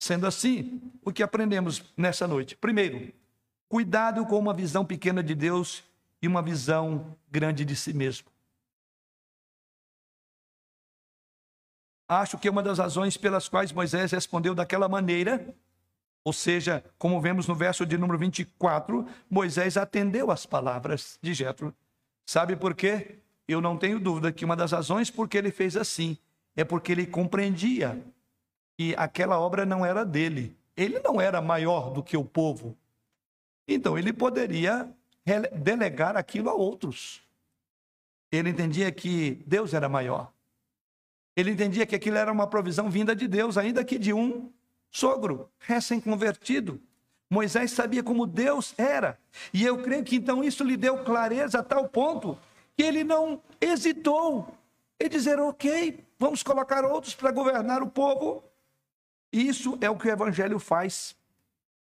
Sendo 0.00 0.26
assim, 0.26 0.82
o 1.04 1.12
que 1.12 1.22
aprendemos 1.22 1.82
nessa 1.96 2.26
noite? 2.26 2.56
Primeiro, 2.56 3.12
Cuidado 3.68 4.24
com 4.26 4.38
uma 4.38 4.54
visão 4.54 4.84
pequena 4.84 5.22
de 5.22 5.34
Deus 5.34 5.84
e 6.22 6.28
uma 6.28 6.42
visão 6.42 7.16
grande 7.30 7.64
de 7.64 7.74
si 7.74 7.92
mesmo. 7.92 8.28
Acho 12.08 12.38
que 12.38 12.48
uma 12.48 12.62
das 12.62 12.78
razões 12.78 13.16
pelas 13.16 13.48
quais 13.48 13.72
Moisés 13.72 14.12
respondeu 14.12 14.54
daquela 14.54 14.88
maneira, 14.88 15.52
ou 16.22 16.32
seja, 16.32 16.84
como 16.98 17.20
vemos 17.20 17.48
no 17.48 17.54
verso 17.54 17.84
de 17.84 17.98
número 17.98 18.18
24, 18.18 19.06
Moisés 19.28 19.76
atendeu 19.76 20.30
às 20.30 20.46
palavras 20.46 21.18
de 21.20 21.34
Jetro. 21.34 21.74
Sabe 22.24 22.54
por 22.54 22.74
quê? 22.74 23.18
Eu 23.48 23.60
não 23.60 23.76
tenho 23.76 23.98
dúvida 23.98 24.32
que 24.32 24.44
uma 24.44 24.56
das 24.56 24.72
razões 24.72 25.10
por 25.10 25.28
que 25.28 25.36
ele 25.36 25.50
fez 25.50 25.76
assim 25.76 26.16
é 26.54 26.64
porque 26.64 26.92
ele 26.92 27.06
compreendia 27.06 28.00
que 28.76 28.94
aquela 28.96 29.38
obra 29.38 29.66
não 29.66 29.84
era 29.84 30.04
dele. 30.04 30.56
Ele 30.76 30.98
não 31.00 31.20
era 31.20 31.40
maior 31.40 31.90
do 31.90 32.02
que 32.02 32.16
o 32.16 32.24
povo. 32.24 32.76
Então 33.66 33.98
ele 33.98 34.12
poderia 34.12 34.88
delegar 35.52 36.16
aquilo 36.16 36.48
a 36.48 36.54
outros. 36.54 37.22
Ele 38.30 38.50
entendia 38.50 38.90
que 38.92 39.42
Deus 39.46 39.74
era 39.74 39.88
maior. 39.88 40.32
Ele 41.36 41.50
entendia 41.50 41.84
que 41.84 41.94
aquilo 41.94 42.16
era 42.16 42.32
uma 42.32 42.46
provisão 42.46 42.88
vinda 42.90 43.14
de 43.14 43.28
Deus, 43.28 43.58
ainda 43.58 43.84
que 43.84 43.98
de 43.98 44.12
um 44.12 44.50
sogro 44.90 45.50
recém-convertido. 45.58 46.80
Moisés 47.28 47.72
sabia 47.72 48.02
como 48.02 48.26
Deus 48.26 48.72
era. 48.78 49.18
E 49.52 49.64
eu 49.64 49.82
creio 49.82 50.04
que 50.04 50.16
então 50.16 50.42
isso 50.42 50.64
lhe 50.64 50.76
deu 50.76 51.04
clareza 51.04 51.58
a 51.58 51.62
tal 51.62 51.88
ponto 51.88 52.38
que 52.76 52.82
ele 52.82 53.02
não 53.02 53.42
hesitou 53.60 54.56
em 55.00 55.08
dizer: 55.08 55.38
ok, 55.40 56.04
vamos 56.18 56.42
colocar 56.42 56.84
outros 56.84 57.14
para 57.14 57.32
governar 57.32 57.82
o 57.82 57.88
povo. 57.88 58.44
Isso 59.32 59.76
é 59.80 59.90
o 59.90 59.96
que 59.96 60.08
o 60.08 60.10
Evangelho 60.10 60.58
faz. 60.58 61.16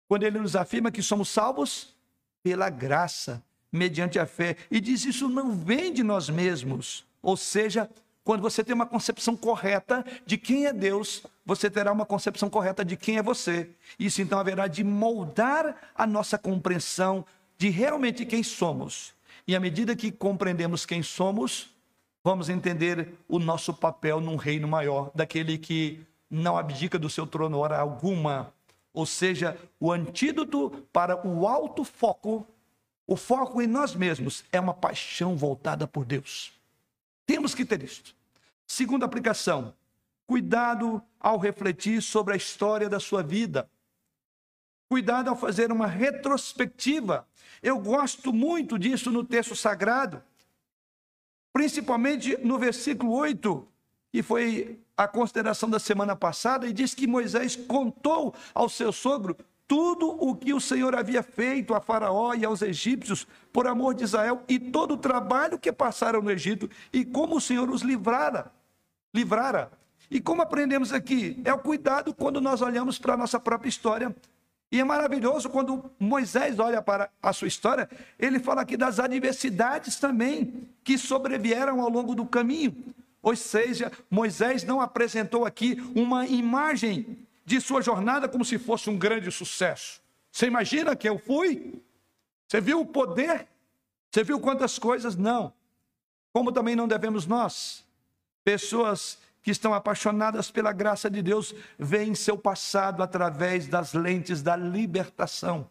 Quando 0.07 0.23
ele 0.23 0.39
nos 0.39 0.55
afirma 0.55 0.91
que 0.91 1.01
somos 1.01 1.29
salvos 1.29 1.95
pela 2.43 2.69
graça, 2.69 3.43
mediante 3.75 4.17
a 4.17 4.25
fé. 4.25 4.55
E 4.71 4.79
diz: 4.79 5.05
isso 5.05 5.29
não 5.29 5.51
vem 5.51 5.93
de 5.93 6.03
nós 6.03 6.29
mesmos. 6.29 7.05
Ou 7.21 7.35
seja, 7.35 7.89
quando 8.23 8.41
você 8.41 8.63
tem 8.63 8.73
uma 8.73 8.85
concepção 8.85 9.35
correta 9.35 10.03
de 10.25 10.37
quem 10.37 10.65
é 10.65 10.73
Deus, 10.73 11.23
você 11.45 11.69
terá 11.69 11.91
uma 11.91 12.05
concepção 12.05 12.49
correta 12.49 12.83
de 12.83 12.97
quem 12.97 13.17
é 13.17 13.21
você. 13.21 13.69
Isso 13.99 14.21
então 14.21 14.39
haverá 14.39 14.67
de 14.67 14.83
moldar 14.83 15.75
a 15.93 16.07
nossa 16.07 16.37
compreensão 16.37 17.25
de 17.57 17.69
realmente 17.69 18.25
quem 18.25 18.41
somos. 18.41 19.13
E 19.47 19.55
à 19.55 19.59
medida 19.59 19.95
que 19.95 20.11
compreendemos 20.11 20.85
quem 20.85 21.03
somos, 21.03 21.69
vamos 22.23 22.49
entender 22.49 23.13
o 23.27 23.37
nosso 23.37 23.73
papel 23.73 24.19
num 24.19 24.35
reino 24.35 24.67
maior, 24.67 25.11
daquele 25.13 25.57
que 25.57 26.03
não 26.29 26.57
abdica 26.57 26.97
do 26.97 27.09
seu 27.09 27.27
trono 27.27 27.59
hora 27.59 27.77
alguma. 27.77 28.51
Ou 28.95 29.05
seja, 29.05 29.59
o 29.77 29.91
antídoto 29.91 30.69
para 30.93 31.27
o 31.27 31.45
alto 31.45 31.83
foco, 31.83 32.47
o 33.05 33.17
foco 33.17 33.61
em 33.61 33.67
nós 33.67 33.93
mesmos, 33.93 34.45
é 34.53 34.59
uma 34.59 34.73
paixão 34.73 35.35
voltada 35.35 35.85
por 35.85 36.05
Deus. 36.05 36.53
Temos 37.25 37.53
que 37.53 37.65
ter 37.65 37.83
isto. 37.83 38.15
Segunda 38.65 39.05
aplicação: 39.05 39.73
cuidado 40.25 41.03
ao 41.19 41.37
refletir 41.37 42.01
sobre 42.01 42.35
a 42.35 42.37
história 42.37 42.87
da 42.87 42.97
sua 42.97 43.21
vida. 43.21 43.69
Cuidado 44.87 45.29
ao 45.29 45.35
fazer 45.35 45.73
uma 45.73 45.87
retrospectiva. 45.87 47.27
Eu 47.61 47.77
gosto 47.79 48.31
muito 48.31 48.79
disso 48.79 49.11
no 49.11 49.25
texto 49.25 49.57
sagrado, 49.57 50.23
principalmente 51.51 52.37
no 52.37 52.57
versículo 52.57 53.11
8, 53.11 53.67
que 54.09 54.23
foi 54.23 54.79
a 54.97 55.07
consideração 55.07 55.69
da 55.69 55.79
semana 55.79 56.15
passada, 56.15 56.67
e 56.67 56.73
diz 56.73 56.93
que 56.93 57.07
Moisés 57.07 57.55
contou 57.55 58.33
ao 58.53 58.69
seu 58.69 58.91
sogro 58.91 59.35
tudo 59.67 60.09
o 60.09 60.35
que 60.35 60.53
o 60.53 60.61
Senhor 60.61 60.95
havia 60.95 61.23
feito 61.23 61.73
a 61.73 61.81
Faraó 61.81 62.33
e 62.33 62.45
aos 62.45 62.61
egípcios 62.61 63.27
por 63.51 63.67
amor 63.67 63.95
de 63.95 64.03
Israel 64.03 64.43
e 64.47 64.59
todo 64.59 64.93
o 64.93 64.97
trabalho 64.97 65.57
que 65.57 65.71
passaram 65.71 66.21
no 66.21 66.31
Egito 66.31 66.69
e 66.93 67.03
como 67.03 67.37
o 67.37 67.41
Senhor 67.41 67.69
os 67.69 67.81
livrara. 67.81 68.51
Livrara. 69.13 69.71
E 70.09 70.21
como 70.21 70.41
aprendemos 70.41 70.93
aqui? 70.93 71.41
É 71.43 71.51
o 71.51 71.57
cuidado 71.57 72.13
quando 72.13 72.39
nós 72.39 72.61
olhamos 72.61 72.99
para 72.99 73.15
a 73.15 73.17
nossa 73.17 73.39
própria 73.39 73.69
história. 73.69 74.15
E 74.71 74.79
é 74.79 74.83
maravilhoso 74.83 75.49
quando 75.49 75.89
Moisés 75.99 76.59
olha 76.59 76.81
para 76.81 77.09
a 77.21 77.33
sua 77.33 77.47
história, 77.47 77.89
ele 78.19 78.39
fala 78.39 78.61
aqui 78.61 78.77
das 78.77 78.99
adversidades 78.99 79.95
também 79.97 80.67
que 80.83 80.97
sobrevieram 80.97 81.81
ao 81.81 81.89
longo 81.89 82.13
do 82.13 82.25
caminho. 82.25 82.75
Ou 83.25 83.35
seja, 83.35 83.91
Moisés 84.07 84.63
não 84.63 84.79
apresentou 84.79 85.45
aqui 85.45 85.77
uma 85.95 86.27
imagem 86.27 87.27
de 87.43 87.59
sua 87.59 87.81
jornada 87.81 88.29
como 88.29 88.45
se 88.45 88.59
fosse 88.59 88.87
um 88.87 88.99
grande 88.99 89.31
sucesso. 89.31 89.99
Você 90.31 90.45
imagina 90.45 90.95
que 90.95 91.09
eu 91.09 91.17
fui? 91.17 91.81
Você 92.47 92.61
viu 92.61 92.81
o 92.81 92.85
poder? 92.85 93.47
Você 94.11 94.23
viu 94.23 94.39
quantas 94.39 94.77
coisas? 94.77 95.15
Não. 95.15 95.51
Como 96.31 96.51
também 96.51 96.75
não 96.75 96.87
devemos 96.87 97.25
nós. 97.25 97.83
Pessoas 98.43 99.17
que 99.41 99.49
estão 99.49 99.73
apaixonadas 99.73 100.51
pela 100.51 100.71
graça 100.71 101.09
de 101.09 101.23
Deus 101.23 101.51
veem 101.79 102.13
seu 102.13 102.37
passado 102.37 103.01
através 103.01 103.67
das 103.67 103.93
lentes 103.95 104.43
da 104.43 104.55
libertação. 104.55 105.67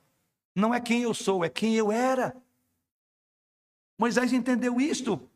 Não 0.57 0.75
é 0.75 0.81
quem 0.81 1.03
eu 1.03 1.15
sou, 1.15 1.45
é 1.45 1.49
quem 1.49 1.77
eu 1.77 1.93
era. 1.93 2.35
Moisés 3.97 4.33
entendeu 4.33 4.81
isto. 4.81 5.31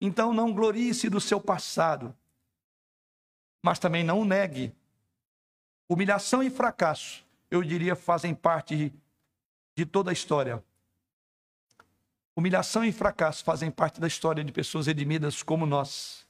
Então 0.00 0.32
não 0.32 0.52
glorie-se 0.52 1.10
do 1.10 1.20
seu 1.20 1.40
passado, 1.40 2.16
mas 3.62 3.78
também 3.78 4.02
não 4.02 4.24
negue. 4.24 4.74
Humilhação 5.88 6.42
e 6.42 6.48
fracasso, 6.48 7.24
eu 7.50 7.62
diria, 7.62 7.94
fazem 7.94 8.34
parte 8.34 8.92
de 9.76 9.84
toda 9.84 10.10
a 10.10 10.12
história. 10.12 10.64
Humilhação 12.34 12.84
e 12.84 12.92
fracasso 12.92 13.44
fazem 13.44 13.70
parte 13.70 14.00
da 14.00 14.06
história 14.06 14.42
de 14.42 14.52
pessoas 14.52 14.86
redimidas 14.86 15.42
como 15.42 15.66
nós. 15.66 16.26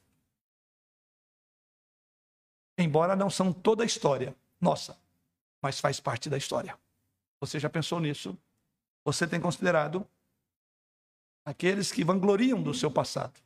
Embora 2.76 3.14
não 3.14 3.30
são 3.30 3.52
toda 3.52 3.82
a 3.82 3.86
história 3.86 4.34
nossa, 4.60 4.98
mas 5.62 5.78
faz 5.78 6.00
parte 6.00 6.28
da 6.28 6.36
história. 6.36 6.78
Você 7.40 7.58
já 7.58 7.70
pensou 7.70 8.00
nisso? 8.00 8.36
Você 9.04 9.26
tem 9.26 9.40
considerado 9.40 10.06
aqueles 11.44 11.90
que 11.92 12.04
vangloriam 12.04 12.62
do 12.62 12.74
seu 12.74 12.90
passado? 12.90 13.40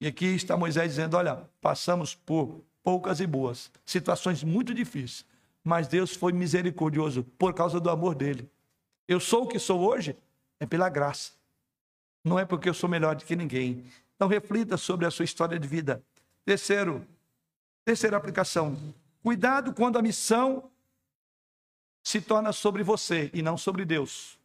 E 0.00 0.06
aqui 0.06 0.26
está 0.26 0.56
Moisés 0.56 0.90
dizendo: 0.90 1.16
olha, 1.16 1.48
passamos 1.60 2.14
por 2.14 2.62
poucas 2.82 3.20
e 3.20 3.26
boas, 3.26 3.70
situações 3.84 4.42
muito 4.42 4.72
difíceis, 4.72 5.26
mas 5.62 5.88
Deus 5.88 6.14
foi 6.14 6.32
misericordioso 6.32 7.24
por 7.38 7.52
causa 7.52 7.80
do 7.80 7.90
amor 7.90 8.14
dele. 8.14 8.48
Eu 9.06 9.20
sou 9.20 9.44
o 9.44 9.46
que 9.48 9.58
sou 9.58 9.80
hoje 9.80 10.16
é 10.60 10.66
pela 10.66 10.88
graça. 10.88 11.32
Não 12.24 12.38
é 12.38 12.44
porque 12.44 12.68
eu 12.68 12.74
sou 12.74 12.88
melhor 12.88 13.14
do 13.14 13.24
que 13.24 13.36
ninguém. 13.36 13.84
Então 14.16 14.28
reflita 14.28 14.76
sobre 14.76 15.06
a 15.06 15.10
sua 15.10 15.24
história 15.24 15.58
de 15.58 15.68
vida. 15.68 16.02
Terceiro, 16.44 17.06
terceira 17.84 18.16
aplicação. 18.16 18.76
Cuidado 19.22 19.72
quando 19.72 19.98
a 19.98 20.02
missão 20.02 20.70
se 22.02 22.20
torna 22.20 22.52
sobre 22.52 22.82
você 22.82 23.30
e 23.34 23.42
não 23.42 23.56
sobre 23.56 23.84
Deus. 23.84 24.37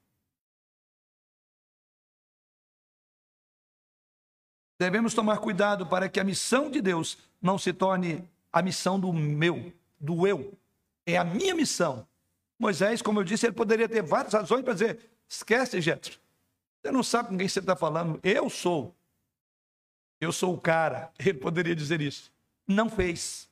Devemos 4.83 5.13
tomar 5.13 5.37
cuidado 5.37 5.87
para 5.87 6.09
que 6.09 6.19
a 6.19 6.25
missão 6.25 6.69
de 6.69 6.81
Deus 6.81 7.17
não 7.41 7.57
se 7.57 7.71
torne 7.71 8.21
a 8.51 8.61
missão 8.61 8.99
do 8.99 9.13
meu, 9.13 9.71
do 9.97 10.27
eu. 10.27 10.53
É 11.05 11.15
a 11.15 11.23
minha 11.23 11.55
missão. 11.55 12.05
Moisés, 12.59 13.01
como 13.01 13.21
eu 13.21 13.23
disse, 13.23 13.45
ele 13.45 13.55
poderia 13.55 13.87
ter 13.87 14.03
várias 14.03 14.33
razões 14.33 14.61
para 14.61 14.73
dizer: 14.73 14.99
esquece, 15.25 15.79
Jetro. 15.79 16.19
Você 16.81 16.91
não 16.91 17.01
sabe 17.01 17.29
com 17.29 17.37
quem 17.37 17.47
você 17.47 17.59
está 17.59 17.77
falando. 17.77 18.19
Eu 18.21 18.49
sou. 18.49 18.93
Eu 20.19 20.33
sou 20.33 20.53
o 20.53 20.59
cara. 20.59 21.09
Ele 21.17 21.35
poderia 21.35 21.73
dizer 21.73 22.01
isso. 22.01 22.29
Não 22.67 22.89
fez. 22.89 23.49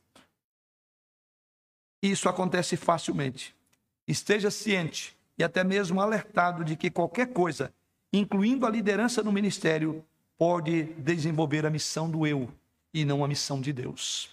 Isso 2.04 2.28
acontece 2.28 2.76
facilmente. 2.76 3.56
Esteja 4.06 4.52
ciente 4.52 5.18
e 5.38 5.46
até 5.46 5.64
mesmo 5.64 6.02
alertado 6.02 6.66
de 6.66 6.76
que 6.76 6.92
qualquer 6.92 7.28
coisa, 7.28 7.74
incluindo 8.12 8.66
a 8.66 8.70
liderança 8.70 9.24
no 9.24 9.32
ministério, 9.32 10.06
pode 10.42 10.86
desenvolver 10.96 11.68
a 11.68 11.70
missão 11.70 12.10
do 12.10 12.26
eu 12.26 12.52
e 12.92 13.06
não 13.06 13.24
a 13.24 13.28
missão 13.28 13.62
de 13.62 13.72
Deus. 13.72 14.28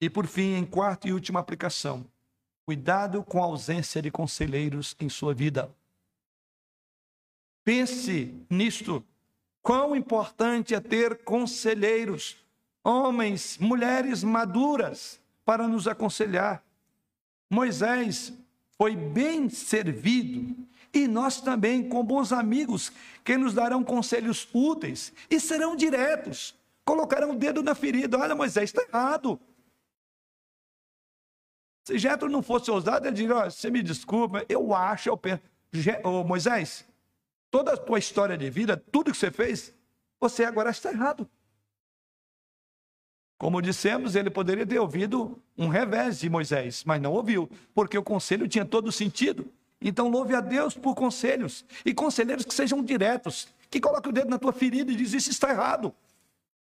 E 0.00 0.08
por 0.08 0.28
fim, 0.28 0.54
em 0.54 0.64
quarta 0.64 1.08
e 1.08 1.12
última 1.12 1.40
aplicação, 1.40 2.06
cuidado 2.64 3.24
com 3.24 3.42
a 3.42 3.46
ausência 3.46 4.00
de 4.00 4.12
conselheiros 4.12 4.94
em 5.00 5.08
sua 5.08 5.34
vida. 5.34 5.74
Pense 7.64 8.32
nisto. 8.48 9.04
Quão 9.60 9.96
importante 9.96 10.72
é 10.72 10.78
ter 10.78 11.24
conselheiros, 11.24 12.36
homens, 12.84 13.58
mulheres 13.58 14.22
maduras, 14.22 15.20
para 15.44 15.66
nos 15.66 15.88
aconselhar. 15.88 16.62
Moisés 17.50 18.32
foi 18.76 18.94
bem 18.94 19.50
servido 19.50 20.67
e 20.92 21.06
nós 21.06 21.40
também, 21.40 21.88
com 21.88 22.02
bons 22.02 22.32
amigos, 22.32 22.92
que 23.24 23.36
nos 23.36 23.54
darão 23.54 23.84
conselhos 23.84 24.48
úteis 24.52 25.12
e 25.30 25.38
serão 25.38 25.76
diretos, 25.76 26.54
colocarão 26.84 27.32
o 27.32 27.36
dedo 27.36 27.62
na 27.62 27.74
ferida. 27.74 28.18
Olha, 28.18 28.34
Moisés, 28.34 28.70
está 28.70 28.82
errado. 28.82 29.38
Se 31.84 31.98
Jetro 31.98 32.28
não 32.28 32.42
fosse 32.42 32.70
ousado, 32.70 33.06
ele 33.06 33.16
diria: 33.16 33.36
oh, 33.36 33.50
você 33.50 33.70
me 33.70 33.82
desculpa, 33.82 34.44
eu 34.48 34.74
acho, 34.74 35.08
eu 35.08 35.16
penso. 35.16 35.42
Oh, 36.04 36.24
Moisés, 36.24 36.84
toda 37.50 37.72
a 37.72 37.76
tua 37.76 37.98
história 37.98 38.36
de 38.36 38.50
vida, 38.50 38.76
tudo 38.76 39.10
que 39.10 39.16
você 39.16 39.30
fez, 39.30 39.74
você 40.20 40.44
agora 40.44 40.70
está 40.70 40.90
errado. 40.90 41.28
Como 43.38 43.62
dissemos, 43.62 44.16
ele 44.16 44.30
poderia 44.30 44.66
ter 44.66 44.80
ouvido 44.80 45.40
um 45.56 45.68
revés 45.68 46.18
de 46.18 46.28
Moisés, 46.28 46.82
mas 46.84 47.00
não 47.00 47.12
ouviu, 47.12 47.48
porque 47.72 47.96
o 47.96 48.02
conselho 48.02 48.48
tinha 48.48 48.64
todo 48.64 48.90
sentido. 48.90 49.50
Então 49.80 50.08
louve 50.08 50.34
a 50.34 50.40
Deus 50.40 50.74
por 50.74 50.94
conselhos 50.94 51.64
e 51.84 51.94
conselheiros 51.94 52.44
que 52.44 52.54
sejam 52.54 52.82
diretos, 52.82 53.48
que 53.70 53.80
coloquem 53.80 54.10
o 54.10 54.12
dedo 54.12 54.28
na 54.28 54.38
tua 54.38 54.52
ferida 54.52 54.90
e 54.90 54.96
diz 54.96 55.12
isso 55.12 55.30
está 55.30 55.50
errado. 55.50 55.94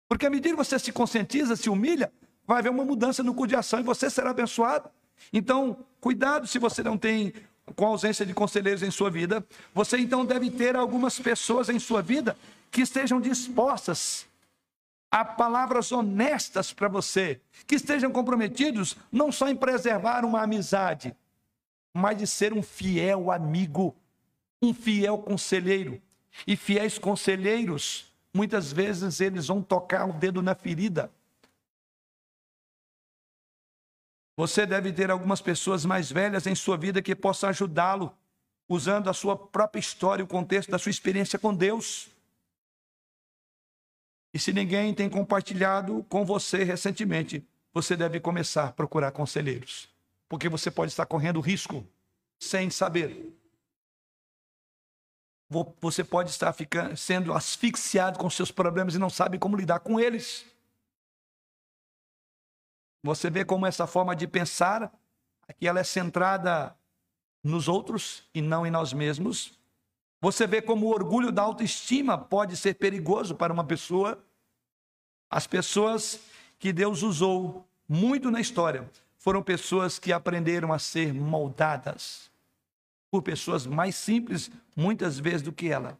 Porque 0.08 0.26
à 0.26 0.30
medida 0.30 0.50
que 0.50 0.56
você 0.56 0.78
se 0.78 0.92
conscientiza, 0.92 1.56
se 1.56 1.68
humilha, 1.70 2.12
vai 2.46 2.58
haver 2.58 2.70
uma 2.70 2.84
mudança 2.84 3.22
no 3.22 3.34
curso 3.34 3.48
de 3.48 3.56
ação 3.56 3.80
e 3.80 3.82
você 3.82 4.08
será 4.10 4.30
abençoado. 4.30 4.90
Então, 5.32 5.84
cuidado 6.00 6.46
se 6.46 6.58
você 6.58 6.82
não 6.82 6.96
tem 6.96 7.32
com 7.74 7.86
ausência 7.86 8.26
de 8.26 8.34
conselheiros 8.34 8.82
em 8.82 8.90
sua 8.90 9.10
vida. 9.10 9.44
Você 9.74 9.98
então 9.98 10.24
deve 10.24 10.50
ter 10.50 10.76
algumas 10.76 11.18
pessoas 11.18 11.68
em 11.68 11.78
sua 11.78 12.02
vida 12.02 12.36
que 12.70 12.82
estejam 12.82 13.20
dispostas 13.20 14.26
a 15.10 15.24
palavras 15.24 15.90
honestas 15.90 16.72
para 16.72 16.88
você, 16.88 17.40
que 17.66 17.74
estejam 17.74 18.12
comprometidos 18.12 18.96
não 19.10 19.32
só 19.32 19.48
em 19.48 19.56
preservar 19.56 20.24
uma 20.24 20.42
amizade, 20.42 21.14
mas 21.94 22.18
de 22.18 22.26
ser 22.26 22.52
um 22.52 22.62
fiel 22.62 23.30
amigo, 23.30 23.94
um 24.62 24.72
fiel 24.72 25.18
conselheiro. 25.18 26.00
E 26.46 26.56
fiéis 26.56 26.98
conselheiros, 26.98 28.12
muitas 28.32 28.72
vezes 28.72 29.20
eles 29.20 29.48
vão 29.48 29.62
tocar 29.62 30.08
o 30.08 30.12
dedo 30.12 30.40
na 30.42 30.54
ferida. 30.54 31.10
Você 34.36 34.64
deve 34.64 34.92
ter 34.92 35.10
algumas 35.10 35.40
pessoas 35.40 35.84
mais 35.84 36.10
velhas 36.10 36.46
em 36.46 36.54
sua 36.54 36.76
vida 36.76 37.02
que 37.02 37.14
possam 37.14 37.50
ajudá-lo, 37.50 38.16
usando 38.68 39.10
a 39.10 39.12
sua 39.12 39.36
própria 39.36 39.80
história, 39.80 40.24
o 40.24 40.28
contexto 40.28 40.70
da 40.70 40.78
sua 40.78 40.90
experiência 40.90 41.38
com 41.38 41.54
Deus. 41.54 42.08
E 44.32 44.38
se 44.38 44.52
ninguém 44.52 44.94
tem 44.94 45.10
compartilhado 45.10 46.06
com 46.08 46.24
você 46.24 46.62
recentemente, 46.62 47.44
você 47.72 47.96
deve 47.96 48.20
começar 48.20 48.68
a 48.68 48.72
procurar 48.72 49.10
conselheiros, 49.12 49.88
porque 50.30 50.48
você 50.48 50.70
pode 50.70 50.92
estar 50.92 51.06
correndo 51.06 51.40
risco 51.40 51.84
sem 52.38 52.70
saber. 52.70 53.36
Você 55.80 56.04
pode 56.04 56.30
estar 56.30 56.52
ficando, 56.52 56.96
sendo 56.96 57.32
asfixiado 57.32 58.16
com 58.16 58.30
seus 58.30 58.52
problemas 58.52 58.94
e 58.94 58.98
não 58.98 59.10
sabe 59.10 59.40
como 59.40 59.56
lidar 59.56 59.80
com 59.80 59.98
eles. 59.98 60.46
Você 63.02 63.28
vê 63.28 63.44
como 63.44 63.66
essa 63.66 63.88
forma 63.88 64.14
de 64.14 64.28
pensar, 64.28 64.96
aqui 65.48 65.66
ela 65.66 65.80
é 65.80 65.84
centrada 65.84 66.76
nos 67.42 67.66
outros 67.66 68.22
e 68.32 68.40
não 68.40 68.64
em 68.64 68.70
nós 68.70 68.92
mesmos. 68.92 69.58
Você 70.20 70.46
vê 70.46 70.62
como 70.62 70.86
o 70.86 70.94
orgulho 70.94 71.32
da 71.32 71.42
autoestima 71.42 72.16
pode 72.16 72.56
ser 72.56 72.74
perigoso 72.74 73.34
para 73.34 73.52
uma 73.52 73.64
pessoa. 73.64 74.24
As 75.28 75.48
pessoas 75.48 76.20
que 76.56 76.72
Deus 76.72 77.02
usou 77.02 77.68
muito 77.88 78.30
na 78.30 78.40
história 78.40 78.88
foram 79.20 79.40
pessoas 79.40 80.00
que 80.00 80.12
aprenderam 80.12 80.72
a 80.72 80.80
ser 80.80 81.14
moldadas 81.14 82.28
por 83.08 83.22
pessoas 83.22 83.66
mais 83.66 83.94
simples, 83.94 84.50
muitas 84.74 85.16
vezes, 85.18 85.42
do 85.42 85.52
que 85.52 85.68
ela. 85.68 85.96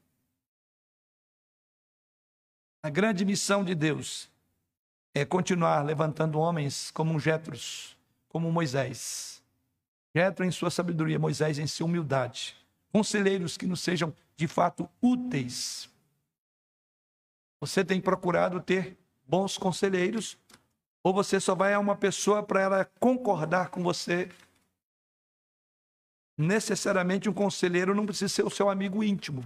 A 2.83 2.91
grande 2.91 3.25
missão 3.25 3.65
de 3.65 3.77
Deus 3.77 4.29
é 5.15 5.25
continuar 5.25 5.85
levantando 5.85 6.41
homens 6.41 6.91
como 6.91 7.21
Jetros, 7.21 7.97
como 8.29 8.51
Moisés. 8.51 9.41
Jetro 10.13 10.45
em 10.45 10.51
sua 10.51 10.71
sabedoria, 10.71 11.19
Moisés 11.19 11.59
em 11.59 11.67
sua 11.69 11.87
humildade 11.87 12.57
conselheiros 12.93 13.57
que 13.57 13.67
nos 13.67 13.81
sejam 13.81 14.15
de 14.37 14.47
fato 14.47 14.89
úteis. 15.01 15.89
Você 17.61 17.85
tem 17.85 18.01
procurado 18.01 18.61
ter 18.61 18.99
bons 19.27 19.57
conselheiros 19.57 20.37
ou 21.03 21.13
você 21.13 21.41
só 21.41 21.55
vai 21.55 21.73
a 21.73 21.79
uma 21.79 21.97
pessoa 21.97 22.43
para 22.43 22.61
ela 22.61 22.85
concordar 22.99 23.71
com 23.71 23.83
você? 23.83 24.29
Necessariamente 26.37 27.29
um 27.29 27.33
conselheiro 27.33 27.95
não 27.95 28.07
precisa 28.07 28.29
ser 28.29 28.45
o 28.45 28.51
seu 28.51 28.69
amigo 28.69 29.03
íntimo. 29.03 29.43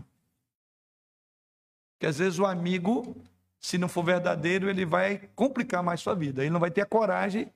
Porque 1.95 2.07
às 2.07 2.19
vezes 2.19 2.39
o 2.39 2.47
amigo, 2.47 3.17
se 3.61 3.79
não 3.79 3.89
for 3.89 4.05
verdadeiro, 4.05 4.69
ele 4.69 4.85
vai 4.85 5.29
complicar 5.35 5.83
mais 5.83 6.01
sua 6.01 6.15
vida. 6.15 6.43
Ele 6.43 6.51
não 6.51 6.61
vai 6.61 6.71
ter 6.71 6.83
a 6.83 6.87
coragem 6.87 7.53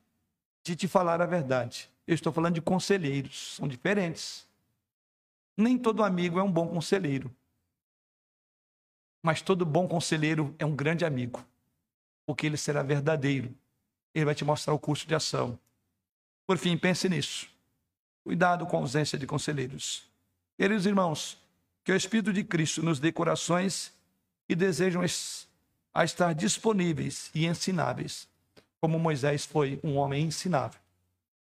de 0.62 0.76
te 0.76 0.88
falar 0.88 1.20
a 1.20 1.26
verdade. 1.26 1.90
Eu 2.06 2.14
estou 2.14 2.32
falando 2.32 2.54
de 2.54 2.62
conselheiros, 2.62 3.56
são 3.56 3.68
diferentes. 3.68 4.48
Nem 5.56 5.76
todo 5.76 6.04
amigo 6.04 6.38
é 6.38 6.42
um 6.42 6.50
bom 6.50 6.68
conselheiro. 6.68 7.30
Mas 9.22 9.42
todo 9.42 9.66
bom 9.66 9.88
conselheiro 9.88 10.54
é 10.58 10.64
um 10.64 10.74
grande 10.74 11.04
amigo, 11.04 11.44
porque 12.24 12.46
ele 12.46 12.56
será 12.56 12.82
verdadeiro. 12.82 13.54
Ele 14.14 14.24
vai 14.24 14.34
te 14.34 14.44
mostrar 14.44 14.74
o 14.74 14.78
curso 14.78 15.06
de 15.06 15.14
ação. 15.14 15.58
Por 16.46 16.58
fim, 16.58 16.76
pense 16.76 17.08
nisso. 17.08 17.48
Cuidado 18.24 18.66
com 18.66 18.76
a 18.76 18.80
ausência 18.80 19.18
de 19.18 19.26
conselheiros. 19.26 20.04
Queridos 20.56 20.86
irmãos, 20.86 21.38
que 21.84 21.92
o 21.92 21.96
Espírito 21.96 22.32
de 22.32 22.44
Cristo 22.44 22.82
nos 22.82 22.98
dê 22.98 23.12
corações 23.12 23.92
que 24.46 24.54
desejam 24.54 25.02
a 25.94 26.04
estar 26.04 26.32
disponíveis 26.34 27.30
e 27.34 27.46
ensináveis, 27.46 28.28
como 28.80 28.98
Moisés 28.98 29.44
foi 29.44 29.80
um 29.82 29.96
homem 29.96 30.24
ensinável, 30.24 30.80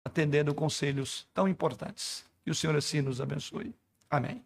atendendo 0.03 0.53
conselhos 0.53 1.27
tão 1.33 1.47
importantes. 1.47 2.25
Que 2.43 2.51
o 2.51 2.55
Senhor 2.55 2.75
assim 2.75 3.01
nos 3.01 3.19
abençoe. 3.19 3.73
Amém. 4.09 4.43